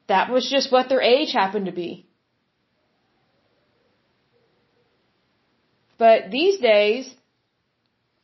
that 0.08 0.30
was 0.30 0.48
just 0.50 0.72
what 0.72 0.88
their 0.88 1.00
age 1.00 1.32
happened 1.32 1.66
to 1.66 1.72
be. 1.72 2.06
But 5.98 6.30
these 6.30 6.58
days, 6.58 7.14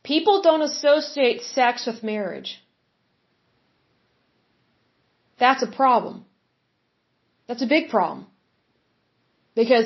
people 0.03 0.41
don't 0.41 0.61
associate 0.61 1.41
sex 1.41 1.85
with 1.87 2.03
marriage. 2.03 2.61
That's 5.39 5.63
a 5.63 5.67
problem. 5.67 6.25
That's 7.47 7.61
a 7.61 7.67
big 7.67 7.89
problem. 7.89 8.27
Because 9.55 9.85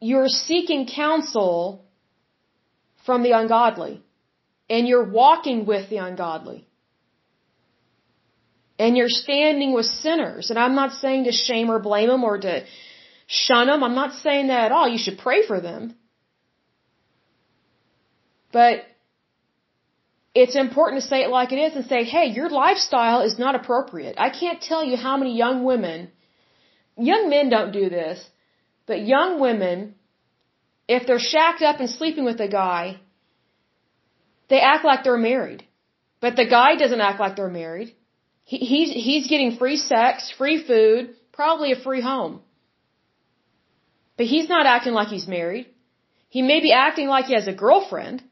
you're 0.00 0.28
seeking 0.28 0.86
counsel 0.86 1.84
from 3.04 3.22
the 3.22 3.32
ungodly. 3.32 4.02
And 4.68 4.88
you're 4.88 5.08
walking 5.08 5.64
with 5.64 5.88
the 5.90 5.98
ungodly. 5.98 6.66
And 8.78 8.96
you're 8.96 9.08
standing 9.08 9.72
with 9.72 9.86
sinners. 9.86 10.50
And 10.50 10.58
I'm 10.58 10.74
not 10.74 10.92
saying 10.92 11.24
to 11.24 11.32
shame 11.32 11.70
or 11.70 11.78
blame 11.78 12.08
them 12.08 12.24
or 12.24 12.38
to 12.38 12.64
shun 13.26 13.68
them. 13.68 13.82
I'm 13.84 13.94
not 13.94 14.12
saying 14.14 14.48
that 14.48 14.66
at 14.66 14.72
all. 14.72 14.88
You 14.88 14.98
should 14.98 15.18
pray 15.18 15.46
for 15.46 15.60
them. 15.60 15.94
But 18.56 18.76
it's 20.40 20.56
important 20.56 21.02
to 21.02 21.08
say 21.08 21.18
it 21.22 21.30
like 21.38 21.50
it 21.52 21.60
is 21.66 21.72
and 21.76 21.84
say, 21.92 22.04
hey, 22.04 22.26
your 22.38 22.48
lifestyle 22.48 23.20
is 23.28 23.38
not 23.38 23.54
appropriate. 23.58 24.14
I 24.26 24.30
can't 24.30 24.62
tell 24.68 24.82
you 24.82 24.96
how 24.96 25.14
many 25.18 25.32
young 25.36 25.58
women, 25.70 25.98
young 27.10 27.28
men 27.28 27.50
don't 27.50 27.72
do 27.80 27.90
this, 27.90 28.18
but 28.86 29.10
young 29.14 29.40
women, 29.46 29.94
if 30.88 31.06
they're 31.06 31.28
shacked 31.34 31.60
up 31.60 31.80
and 31.80 31.90
sleeping 31.90 32.24
with 32.24 32.40
a 32.40 32.48
guy, 32.48 32.82
they 34.48 34.60
act 34.72 34.86
like 34.86 35.04
they're 35.04 35.26
married. 35.32 35.62
But 36.20 36.36
the 36.36 36.48
guy 36.58 36.76
doesn't 36.76 37.06
act 37.08 37.20
like 37.20 37.36
they're 37.36 37.58
married. 37.64 37.90
He, 38.44 38.58
he's, 38.72 38.90
he's 39.08 39.26
getting 39.32 39.58
free 39.58 39.76
sex, 39.76 40.32
free 40.38 40.58
food, 40.70 41.14
probably 41.40 41.72
a 41.72 41.82
free 41.86 42.00
home. 42.00 42.40
But 44.16 44.26
he's 44.32 44.48
not 44.48 44.64
acting 44.64 44.94
like 44.94 45.08
he's 45.08 45.28
married. 45.28 45.66
He 46.36 46.40
may 46.40 46.60
be 46.60 46.72
acting 46.72 47.08
like 47.08 47.26
he 47.26 47.34
has 47.34 47.48
a 47.48 47.60
girlfriend, 47.66 48.22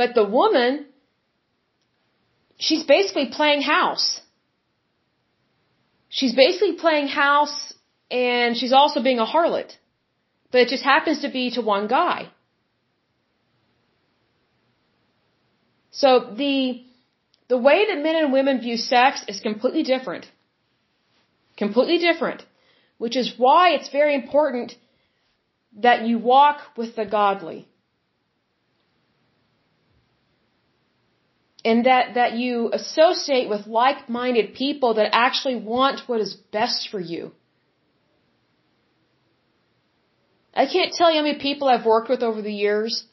but 0.00 0.14
the 0.14 0.28
woman, 0.40 0.86
she's 2.66 2.84
basically 2.96 3.26
playing 3.38 3.60
house. 3.60 4.06
She's 6.18 6.34
basically 6.44 6.74
playing 6.84 7.08
house 7.08 7.56
and 8.10 8.56
she's 8.58 8.74
also 8.80 9.02
being 9.08 9.20
a 9.24 9.28
harlot. 9.32 9.70
But 10.50 10.62
it 10.62 10.68
just 10.74 10.86
happens 10.92 11.20
to 11.24 11.30
be 11.38 11.44
to 11.56 11.60
one 11.60 11.86
guy. 11.86 12.18
So 16.02 16.10
the 16.42 16.56
the 17.52 17.60
way 17.68 17.78
that 17.88 18.02
men 18.06 18.16
and 18.22 18.32
women 18.38 18.60
view 18.66 18.78
sex 18.78 19.24
is 19.32 19.40
completely 19.48 19.84
different. 19.92 20.24
Completely 21.64 21.98
different. 22.08 22.46
Which 22.96 23.16
is 23.22 23.34
why 23.44 23.62
it's 23.76 23.90
very 24.00 24.14
important 24.22 24.76
that 25.88 26.06
you 26.08 26.16
walk 26.36 26.58
with 26.78 26.96
the 26.96 27.06
godly. 27.18 27.60
And 31.64 31.84
that, 31.84 32.14
that 32.14 32.32
you 32.34 32.70
associate 32.72 33.48
with 33.48 33.66
like-minded 33.66 34.54
people 34.54 34.94
that 34.94 35.14
actually 35.14 35.56
want 35.56 36.00
what 36.08 36.20
is 36.20 36.34
best 36.34 36.88
for 36.90 36.98
you. 36.98 37.32
I 40.54 40.66
can't 40.66 40.92
tell 40.92 41.10
you 41.10 41.18
how 41.18 41.24
many 41.24 41.38
people 41.38 41.68
I've 41.68 41.84
worked 41.84 42.08
with 42.08 42.22
over 42.22 42.40
the 42.42 42.52
years. 42.52 43.04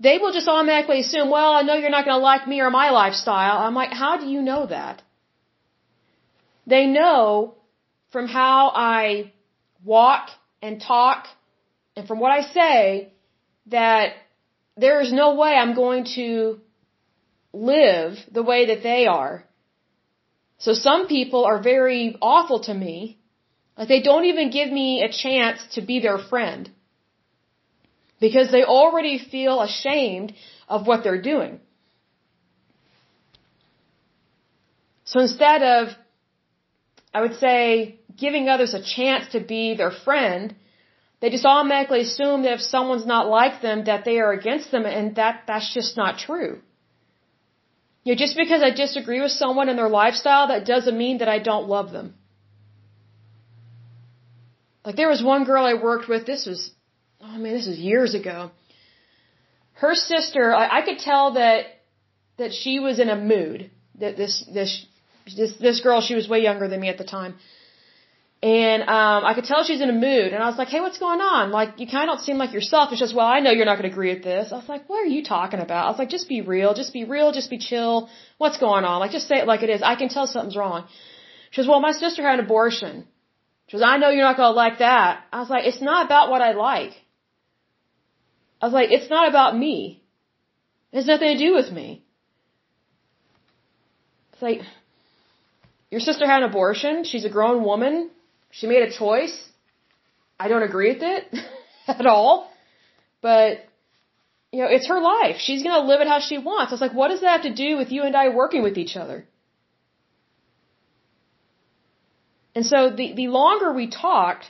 They 0.00 0.18
will 0.18 0.32
just 0.32 0.48
automatically 0.48 1.00
assume, 1.00 1.30
well, 1.30 1.52
I 1.52 1.62
know 1.62 1.74
you're 1.74 1.90
not 1.90 2.04
going 2.04 2.18
to 2.18 2.22
like 2.22 2.48
me 2.48 2.60
or 2.60 2.70
my 2.70 2.90
lifestyle. 2.90 3.58
I'm 3.58 3.74
like, 3.74 3.92
how 3.92 4.16
do 4.16 4.26
you 4.26 4.42
know 4.42 4.66
that? 4.66 5.02
They 6.66 6.86
know 6.86 7.54
from 8.10 8.26
how 8.26 8.72
I 8.74 9.32
walk 9.84 10.30
and 10.62 10.80
talk 10.80 11.26
and 11.94 12.08
from 12.08 12.20
what 12.20 12.32
I 12.32 12.42
say 12.52 13.12
that 13.66 14.14
there 14.76 15.00
is 15.00 15.12
no 15.12 15.34
way 15.34 15.50
I'm 15.50 15.74
going 15.74 16.06
to 16.16 16.60
live 17.54 18.18
the 18.30 18.42
way 18.42 18.66
that 18.66 18.82
they 18.82 19.06
are. 19.06 19.44
So 20.58 20.72
some 20.72 21.06
people 21.06 21.44
are 21.44 21.62
very 21.62 22.16
awful 22.20 22.60
to 22.64 22.74
me 22.74 23.18
like 23.76 23.88
they 23.88 24.02
don't 24.02 24.24
even 24.24 24.50
give 24.50 24.70
me 24.70 25.02
a 25.02 25.10
chance 25.10 25.60
to 25.74 25.82
be 25.82 26.00
their 26.00 26.18
friend. 26.18 26.70
Because 28.20 28.50
they 28.50 28.64
already 28.64 29.18
feel 29.18 29.60
ashamed 29.60 30.32
of 30.68 30.86
what 30.86 31.02
they're 31.02 31.20
doing. 31.20 31.60
So 35.04 35.20
instead 35.20 35.62
of, 35.62 35.88
I 37.12 37.20
would 37.20 37.34
say, 37.36 37.98
giving 38.16 38.48
others 38.48 38.72
a 38.74 38.82
chance 38.82 39.32
to 39.32 39.40
be 39.40 39.74
their 39.74 39.90
friend, 39.90 40.54
they 41.20 41.30
just 41.30 41.44
automatically 41.44 42.00
assume 42.02 42.42
that 42.44 42.54
if 42.54 42.60
someone's 42.60 43.06
not 43.06 43.28
like 43.28 43.60
them, 43.60 43.84
that 43.84 44.04
they 44.04 44.18
are 44.20 44.32
against 44.32 44.70
them, 44.70 44.86
and 44.86 45.16
that, 45.16 45.42
that's 45.46 45.72
just 45.74 45.96
not 45.96 46.18
true. 46.18 46.60
You 48.04 48.12
know, 48.12 48.18
just 48.18 48.36
because 48.36 48.62
I 48.62 48.70
disagree 48.70 49.20
with 49.20 49.32
someone 49.32 49.68
and 49.68 49.78
their 49.78 49.88
lifestyle, 49.88 50.48
that 50.48 50.66
doesn't 50.66 50.96
mean 50.96 51.18
that 51.18 51.28
I 51.28 51.38
don't 51.38 51.68
love 51.68 51.90
them. 51.90 52.14
Like 54.84 54.96
there 54.96 55.08
was 55.08 55.22
one 55.22 55.44
girl 55.44 55.64
I 55.64 55.74
worked 55.74 56.08
with. 56.08 56.26
This 56.26 56.44
was, 56.46 56.70
oh 57.20 57.38
man, 57.38 57.54
this 57.54 57.66
was 57.66 57.78
years 57.78 58.14
ago. 58.14 58.50
Her 59.72 59.94
sister, 59.94 60.54
I, 60.54 60.78
I 60.78 60.82
could 60.82 60.98
tell 60.98 61.34
that 61.34 61.66
that 62.36 62.52
she 62.52 62.78
was 62.80 62.98
in 62.98 63.08
a 63.08 63.16
mood. 63.16 63.70
That 64.00 64.16
this 64.16 64.44
this 64.52 64.86
this 65.36 65.56
this 65.56 65.80
girl, 65.80 66.00
she 66.00 66.14
was 66.14 66.28
way 66.28 66.40
younger 66.40 66.68
than 66.68 66.80
me 66.80 66.88
at 66.88 66.98
the 66.98 67.04
time. 67.04 67.36
And 68.44 68.82
um, 68.82 69.24
I 69.24 69.32
could 69.34 69.44
tell 69.44 69.64
she's 69.64 69.80
in 69.80 69.88
a 69.88 69.98
mood, 70.06 70.34
and 70.34 70.42
I 70.42 70.48
was 70.50 70.58
like, 70.58 70.68
"Hey, 70.68 70.80
what's 70.80 70.98
going 70.98 71.22
on? 71.22 71.50
Like, 71.50 71.80
you 71.80 71.86
kind 71.86 72.04
of 72.08 72.16
don't 72.16 72.24
seem 72.26 72.36
like 72.36 72.52
yourself." 72.52 72.92
It's 72.92 73.00
just, 73.00 73.14
"Well, 73.18 73.26
I 73.26 73.40
know 73.40 73.52
you're 73.52 73.70
not 73.70 73.78
going 73.78 73.88
to 73.88 73.94
agree 73.96 74.12
with 74.14 74.22
this." 74.22 74.52
I 74.52 74.56
was 74.56 74.68
like, 74.68 74.86
"What 74.90 74.98
are 75.04 75.12
you 75.16 75.22
talking 75.24 75.60
about?" 75.60 75.86
I 75.86 75.88
was 75.92 75.98
like, 75.98 76.10
"Just 76.10 76.28
be 76.28 76.40
real, 76.42 76.74
just 76.74 76.92
be 76.92 77.04
real, 77.04 77.32
just 77.32 77.48
be 77.48 77.60
chill. 77.70 78.10
What's 78.36 78.58
going 78.58 78.84
on? 78.84 79.00
Like, 79.00 79.12
just 79.12 79.28
say 79.28 79.38
it 79.38 79.46
like 79.46 79.62
it 79.62 79.70
is. 79.70 79.80
I 79.92 79.94
can 79.94 80.10
tell 80.10 80.26
something's 80.26 80.58
wrong." 80.58 80.86
She 81.52 81.62
goes, 81.62 81.68
"Well, 81.68 81.80
my 81.80 81.92
sister 81.92 82.20
had 82.22 82.38
an 82.38 82.44
abortion." 82.44 83.06
She 83.68 83.76
goes, 83.76 83.82
I 83.82 83.96
know 83.96 84.10
you're 84.10 84.28
not 84.28 84.36
going 84.36 84.52
to 84.52 84.56
like 84.56 84.78
that. 84.78 85.24
I 85.32 85.40
was 85.40 85.48
like, 85.48 85.66
it's 85.66 85.80
not 85.80 86.04
about 86.04 86.30
what 86.30 86.42
I 86.42 86.52
like. 86.52 86.92
I 88.60 88.66
was 88.66 88.74
like, 88.74 88.90
it's 88.90 89.08
not 89.08 89.28
about 89.28 89.56
me. 89.56 90.02
It 90.92 90.96
has 90.96 91.06
nothing 91.06 91.36
to 91.36 91.38
do 91.38 91.54
with 91.54 91.70
me. 91.72 92.04
It's 94.32 94.42
like, 94.42 94.60
your 95.90 96.00
sister 96.00 96.26
had 96.26 96.42
an 96.42 96.50
abortion. 96.50 97.04
She's 97.04 97.24
a 97.24 97.30
grown 97.30 97.64
woman. 97.64 98.10
She 98.56 98.66
made 98.68 98.82
a 98.82 98.90
choice. 98.90 99.36
I 100.38 100.48
don't 100.48 100.62
agree 100.62 100.92
with 100.92 101.02
it 101.02 101.24
at 101.88 102.06
all. 102.06 102.50
But, 103.20 103.64
you 104.52 104.60
know, 104.62 104.70
it's 104.70 104.88
her 104.88 105.00
life. 105.00 105.36
She's 105.38 105.62
going 105.64 105.80
to 105.80 105.86
live 105.86 106.00
it 106.00 106.06
how 106.06 106.20
she 106.20 106.38
wants. 106.38 106.70
I 106.70 106.74
was 106.74 106.80
like, 106.80 106.94
what 106.94 107.08
does 107.08 107.20
that 107.22 107.32
have 107.36 107.42
to 107.42 107.54
do 107.54 107.76
with 107.76 107.90
you 107.90 108.02
and 108.04 108.14
I 108.14 108.28
working 108.28 108.62
with 108.62 108.78
each 108.78 108.96
other? 108.96 109.26
And 112.54 112.64
so 112.64 112.90
the, 112.90 113.14
the 113.14 113.28
longer 113.28 113.72
we 113.72 113.88
talked, 113.90 114.44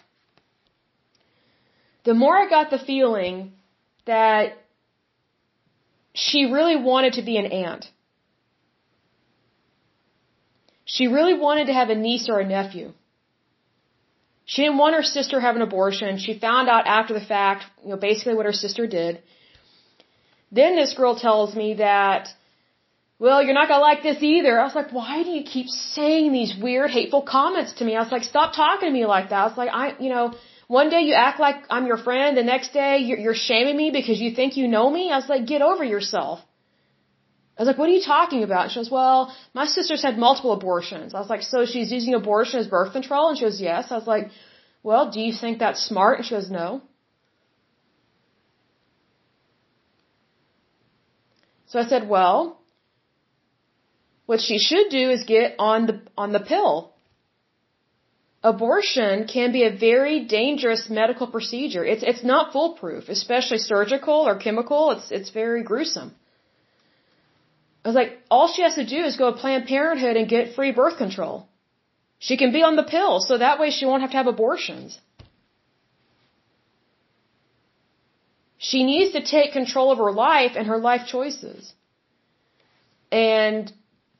the 2.04 2.12
more 2.12 2.36
I 2.36 2.46
got 2.48 2.70
the 2.70 2.78
feeling 2.78 3.52
that 4.04 4.58
she 6.12 6.44
really 6.44 6.76
wanted 6.76 7.14
to 7.14 7.22
be 7.22 7.38
an 7.38 7.46
aunt. 7.46 7.86
She 10.84 11.06
really 11.06 11.32
wanted 11.32 11.68
to 11.68 11.72
have 11.72 11.88
a 11.88 11.94
niece 11.94 12.28
or 12.28 12.40
a 12.40 12.46
nephew. 12.46 12.92
She 14.46 14.62
didn't 14.62 14.78
want 14.78 14.94
her 14.94 15.02
sister 15.02 15.36
to 15.36 15.42
have 15.46 15.56
an 15.56 15.62
abortion. 15.62 16.18
She 16.18 16.38
found 16.38 16.68
out 16.68 16.86
after 16.86 17.14
the 17.14 17.26
fact, 17.34 17.64
you 17.82 17.90
know, 17.90 17.96
basically 17.96 18.34
what 18.34 18.46
her 18.46 18.52
sister 18.52 18.86
did. 18.86 19.22
Then 20.52 20.76
this 20.76 20.94
girl 20.94 21.16
tells 21.16 21.54
me 21.54 21.74
that, 21.74 22.28
well, 23.18 23.42
you're 23.42 23.54
not 23.54 23.68
gonna 23.68 23.80
like 23.80 24.02
this 24.02 24.22
either. 24.22 24.60
I 24.60 24.64
was 24.64 24.74
like, 24.74 24.92
why 24.92 25.22
do 25.22 25.30
you 25.30 25.44
keep 25.44 25.68
saying 25.68 26.32
these 26.32 26.54
weird, 26.66 26.90
hateful 26.90 27.22
comments 27.22 27.72
to 27.74 27.84
me? 27.84 27.96
I 27.96 28.02
was 28.02 28.12
like, 28.12 28.24
stop 28.24 28.54
talking 28.54 28.88
to 28.88 28.92
me 28.92 29.06
like 29.06 29.30
that. 29.30 29.40
I 29.44 29.46
was 29.46 29.56
like, 29.56 29.70
I, 29.72 29.94
you 29.98 30.10
know, 30.10 30.34
one 30.68 30.90
day 30.90 31.02
you 31.02 31.14
act 31.14 31.40
like 31.40 31.56
I'm 31.70 31.86
your 31.86 31.96
friend, 31.96 32.36
the 32.36 32.42
next 32.42 32.72
day 32.72 32.98
you're, 32.98 33.18
you're 33.18 33.34
shaming 33.34 33.76
me 33.76 33.90
because 33.90 34.20
you 34.20 34.34
think 34.34 34.56
you 34.56 34.68
know 34.68 34.90
me. 34.90 35.10
I 35.10 35.16
was 35.16 35.28
like, 35.28 35.46
get 35.46 35.62
over 35.62 35.84
yourself. 35.84 36.40
I 37.56 37.62
was 37.62 37.68
like, 37.68 37.78
what 37.78 37.88
are 37.88 37.92
you 37.92 38.02
talking 38.02 38.42
about? 38.42 38.70
She 38.70 38.80
goes, 38.80 38.90
well, 38.90 39.34
my 39.54 39.66
sister's 39.66 40.02
had 40.02 40.18
multiple 40.18 40.52
abortions. 40.52 41.14
I 41.14 41.20
was 41.20 41.30
like, 41.30 41.42
so 41.42 41.64
she's 41.64 41.92
using 41.92 42.14
abortion 42.14 42.58
as 42.58 42.66
birth 42.66 42.92
control? 42.92 43.28
And 43.28 43.38
she 43.38 43.44
goes, 43.44 43.60
yes. 43.60 43.92
I 43.92 43.96
was 43.96 44.08
like, 44.08 44.30
well, 44.82 45.10
do 45.10 45.20
you 45.20 45.32
think 45.32 45.60
that's 45.60 45.84
smart? 45.84 46.18
And 46.18 46.26
she 46.26 46.34
goes, 46.34 46.50
no. 46.50 46.82
So 51.68 51.78
I 51.78 51.86
said, 51.86 52.08
well, 52.08 52.60
what 54.26 54.40
she 54.40 54.58
should 54.58 54.88
do 54.90 55.10
is 55.10 55.24
get 55.24 55.54
on 55.58 55.86
the, 55.86 56.02
on 56.16 56.32
the 56.32 56.40
pill. 56.40 56.92
Abortion 58.42 59.26
can 59.26 59.52
be 59.52 59.64
a 59.64 59.70
very 59.74 60.24
dangerous 60.24 60.90
medical 60.90 61.28
procedure. 61.28 61.84
It's, 61.84 62.02
it's 62.02 62.24
not 62.24 62.52
foolproof, 62.52 63.08
especially 63.08 63.58
surgical 63.58 64.26
or 64.28 64.36
chemical. 64.36 64.90
It's, 64.90 65.10
it's 65.10 65.30
very 65.30 65.62
gruesome. 65.62 66.14
I 67.84 67.88
was 67.88 67.94
like, 67.94 68.18
all 68.30 68.48
she 68.48 68.62
has 68.62 68.76
to 68.76 68.86
do 68.86 69.00
is 69.04 69.16
go 69.16 69.30
to 69.30 69.36
Planned 69.36 69.66
Parenthood 69.66 70.16
and 70.16 70.28
get 70.28 70.54
free 70.54 70.72
birth 70.72 70.96
control. 70.96 71.48
She 72.18 72.36
can 72.38 72.52
be 72.52 72.62
on 72.62 72.76
the 72.76 72.82
pill, 72.82 73.20
so 73.20 73.36
that 73.36 73.58
way 73.60 73.70
she 73.70 73.84
won't 73.84 74.00
have 74.00 74.12
to 74.12 74.16
have 74.16 74.26
abortions. 74.26 74.98
She 78.56 78.84
needs 78.84 79.12
to 79.12 79.22
take 79.22 79.52
control 79.52 79.92
of 79.92 79.98
her 79.98 80.12
life 80.12 80.52
and 80.56 80.68
her 80.68 80.78
life 80.78 81.02
choices. 81.06 81.74
And 83.12 83.70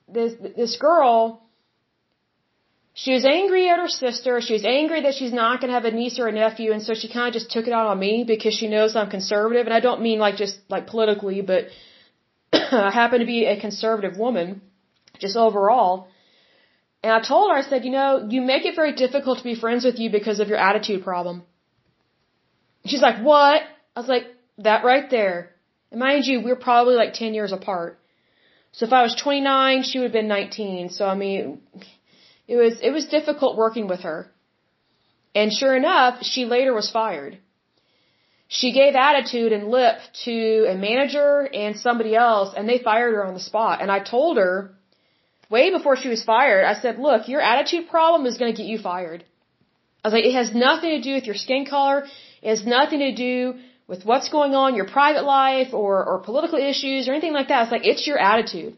this 0.06 0.34
this 0.58 0.76
girl, 0.76 1.14
she 2.92 3.14
was 3.14 3.24
angry 3.24 3.70
at 3.70 3.78
her 3.78 3.88
sister. 3.88 4.42
She 4.42 4.52
was 4.52 4.66
angry 4.66 5.00
that 5.06 5.14
she's 5.14 5.32
not 5.32 5.60
going 5.60 5.70
to 5.72 5.78
have 5.78 5.86
a 5.86 5.96
niece 6.02 6.18
or 6.18 6.28
a 6.28 6.32
nephew, 6.32 6.72
and 6.72 6.82
so 6.82 6.92
she 6.92 7.08
kind 7.08 7.28
of 7.28 7.32
just 7.32 7.50
took 7.50 7.66
it 7.66 7.72
out 7.72 7.86
on 7.86 7.98
me 7.98 8.24
because 8.34 8.54
she 8.60 8.68
knows 8.68 8.94
I'm 8.94 9.08
conservative, 9.08 9.64
and 9.64 9.74
I 9.74 9.80
don't 9.80 10.02
mean 10.02 10.18
like 10.18 10.36
just 10.36 10.58
like 10.68 10.86
politically, 10.86 11.40
but 11.40 11.64
I 12.88 12.90
happen 12.90 13.20
to 13.20 13.26
be 13.26 13.44
a 13.46 13.60
conservative 13.60 14.16
woman, 14.16 14.62
just 15.18 15.36
overall. 15.36 16.08
And 17.02 17.12
I 17.12 17.20
told 17.20 17.50
her, 17.50 17.56
I 17.58 17.62
said, 17.62 17.84
you 17.84 17.90
know, 17.90 18.26
you 18.28 18.40
make 18.40 18.64
it 18.64 18.74
very 18.74 18.94
difficult 18.94 19.38
to 19.38 19.44
be 19.44 19.54
friends 19.54 19.84
with 19.84 19.98
you 19.98 20.10
because 20.10 20.40
of 20.40 20.48
your 20.48 20.58
attitude 20.58 21.04
problem. 21.04 21.42
She's 22.86 23.02
like, 23.02 23.22
what? 23.22 23.62
I 23.94 24.00
was 24.00 24.08
like, 24.08 24.24
that 24.58 24.84
right 24.84 25.10
there. 25.10 25.50
And 25.90 26.00
mind 26.00 26.24
you, 26.26 26.40
we're 26.42 26.64
probably 26.70 26.94
like 26.94 27.12
10 27.14 27.34
years 27.34 27.52
apart. 27.52 27.98
So 28.72 28.86
if 28.86 28.92
I 28.92 29.02
was 29.02 29.14
29, 29.14 29.82
she 29.82 29.98
would 29.98 30.06
have 30.06 30.12
been 30.12 30.28
19. 30.28 30.90
So 30.90 31.06
I 31.06 31.14
mean, 31.14 31.60
it 32.48 32.56
was, 32.56 32.80
it 32.82 32.90
was 32.90 33.06
difficult 33.06 33.56
working 33.56 33.86
with 33.86 34.00
her. 34.00 34.30
And 35.34 35.52
sure 35.52 35.76
enough, 35.76 36.22
she 36.22 36.44
later 36.44 36.72
was 36.72 36.90
fired 36.90 37.38
she 38.48 38.72
gave 38.72 38.94
attitude 38.94 39.52
and 39.52 39.68
lip 39.68 39.98
to 40.24 40.66
a 40.68 40.74
manager 40.74 41.48
and 41.52 41.78
somebody 41.78 42.14
else 42.14 42.54
and 42.56 42.68
they 42.68 42.78
fired 42.78 43.14
her 43.14 43.24
on 43.24 43.34
the 43.34 43.40
spot. 43.40 43.80
And 43.80 43.90
I 43.90 44.00
told 44.00 44.36
her 44.36 44.74
way 45.50 45.70
before 45.70 45.96
she 45.96 46.08
was 46.08 46.22
fired, 46.22 46.64
I 46.64 46.74
said, 46.74 46.98
look, 46.98 47.28
your 47.28 47.40
attitude 47.40 47.88
problem 47.88 48.26
is 48.26 48.38
going 48.38 48.52
to 48.52 48.56
get 48.56 48.66
you 48.66 48.78
fired. 48.78 49.24
I 50.02 50.08
was 50.08 50.12
like, 50.12 50.24
it 50.24 50.34
has 50.34 50.54
nothing 50.54 50.90
to 50.90 51.00
do 51.00 51.14
with 51.14 51.24
your 51.24 51.34
skin 51.34 51.64
color. 51.64 52.04
It 52.42 52.48
has 52.50 52.66
nothing 52.66 52.98
to 52.98 53.14
do 53.14 53.54
with 53.86 54.04
what's 54.04 54.28
going 54.28 54.54
on 54.54 54.70
in 54.70 54.76
your 54.76 54.86
private 54.86 55.24
life 55.24 55.72
or, 55.72 56.04
or 56.04 56.18
political 56.18 56.58
issues 56.58 57.08
or 57.08 57.12
anything 57.12 57.32
like 57.32 57.48
that. 57.48 57.62
It's 57.62 57.72
like, 57.72 57.86
it's 57.86 58.06
your 58.06 58.18
attitude. 58.18 58.76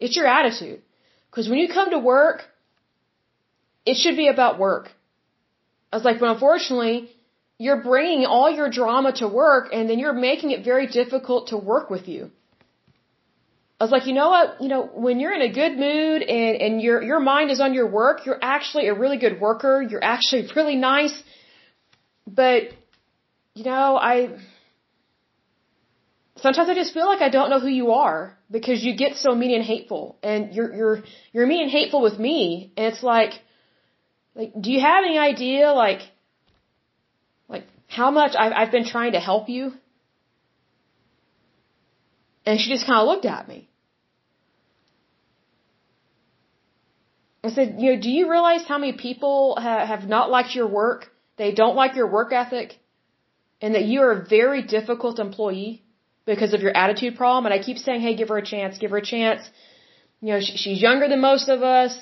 It's 0.00 0.16
your 0.16 0.26
attitude. 0.26 0.82
Because 1.30 1.48
when 1.48 1.58
you 1.58 1.68
come 1.68 1.90
to 1.90 1.98
work, 1.98 2.44
it 3.86 3.96
should 3.96 4.16
be 4.16 4.28
about 4.28 4.58
work. 4.58 4.90
I 5.92 5.96
was 5.96 6.04
like, 6.04 6.20
but 6.20 6.30
unfortunately, 6.30 7.10
you're 7.64 7.82
bringing 7.82 8.24
all 8.24 8.50
your 8.50 8.70
drama 8.70 9.12
to 9.12 9.28
work 9.28 9.64
and 9.70 9.88
then 9.88 9.98
you're 9.98 10.14
making 10.14 10.50
it 10.50 10.64
very 10.64 10.86
difficult 10.86 11.48
to 11.48 11.58
work 11.58 11.90
with 11.90 12.08
you. 12.08 12.30
I 13.78 13.84
was 13.84 13.90
like, 13.90 14.06
you 14.06 14.14
know 14.14 14.30
what? 14.30 14.62
You 14.62 14.68
know, 14.68 14.82
when 15.06 15.20
you're 15.20 15.34
in 15.34 15.42
a 15.42 15.52
good 15.52 15.76
mood 15.76 16.22
and, 16.22 16.54
and 16.64 16.80
your, 16.80 17.02
your 17.02 17.20
mind 17.20 17.50
is 17.50 17.60
on 17.60 17.74
your 17.74 17.86
work, 17.86 18.24
you're 18.24 18.38
actually 18.40 18.86
a 18.88 18.94
really 18.94 19.18
good 19.18 19.38
worker. 19.42 19.82
You're 19.82 20.02
actually 20.02 20.48
really 20.56 20.76
nice. 20.76 21.12
But, 22.26 22.62
you 23.54 23.64
know, 23.64 23.98
I, 24.12 24.38
sometimes 26.36 26.70
I 26.70 26.74
just 26.74 26.94
feel 26.94 27.06
like 27.06 27.20
I 27.20 27.28
don't 27.28 27.50
know 27.50 27.60
who 27.60 27.74
you 27.82 27.90
are 27.90 28.38
because 28.50 28.82
you 28.82 28.96
get 28.96 29.16
so 29.16 29.34
mean 29.34 29.54
and 29.54 29.64
hateful 29.64 30.18
and 30.22 30.54
you're, 30.54 30.72
you're, 30.74 31.02
you're 31.34 31.46
mean 31.46 31.64
and 31.64 31.70
hateful 31.70 32.00
with 32.00 32.18
me. 32.18 32.72
And 32.78 32.86
it's 32.86 33.02
like, 33.02 33.34
like, 34.34 34.52
do 34.58 34.72
you 34.72 34.80
have 34.80 35.04
any 35.04 35.18
idea, 35.18 35.72
like, 35.72 36.00
how 37.90 38.10
much 38.10 38.32
I've, 38.38 38.52
I've 38.52 38.72
been 38.72 38.86
trying 38.86 39.12
to 39.12 39.20
help 39.20 39.48
you? 39.48 39.72
And 42.46 42.60
she 42.60 42.70
just 42.70 42.86
kind 42.86 43.00
of 43.00 43.06
looked 43.08 43.26
at 43.26 43.48
me. 43.48 43.68
I 47.42 47.50
said, 47.50 47.76
you 47.78 47.94
know, 47.94 48.00
do 48.00 48.10
you 48.10 48.30
realize 48.30 48.64
how 48.66 48.78
many 48.78 48.92
people 48.92 49.56
ha- 49.58 49.86
have 49.86 50.04
not 50.08 50.30
liked 50.30 50.54
your 50.54 50.68
work? 50.68 51.06
They 51.36 51.52
don't 51.52 51.74
like 51.74 51.96
your 51.96 52.06
work 52.06 52.32
ethic 52.32 52.78
and 53.60 53.74
that 53.74 53.84
you 53.84 54.02
are 54.02 54.12
a 54.12 54.24
very 54.24 54.62
difficult 54.62 55.18
employee 55.18 55.82
because 56.26 56.52
of 56.54 56.60
your 56.60 56.76
attitude 56.76 57.16
problem. 57.16 57.46
And 57.46 57.54
I 57.54 57.62
keep 57.62 57.78
saying, 57.78 58.00
hey, 58.02 58.14
give 58.14 58.28
her 58.28 58.38
a 58.38 58.46
chance, 58.54 58.78
give 58.78 58.90
her 58.90 58.98
a 58.98 59.10
chance. 59.14 59.42
You 60.20 60.34
know, 60.34 60.40
she, 60.40 60.56
she's 60.56 60.82
younger 60.82 61.08
than 61.08 61.20
most 61.20 61.48
of 61.48 61.62
us. 61.62 61.98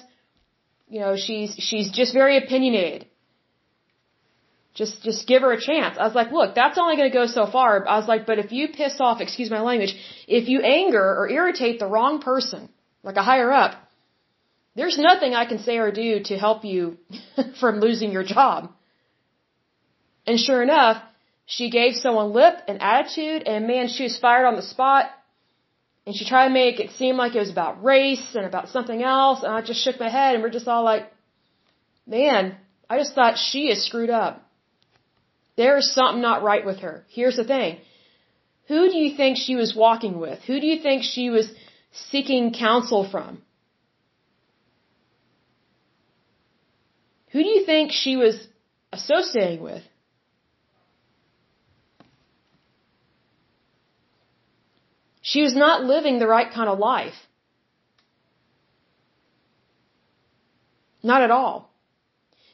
You 0.88 1.00
know, 1.00 1.16
she's, 1.16 1.54
she's 1.58 1.90
just 1.90 2.12
very 2.12 2.36
opinionated. 2.36 3.07
Just, 4.74 5.02
just 5.02 5.26
give 5.26 5.42
her 5.42 5.52
a 5.52 5.60
chance. 5.60 5.96
I 5.98 6.04
was 6.04 6.14
like, 6.14 6.30
look, 6.30 6.54
that's 6.54 6.78
only 6.78 6.96
going 6.96 7.10
to 7.10 7.18
go 7.18 7.26
so 7.26 7.46
far. 7.50 7.86
I 7.88 7.98
was 7.98 8.06
like, 8.06 8.26
but 8.26 8.38
if 8.38 8.52
you 8.52 8.68
piss 8.68 8.96
off, 9.00 9.20
excuse 9.20 9.50
my 9.50 9.60
language, 9.60 9.94
if 10.28 10.48
you 10.48 10.60
anger 10.60 11.02
or 11.02 11.28
irritate 11.28 11.80
the 11.80 11.86
wrong 11.86 12.20
person, 12.20 12.68
like 13.02 13.16
a 13.16 13.22
higher 13.22 13.50
up, 13.52 13.74
there's 14.76 14.96
nothing 14.96 15.34
I 15.34 15.46
can 15.46 15.58
say 15.58 15.78
or 15.78 15.90
do 15.90 16.20
to 16.24 16.38
help 16.38 16.64
you 16.64 16.98
from 17.60 17.80
losing 17.80 18.12
your 18.12 18.22
job. 18.22 18.70
And 20.26 20.38
sure 20.38 20.62
enough, 20.62 21.02
she 21.46 21.70
gave 21.70 21.94
someone 21.94 22.32
lip 22.32 22.54
and 22.68 22.80
attitude, 22.80 23.42
and 23.48 23.66
man, 23.66 23.88
she 23.88 24.04
was 24.04 24.18
fired 24.18 24.46
on 24.46 24.54
the 24.56 24.62
spot. 24.62 25.06
And 26.06 26.14
she 26.14 26.24
tried 26.24 26.48
to 26.48 26.54
make 26.54 26.78
it 26.78 26.90
seem 26.92 27.16
like 27.16 27.34
it 27.34 27.38
was 27.38 27.50
about 27.50 27.82
race 27.82 28.34
and 28.34 28.44
about 28.46 28.68
something 28.68 29.02
else, 29.02 29.42
and 29.42 29.52
I 29.52 29.62
just 29.62 29.82
shook 29.82 29.98
my 29.98 30.08
head, 30.08 30.34
and 30.34 30.42
we're 30.42 30.50
just 30.50 30.68
all 30.68 30.84
like, 30.84 31.10
man, 32.06 32.56
I 32.88 32.98
just 32.98 33.14
thought 33.14 33.36
she 33.36 33.68
is 33.68 33.84
screwed 33.84 34.10
up. 34.10 34.47
There's 35.58 35.90
something 35.90 36.22
not 36.22 36.44
right 36.44 36.64
with 36.64 36.78
her. 36.86 37.04
Here's 37.08 37.36
the 37.36 37.42
thing. 37.42 37.78
Who 38.68 38.88
do 38.88 38.96
you 38.96 39.16
think 39.16 39.36
she 39.36 39.56
was 39.56 39.74
walking 39.74 40.20
with? 40.20 40.38
Who 40.46 40.60
do 40.60 40.66
you 40.66 40.80
think 40.80 41.02
she 41.02 41.30
was 41.30 41.50
seeking 42.10 42.54
counsel 42.54 43.02
from? 43.10 43.42
Who 47.32 47.42
do 47.42 47.48
you 47.48 47.64
think 47.66 47.90
she 47.90 48.16
was 48.16 48.36
associating 48.92 49.60
with? 49.60 49.82
She 55.22 55.42
was 55.42 55.56
not 55.56 55.82
living 55.82 56.20
the 56.20 56.28
right 56.28 56.50
kind 56.54 56.68
of 56.68 56.78
life. 56.78 57.18
Not 61.02 61.22
at 61.22 61.32
all. 61.32 61.67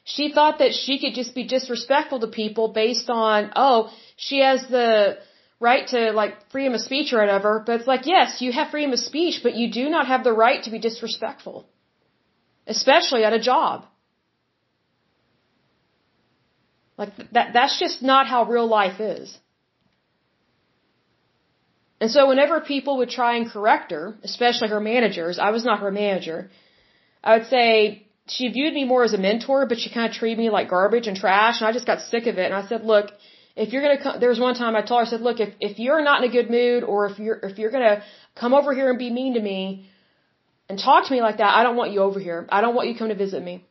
She 0.05 0.33
thought 0.33 0.59
that 0.59 0.75
she 0.75 0.99
could 0.99 1.15
just 1.15 1.35
be 1.35 1.45
disrespectful 1.47 2.21
to 2.21 2.27
people 2.27 2.69
based 2.69 3.09
on, 3.09 3.51
oh, 3.57 3.91
she 4.17 4.41
has 4.41 4.67
the 4.69 5.19
right 5.59 5.87
to 5.89 6.13
like 6.13 6.51
freedom 6.51 6.75
of 6.75 6.83
speech 6.83 7.13
or 7.13 7.21
whatever. 7.21 7.63
But 7.67 7.81
it's 7.81 7.87
like, 7.87 8.07
yes, 8.07 8.43
you 8.43 8.53
have 8.53 8.71
freedom 8.71 8.93
of 8.93 8.99
speech, 8.99 9.41
but 9.43 9.55
you 9.55 9.71
do 9.71 9.89
not 9.89 10.07
have 10.07 10.23
the 10.23 10.33
right 10.33 10.63
to 10.65 10.71
be 10.71 10.79
disrespectful. 10.79 11.67
Especially 12.67 13.25
at 13.25 13.33
a 13.33 13.41
job. 13.41 13.87
Like 16.99 17.17
that, 17.33 17.53
that's 17.55 17.79
just 17.79 18.03
not 18.03 18.27
how 18.27 18.45
real 18.45 18.67
life 18.67 19.01
is. 19.01 19.39
And 22.01 22.11
so 22.11 22.29
whenever 22.29 22.61
people 22.61 22.99
would 22.99 23.11
try 23.11 23.37
and 23.37 23.51
correct 23.51 23.91
her, 23.91 24.17
especially 24.23 24.69
her 24.69 24.81
managers, 24.81 25.39
I 25.39 25.51
was 25.51 25.65
not 25.65 25.81
her 25.81 25.91
manager, 25.91 26.51
I 27.23 27.39
would 27.39 27.47
say, 27.47 28.04
she 28.29 28.49
viewed 28.49 28.73
me 28.73 28.85
more 28.85 29.05
as 29.05 29.13
a 29.13 29.19
mentor, 29.19 29.67
but 29.67 29.79
she 29.79 29.93
kind 29.93 30.09
of 30.09 30.17
treated 30.17 30.39
me 30.39 30.51
like 30.51 30.71
garbage 30.71 31.07
and 31.07 31.17
trash, 31.17 31.61
and 31.61 31.69
I 31.69 31.73
just 31.73 31.87
got 31.87 32.01
sick 32.01 32.27
of 32.27 32.39
it. 32.39 32.47
And 32.47 32.55
I 32.55 32.67
said, 32.67 32.85
look, 32.85 33.11
if 33.55 33.73
you're 33.73 33.83
gonna 33.83 34.03
come, 34.03 34.19
there 34.21 34.31
was 34.31 34.41
one 34.41 34.55
time 34.55 34.75
I 34.75 34.83
told 34.83 35.01
her, 35.01 35.07
I 35.07 35.11
said, 35.11 35.21
look, 35.21 35.41
if 35.41 35.55
if 35.61 35.79
you're 35.79 36.03
not 36.03 36.23
in 36.23 36.31
a 36.31 36.33
good 36.33 36.51
mood, 36.51 36.85
or 36.85 37.07
if 37.07 37.19
you're 37.19 37.39
if 37.51 37.59
you're 37.59 37.71
gonna 37.71 38.03
come 38.35 38.55
over 38.55 38.75
here 38.75 38.89
and 38.91 38.99
be 38.99 39.11
mean 39.11 39.35
to 39.35 39.41
me, 39.41 39.91
and 40.69 40.79
talk 40.79 41.07
to 41.07 41.13
me 41.13 41.21
like 41.21 41.37
that, 41.39 41.55
I 41.55 41.63
don't 41.63 41.77
want 41.77 41.93
you 41.93 42.01
over 42.01 42.19
here. 42.19 42.47
I 42.51 42.61
don't 42.63 42.75
want 42.75 42.89
you 42.89 42.97
come 42.97 43.09
to 43.09 43.15
visit 43.15 43.43
me. 43.43 43.65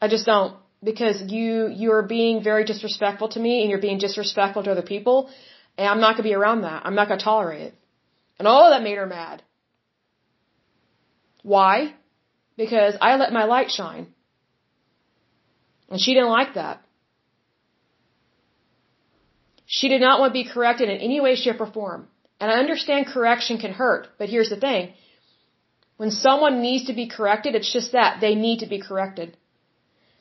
I 0.00 0.08
just 0.08 0.24
don't 0.24 0.56
because 0.82 1.22
you 1.28 1.68
you're 1.68 2.02
being 2.02 2.42
very 2.42 2.64
disrespectful 2.64 3.28
to 3.30 3.40
me 3.40 3.60
and 3.60 3.70
you're 3.70 3.86
being 3.88 3.98
disrespectful 3.98 4.62
to 4.62 4.70
other 4.72 4.88
people 4.94 5.30
and 5.76 5.86
I'm 5.88 6.00
not 6.00 6.16
to 6.16 6.22
be 6.22 6.34
around 6.34 6.62
that. 6.62 6.82
I'm 6.84 6.94
not 6.94 7.08
to 7.08 7.16
tolerate 7.16 7.62
it. 7.62 7.74
And 8.38 8.48
all 8.48 8.68
oh, 8.68 8.70
that 8.70 8.82
made 8.82 8.96
her 8.96 9.06
mad. 9.06 9.42
Why? 11.42 11.94
Because 12.62 12.94
I 13.00 13.10
let 13.16 13.32
my 13.32 13.44
light 13.44 13.70
shine. 13.70 14.06
And 15.90 15.98
she 16.04 16.12
didn't 16.16 16.36
like 16.38 16.52
that. 16.60 16.76
She 19.76 19.88
did 19.92 20.02
not 20.06 20.20
want 20.20 20.30
to 20.32 20.40
be 20.42 20.52
corrected 20.54 20.90
in 20.90 20.98
any 21.08 21.20
way, 21.24 21.32
shape, 21.36 21.60
or 21.64 21.70
form. 21.78 22.08
And 22.38 22.50
I 22.50 22.58
understand 22.64 23.06
correction 23.06 23.56
can 23.64 23.72
hurt, 23.72 24.08
but 24.18 24.28
here's 24.28 24.50
the 24.50 24.60
thing. 24.66 24.92
When 25.96 26.10
someone 26.10 26.60
needs 26.60 26.84
to 26.88 26.94
be 27.00 27.08
corrected, 27.16 27.54
it's 27.54 27.72
just 27.78 27.92
that. 27.92 28.20
They 28.20 28.34
need 28.34 28.58
to 28.60 28.68
be 28.74 28.80
corrected. 28.88 29.36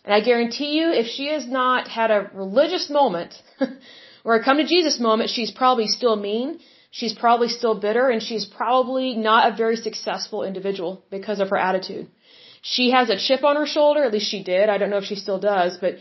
And 0.06 0.14
I 0.18 0.22
guarantee 0.22 0.72
you, 0.80 0.88
if 1.02 1.08
she 1.08 1.28
has 1.36 1.46
not 1.60 1.90
had 2.00 2.10
a 2.10 2.30
religious 2.34 2.90
moment, 2.90 3.34
or 4.24 4.36
a 4.36 4.44
come 4.46 4.58
to 4.58 4.72
Jesus 4.76 4.98
moment, 5.10 5.30
she's 5.30 5.52
probably 5.52 5.88
still 5.88 6.16
mean, 6.16 6.60
she's 6.92 7.14
probably 7.14 7.50
still 7.50 7.76
bitter, 7.80 8.10
and 8.10 8.22
she's 8.22 8.46
probably 8.46 9.16
not 9.16 9.52
a 9.52 9.56
very 9.56 9.76
successful 9.76 10.44
individual 10.44 11.04
because 11.10 11.40
of 11.40 11.50
her 11.50 11.58
attitude. 11.58 12.08
She 12.62 12.92
has 12.92 13.10
a 13.10 13.18
chip 13.18 13.44
on 13.44 13.56
her 13.56 13.66
shoulder, 13.66 14.04
at 14.04 14.12
least 14.12 14.30
she 14.30 14.44
did. 14.44 14.70
I 14.70 14.78
don't 14.78 14.90
know 14.90 14.98
if 14.98 15.06
she 15.06 15.16
still 15.16 15.40
does, 15.40 15.78
but 15.78 15.96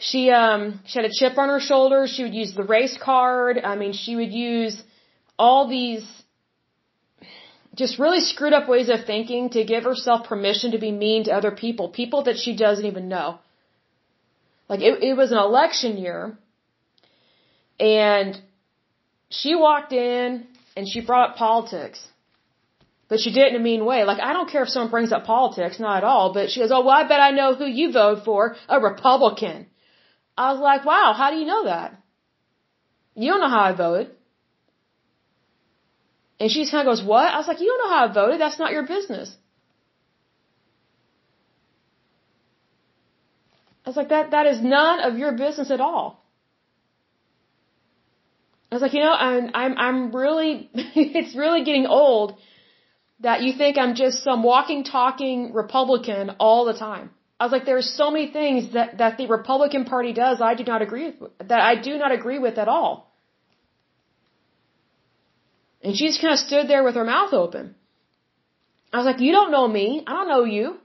she 0.00 0.30
um 0.30 0.80
she 0.86 0.98
had 0.98 1.10
a 1.10 1.12
chip 1.12 1.36
on 1.36 1.48
her 1.50 1.60
shoulder. 1.60 2.06
She 2.06 2.22
would 2.22 2.34
use 2.34 2.54
the 2.54 2.64
race 2.64 2.96
card. 2.96 3.60
I 3.62 3.76
mean, 3.76 3.92
she 3.92 4.16
would 4.16 4.32
use 4.32 4.82
all 5.38 5.68
these 5.68 6.04
just 7.74 7.98
really 7.98 8.20
screwed 8.20 8.52
up 8.52 8.68
ways 8.68 8.88
of 8.88 9.04
thinking 9.04 9.50
to 9.50 9.64
give 9.64 9.84
herself 9.84 10.26
permission 10.26 10.72
to 10.72 10.78
be 10.78 10.90
mean 10.90 11.24
to 11.24 11.32
other 11.32 11.50
people, 11.50 11.88
people 11.88 12.24
that 12.24 12.36
she 12.36 12.56
doesn't 12.56 12.84
even 12.84 13.08
know. 13.08 13.38
Like 14.68 14.80
it, 14.80 15.02
it 15.02 15.16
was 15.16 15.32
an 15.32 15.38
election 15.38 15.96
year 15.96 16.38
and 17.78 18.40
she 19.30 19.54
walked 19.54 19.92
in 19.92 20.46
and 20.76 20.88
she 20.88 21.00
brought 21.00 21.30
up 21.30 21.36
politics. 21.36 22.00
But 23.08 23.18
she 23.20 23.32
did 23.32 23.46
it 23.46 23.54
in 23.54 23.60
a 23.60 23.64
mean 23.64 23.84
way. 23.84 24.04
Like, 24.04 24.20
I 24.20 24.32
don't 24.32 24.48
care 24.48 24.62
if 24.62 24.68
someone 24.68 24.90
brings 24.90 25.12
up 25.12 25.24
politics, 25.24 25.80
not 25.80 25.98
at 25.98 26.04
all. 26.04 26.32
But 26.32 26.50
she 26.50 26.60
goes, 26.60 26.70
oh, 26.70 26.84
well, 26.84 26.96
I 26.96 27.08
bet 27.08 27.20
I 27.20 27.32
know 27.32 27.54
who 27.54 27.66
you 27.66 27.92
voted 27.92 28.24
for, 28.24 28.56
a 28.68 28.80
Republican. 28.80 29.66
I 30.36 30.52
was 30.52 30.60
like, 30.60 30.84
wow, 30.84 31.12
how 31.16 31.30
do 31.30 31.36
you 31.38 31.46
know 31.46 31.64
that? 31.64 31.96
You 33.14 33.32
don't 33.32 33.40
know 33.40 33.48
how 33.48 33.64
I 33.64 33.72
voted. 33.72 34.10
And 36.38 36.50
she 36.50 36.70
kind 36.70 36.86
of 36.86 36.92
goes, 36.92 37.04
what? 37.04 37.26
I 37.32 37.38
was 37.38 37.48
like, 37.48 37.60
you 37.60 37.66
don't 37.66 37.82
know 37.84 37.94
how 37.96 38.08
I 38.08 38.12
voted. 38.12 38.40
That's 38.40 38.58
not 38.58 38.72
your 38.72 38.86
business. 38.86 39.36
I 43.84 43.90
was 43.90 43.96
like, 43.96 44.10
that, 44.10 44.30
that 44.30 44.46
is 44.46 44.62
none 44.62 45.00
of 45.00 45.18
your 45.18 45.32
business 45.32 45.70
at 45.70 45.80
all. 45.80 46.19
I 48.70 48.74
was 48.76 48.82
like, 48.82 48.94
you 48.94 49.00
know, 49.00 49.12
I'm, 49.12 49.50
I'm, 49.54 49.78
I'm 49.78 50.14
really, 50.14 50.70
it's 50.74 51.34
really 51.34 51.64
getting 51.64 51.86
old 51.86 52.38
that 53.20 53.42
you 53.42 53.52
think 53.52 53.76
I'm 53.76 53.94
just 53.94 54.22
some 54.22 54.42
walking, 54.42 54.84
talking 54.84 55.52
Republican 55.52 56.30
all 56.38 56.64
the 56.64 56.74
time. 56.74 57.10
I 57.38 57.44
was 57.44 57.52
like, 57.52 57.64
there's 57.64 57.90
so 57.96 58.10
many 58.10 58.30
things 58.30 58.74
that, 58.74 58.98
that 58.98 59.16
the 59.16 59.26
Republican 59.26 59.84
Party 59.86 60.12
does 60.12 60.40
I 60.40 60.54
do 60.54 60.64
not 60.64 60.82
agree 60.82 61.14
with, 61.18 61.30
that 61.38 61.60
I 61.60 61.74
do 61.80 61.96
not 61.98 62.12
agree 62.12 62.38
with 62.38 62.58
at 62.58 62.68
all. 62.68 63.10
And 65.82 65.96
she 65.96 66.06
just 66.06 66.20
kind 66.20 66.34
of 66.34 66.38
stood 66.38 66.68
there 66.68 66.84
with 66.84 66.94
her 66.94 67.04
mouth 67.04 67.32
open. 67.32 67.74
I 68.92 68.98
was 68.98 69.06
like, 69.06 69.20
you 69.20 69.32
don't 69.32 69.50
know 69.50 69.66
me. 69.66 70.04
I 70.06 70.12
don't 70.12 70.28
know 70.28 70.44
you. 70.44 70.76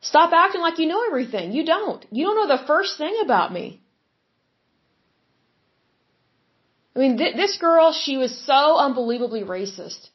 Stop 0.00 0.32
acting 0.32 0.60
like 0.60 0.78
you 0.78 0.86
know 0.86 1.02
everything. 1.06 1.52
You 1.52 1.64
don't. 1.64 2.04
You 2.10 2.26
don't 2.26 2.36
know 2.36 2.56
the 2.56 2.66
first 2.66 2.98
thing 2.98 3.18
about 3.24 3.52
me. 3.52 3.80
I 6.98 7.00
mean, 7.00 7.16
th- 7.16 7.36
this 7.36 7.56
girl, 7.58 7.92
she 7.92 8.16
was 8.16 8.32
so 8.44 8.76
unbelievably 8.76 9.42
racist. 9.44 10.08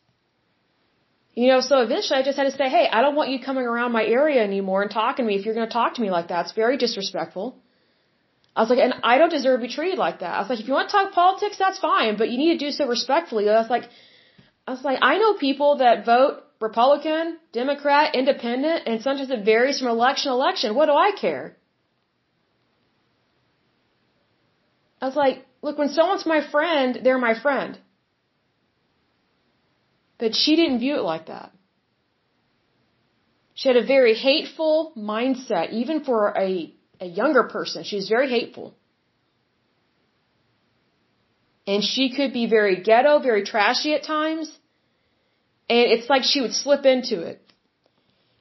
You 1.33 1.47
know, 1.51 1.61
so 1.61 1.77
eventually 1.81 2.19
I 2.19 2.23
just 2.23 2.37
had 2.37 2.47
to 2.51 2.55
say, 2.57 2.67
hey, 2.69 2.89
I 2.91 3.01
don't 3.01 3.15
want 3.15 3.29
you 3.29 3.39
coming 3.39 3.65
around 3.65 3.93
my 3.93 4.03
area 4.03 4.43
anymore 4.43 4.81
and 4.81 4.91
talking 4.91 5.23
to 5.23 5.27
me 5.29 5.35
if 5.37 5.45
you're 5.45 5.55
going 5.59 5.69
to 5.69 5.77
talk 5.81 5.93
to 5.95 6.01
me 6.01 6.11
like 6.11 6.27
that. 6.27 6.41
It's 6.45 6.51
very 6.63 6.75
disrespectful. 6.75 7.55
I 8.53 8.61
was 8.63 8.69
like, 8.69 8.79
and 8.79 8.95
I 9.01 9.17
don't 9.17 9.29
deserve 9.37 9.61
to 9.61 9.67
be 9.67 9.73
treated 9.73 9.97
like 9.97 10.19
that. 10.19 10.33
I 10.35 10.39
was 10.41 10.49
like, 10.49 10.59
if 10.59 10.67
you 10.67 10.73
want 10.73 10.89
to 10.89 10.95
talk 10.97 11.13
politics, 11.13 11.57
that's 11.57 11.79
fine, 11.79 12.17
but 12.17 12.29
you 12.29 12.37
need 12.37 12.59
to 12.59 12.65
do 12.65 12.71
so 12.71 12.85
respectfully. 12.85 13.49
I 13.49 13.61
was 13.61 13.69
like, 13.69 13.87
I 14.67 14.71
was 14.71 14.83
like, 14.83 14.99
I 15.01 15.17
know 15.19 15.33
people 15.35 15.77
that 15.77 16.05
vote 16.05 16.43
Republican, 16.59 17.37
Democrat, 17.53 18.13
Independent, 18.13 18.83
and 18.87 19.01
sometimes 19.01 19.31
it 19.31 19.45
varies 19.45 19.79
from 19.79 19.87
election 19.87 20.31
to 20.31 20.35
election. 20.35 20.75
What 20.75 20.87
do 20.87 20.93
I 21.07 21.11
care? 21.25 21.55
I 25.01 25.05
was 25.07 25.15
like, 25.15 25.45
look, 25.63 25.77
when 25.79 25.89
someone's 25.97 26.27
my 26.35 26.41
friend, 26.53 26.99
they're 27.03 27.23
my 27.29 27.35
friend. 27.45 27.79
But 30.19 30.35
she 30.35 30.55
didn't 30.55 30.79
view 30.79 30.95
it 30.97 31.05
like 31.13 31.25
that. 31.33 31.51
She 33.55 33.69
had 33.69 33.77
a 33.77 33.85
very 33.85 34.13
hateful 34.13 34.93
mindset, 34.97 35.71
even 35.81 36.03
for 36.03 36.19
a, 36.37 36.73
a 36.99 37.05
younger 37.05 37.43
person. 37.55 37.83
She 37.83 37.95
was 37.95 38.09
very 38.09 38.29
hateful. 38.29 38.75
And 41.65 41.83
she 41.83 42.13
could 42.15 42.33
be 42.33 42.45
very 42.57 42.75
ghetto, 42.89 43.19
very 43.19 43.43
trashy 43.43 43.93
at 43.93 44.03
times. 44.03 44.47
And 45.69 45.85
it's 45.95 46.09
like 46.09 46.23
she 46.23 46.41
would 46.41 46.53
slip 46.53 46.85
into 46.85 47.21
it. 47.21 47.39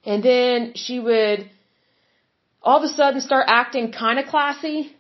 And 0.05 0.25
then 0.25 0.73
she 0.75 0.99
would 0.99 1.49
all 2.63 2.79
of 2.79 2.85
a 2.85 2.89
sudden 2.89 3.21
start 3.21 3.45
acting 3.49 3.93
kind 3.93 4.19
of 4.19 4.27
classy. 4.27 4.97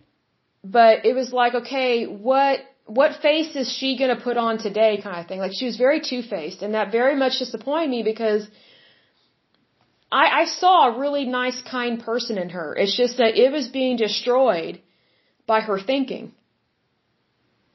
But 0.64 1.04
it 1.04 1.14
was 1.14 1.32
like, 1.32 1.54
okay, 1.54 2.04
what 2.04 2.60
what 2.86 3.22
face 3.22 3.54
is 3.56 3.70
she 3.70 3.96
going 3.96 4.14
to 4.14 4.22
put 4.22 4.36
on 4.36 4.58
today 4.58 5.00
kind 5.02 5.18
of 5.20 5.26
thing. 5.26 5.38
Like 5.38 5.52
she 5.58 5.66
was 5.66 5.76
very 5.76 6.00
two-faced 6.00 6.62
and 6.62 6.74
that 6.74 6.92
very 6.92 7.16
much 7.16 7.38
disappointed 7.38 7.90
me 7.90 8.02
because 8.02 8.46
I, 10.10 10.42
I 10.42 10.44
saw 10.44 10.88
a 10.88 10.98
really 10.98 11.24
nice, 11.24 11.60
kind 11.62 12.02
person 12.02 12.38
in 12.38 12.50
her. 12.50 12.74
It's 12.74 12.96
just 12.96 13.16
that 13.18 13.36
it 13.36 13.50
was 13.52 13.68
being 13.68 13.96
destroyed 13.96 14.82
by 15.46 15.60
her 15.60 15.78
thinking. 15.78 16.32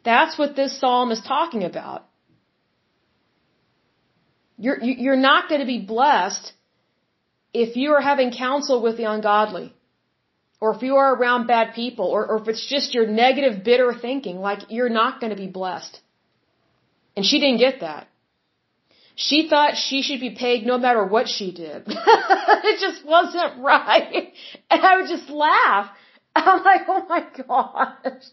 That's 0.03 0.37
what 0.37 0.55
this 0.55 0.79
psalm 0.79 1.11
is 1.11 1.21
talking 1.21 1.63
about. 1.63 2.05
You're, 4.57 4.79
you're 4.81 5.15
not 5.15 5.49
going 5.49 5.61
to 5.61 5.67
be 5.67 5.79
blessed 5.79 6.53
if 7.53 7.75
you 7.75 7.93
are 7.93 8.01
having 8.01 8.31
counsel 8.31 8.81
with 8.81 8.97
the 8.97 9.05
ungodly 9.05 9.73
or 10.59 10.75
if 10.75 10.81
you 10.81 10.95
are 10.95 11.15
around 11.15 11.47
bad 11.47 11.73
people, 11.75 12.05
or, 12.05 12.25
or 12.25 12.41
if 12.41 12.47
it's 12.47 12.65
just 12.67 12.93
your 12.93 13.07
negative, 13.07 13.63
bitter 13.63 13.93
thinking, 13.93 14.39
like 14.39 14.59
you're 14.69 14.89
not 14.89 15.19
going 15.19 15.31
to 15.31 15.37
be 15.37 15.47
blessed. 15.47 15.99
And 17.15 17.25
she 17.25 17.39
didn't 17.39 17.59
get 17.59 17.81
that. 17.81 18.07
She 19.15 19.49
thought 19.49 19.77
she 19.77 20.03
should 20.03 20.19
be 20.19 20.35
paid 20.35 20.65
no 20.65 20.77
matter 20.77 21.03
what 21.03 21.27
she 21.27 21.51
did. 21.51 21.83
it 21.87 22.79
just 22.79 23.03
wasn't 23.03 23.63
right. 23.63 24.31
And 24.69 24.81
I 24.81 24.97
would 24.97 25.09
just 25.09 25.29
laugh. 25.29 25.89
I'm 26.35 26.63
like, 26.63 26.81
oh 26.87 27.05
my 27.09 27.25
gosh. 27.35 28.23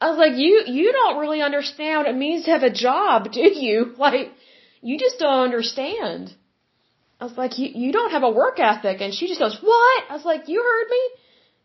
I 0.00 0.10
was 0.10 0.18
like, 0.18 0.36
you, 0.36 0.64
you 0.66 0.92
don't 0.92 1.20
really 1.20 1.42
understand 1.42 1.98
what 1.98 2.08
it 2.08 2.16
means 2.16 2.44
to 2.44 2.50
have 2.50 2.64
a 2.64 2.72
job, 2.72 3.30
do 3.32 3.40
you? 3.40 3.94
Like, 3.98 4.32
you 4.82 4.98
just 4.98 5.18
don't 5.18 5.44
understand. 5.44 6.34
I 7.20 7.24
was 7.24 7.38
like, 7.38 7.58
you, 7.58 7.70
you 7.72 7.92
don't 7.92 8.10
have 8.10 8.22
a 8.22 8.30
work 8.30 8.58
ethic. 8.58 9.00
And 9.00 9.14
she 9.14 9.28
just 9.28 9.40
goes, 9.40 9.56
what? 9.62 10.04
I 10.10 10.12
was 10.12 10.24
like, 10.24 10.48
you 10.48 10.62
heard 10.62 10.90
me? 10.90 11.02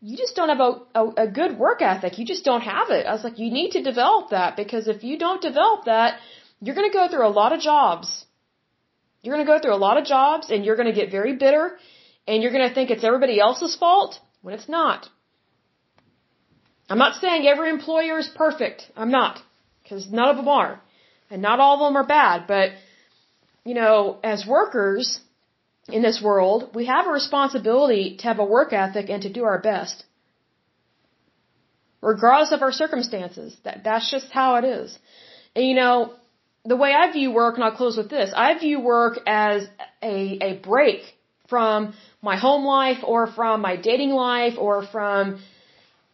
You 0.01 0.15
just 0.15 0.35
don't 0.35 0.49
have 0.49 0.61
a, 0.61 0.71
a, 0.95 1.07
a 1.25 1.27
good 1.27 1.57
work 1.57 1.81
ethic. 1.81 2.17
You 2.17 2.25
just 2.25 2.45
don't 2.45 2.61
have 2.61 2.89
it. 2.89 3.05
I 3.05 3.13
was 3.13 3.23
like, 3.23 3.37
you 3.37 3.51
need 3.51 3.71
to 3.71 3.83
develop 3.83 4.29
that 4.29 4.55
because 4.55 4.87
if 4.87 5.03
you 5.03 5.17
don't 5.17 5.41
develop 5.41 5.85
that, 5.85 6.19
you're 6.61 6.75
going 6.75 6.89
to 6.89 6.97
go 6.97 7.07
through 7.09 7.27
a 7.27 7.35
lot 7.41 7.51
of 7.53 7.59
jobs. 7.59 8.25
You're 9.21 9.35
going 9.35 9.45
to 9.45 9.51
go 9.51 9.59
through 9.59 9.75
a 9.75 9.83
lot 9.87 9.97
of 9.97 10.05
jobs 10.05 10.49
and 10.49 10.63
you're 10.63 10.77
going 10.77 10.87
to 10.87 10.93
get 10.93 11.11
very 11.11 11.35
bitter 11.35 11.77
and 12.27 12.41
you're 12.41 12.51
going 12.51 12.67
to 12.67 12.73
think 12.73 12.89
it's 12.89 13.03
everybody 13.03 13.39
else's 13.39 13.75
fault 13.75 14.19
when 14.41 14.53
it's 14.53 14.69
not. 14.69 15.09
I'm 16.89 16.97
not 16.97 17.19
saying 17.19 17.45
every 17.45 17.69
employer 17.69 18.17
is 18.19 18.29
perfect. 18.29 18.89
I'm 18.95 19.11
not 19.11 19.41
because 19.83 20.09
none 20.09 20.29
of 20.29 20.37
them 20.37 20.47
are 20.47 20.81
and 21.29 21.41
not 21.41 21.59
all 21.59 21.75
of 21.75 21.87
them 21.87 21.97
are 21.97 22.07
bad, 22.07 22.47
but 22.47 22.71
you 23.65 23.73
know, 23.73 24.19
as 24.23 24.45
workers, 24.47 25.19
in 25.93 26.01
this 26.01 26.21
world, 26.21 26.69
we 26.73 26.85
have 26.85 27.07
a 27.07 27.11
responsibility 27.11 28.17
to 28.17 28.23
have 28.23 28.39
a 28.39 28.45
work 28.45 28.73
ethic 28.73 29.09
and 29.09 29.23
to 29.23 29.31
do 29.31 29.43
our 29.43 29.59
best. 29.59 30.03
Regardless 32.01 32.51
of 32.51 32.61
our 32.61 32.71
circumstances. 32.71 33.57
That, 33.63 33.83
that's 33.83 34.09
just 34.09 34.31
how 34.31 34.55
it 34.55 34.65
is. 34.65 34.97
And 35.55 35.65
you 35.65 35.75
know, 35.75 36.13
the 36.65 36.75
way 36.75 36.93
I 36.93 37.11
view 37.11 37.31
work, 37.31 37.55
and 37.55 37.63
I'll 37.63 37.75
close 37.75 37.97
with 37.97 38.09
this, 38.09 38.31
I 38.35 38.57
view 38.57 38.79
work 38.79 39.19
as 39.25 39.67
a, 40.01 40.37
a 40.49 40.53
break 40.57 41.01
from 41.47 41.93
my 42.21 42.37
home 42.37 42.65
life 42.65 42.99
or 43.03 43.27
from 43.27 43.61
my 43.61 43.75
dating 43.75 44.11
life 44.11 44.55
or 44.57 44.85
from 44.85 45.41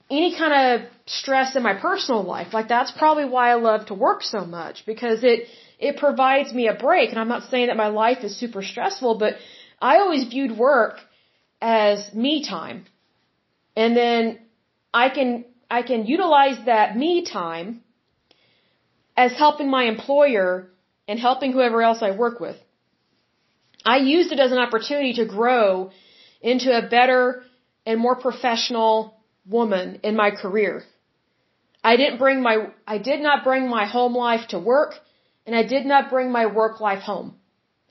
any 0.09 0.35
kind 0.37 0.53
of 0.81 0.87
stress 1.07 1.55
in 1.55 1.63
my 1.63 1.73
personal 1.73 2.23
life. 2.23 2.53
Like 2.53 2.67
that's 2.67 2.91
probably 2.91 3.25
why 3.25 3.51
I 3.51 3.55
love 3.55 3.87
to 3.87 3.93
work 3.93 4.21
so 4.21 4.45
much 4.45 4.85
because 4.85 5.23
it, 5.23 5.47
it 5.79 5.97
provides 5.97 6.53
me 6.53 6.67
a 6.67 6.73
break. 6.73 7.09
And 7.09 7.19
I'm 7.19 7.27
not 7.27 7.49
saying 7.49 7.67
that 7.67 7.77
my 7.77 7.87
life 7.87 8.19
is 8.23 8.39
super 8.39 8.61
stressful, 8.61 9.17
but 9.17 9.35
I 9.81 9.97
always 9.97 10.25
viewed 10.25 10.57
work 10.57 10.99
as 11.61 12.13
me 12.13 12.45
time. 12.47 12.85
And 13.75 13.95
then 13.95 14.39
I 14.93 15.09
can, 15.09 15.45
I 15.69 15.81
can 15.81 16.05
utilize 16.05 16.57
that 16.65 16.95
me 16.97 17.25
time 17.25 17.81
as 19.17 19.33
helping 19.33 19.69
my 19.69 19.83
employer 19.83 20.69
and 21.07 21.19
helping 21.19 21.51
whoever 21.51 21.81
else 21.81 22.01
I 22.01 22.11
work 22.11 22.39
with. 22.39 22.57
I 23.85 23.97
used 23.97 24.31
it 24.31 24.39
as 24.39 24.51
an 24.51 24.57
opportunity 24.57 25.13
to 25.13 25.25
grow 25.25 25.91
into 26.41 26.75
a 26.75 26.87
better 26.87 27.43
and 27.85 27.99
more 27.99 28.15
professional 28.15 29.15
woman 29.45 29.99
in 30.03 30.15
my 30.15 30.31
career. 30.31 30.83
I 31.83 31.97
didn't 31.97 32.17
bring 32.17 32.41
my, 32.41 32.67
I 32.87 32.97
did 32.97 33.21
not 33.21 33.43
bring 33.43 33.69
my 33.69 33.85
home 33.85 34.15
life 34.15 34.47
to 34.49 34.59
work 34.59 34.95
and 35.45 35.55
I 35.55 35.63
did 35.63 35.85
not 35.85 36.09
bring 36.09 36.31
my 36.31 36.47
work 36.47 36.79
life 36.81 37.03
home. 37.03 37.35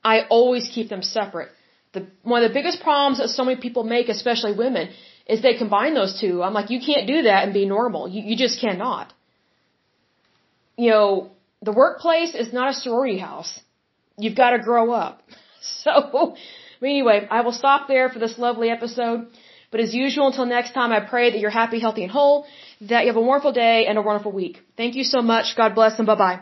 I 0.02 0.22
always 0.22 0.68
keep 0.74 0.88
them 0.88 1.02
separate. 1.02 1.50
The, 1.94 2.06
one 2.22 2.42
of 2.42 2.50
the 2.50 2.54
biggest 2.54 2.82
problems 2.82 3.18
that 3.18 3.28
so 3.28 3.44
many 3.44 3.60
people 3.60 3.84
make, 3.84 4.08
especially 4.08 4.52
women, 4.52 4.90
is 5.26 5.42
they 5.42 5.56
combine 5.56 5.94
those 5.94 6.20
two. 6.20 6.42
I'm 6.42 6.52
like, 6.52 6.70
you 6.70 6.80
can't 6.80 7.06
do 7.06 7.22
that 7.22 7.44
and 7.44 7.54
be 7.54 7.66
normal. 7.66 8.08
You, 8.08 8.22
you 8.22 8.36
just 8.36 8.60
cannot. 8.60 9.12
You 10.76 10.90
know, 10.90 11.30
the 11.62 11.72
workplace 11.72 12.34
is 12.34 12.52
not 12.52 12.70
a 12.70 12.74
sorority 12.74 13.18
house. 13.18 13.60
You've 14.18 14.36
got 14.36 14.50
to 14.50 14.58
grow 14.58 14.92
up. 14.92 15.22
So, 15.84 16.36
anyway, 16.82 17.26
I 17.30 17.40
will 17.40 17.52
stop 17.52 17.88
there 17.88 18.10
for 18.10 18.18
this 18.18 18.36
lovely 18.38 18.68
episode. 18.68 19.28
But 19.70 19.80
as 19.80 19.94
usual, 19.94 20.26
until 20.26 20.44
next 20.44 20.72
time, 20.72 20.92
I 20.92 21.00
pray 21.00 21.30
that 21.30 21.40
you're 21.40 21.56
happy, 21.62 21.80
healthy, 21.80 22.02
and 22.02 22.12
whole, 22.12 22.44
that 22.82 23.00
you 23.04 23.06
have 23.06 23.16
a 23.16 23.22
wonderful 23.22 23.52
day 23.52 23.86
and 23.86 23.96
a 23.96 24.02
wonderful 24.02 24.30
week. 24.30 24.60
Thank 24.76 24.94
you 24.94 25.04
so 25.04 25.22
much. 25.22 25.56
God 25.56 25.74
bless 25.74 25.98
and 25.98 26.06
bye 26.06 26.16
bye. 26.16 26.40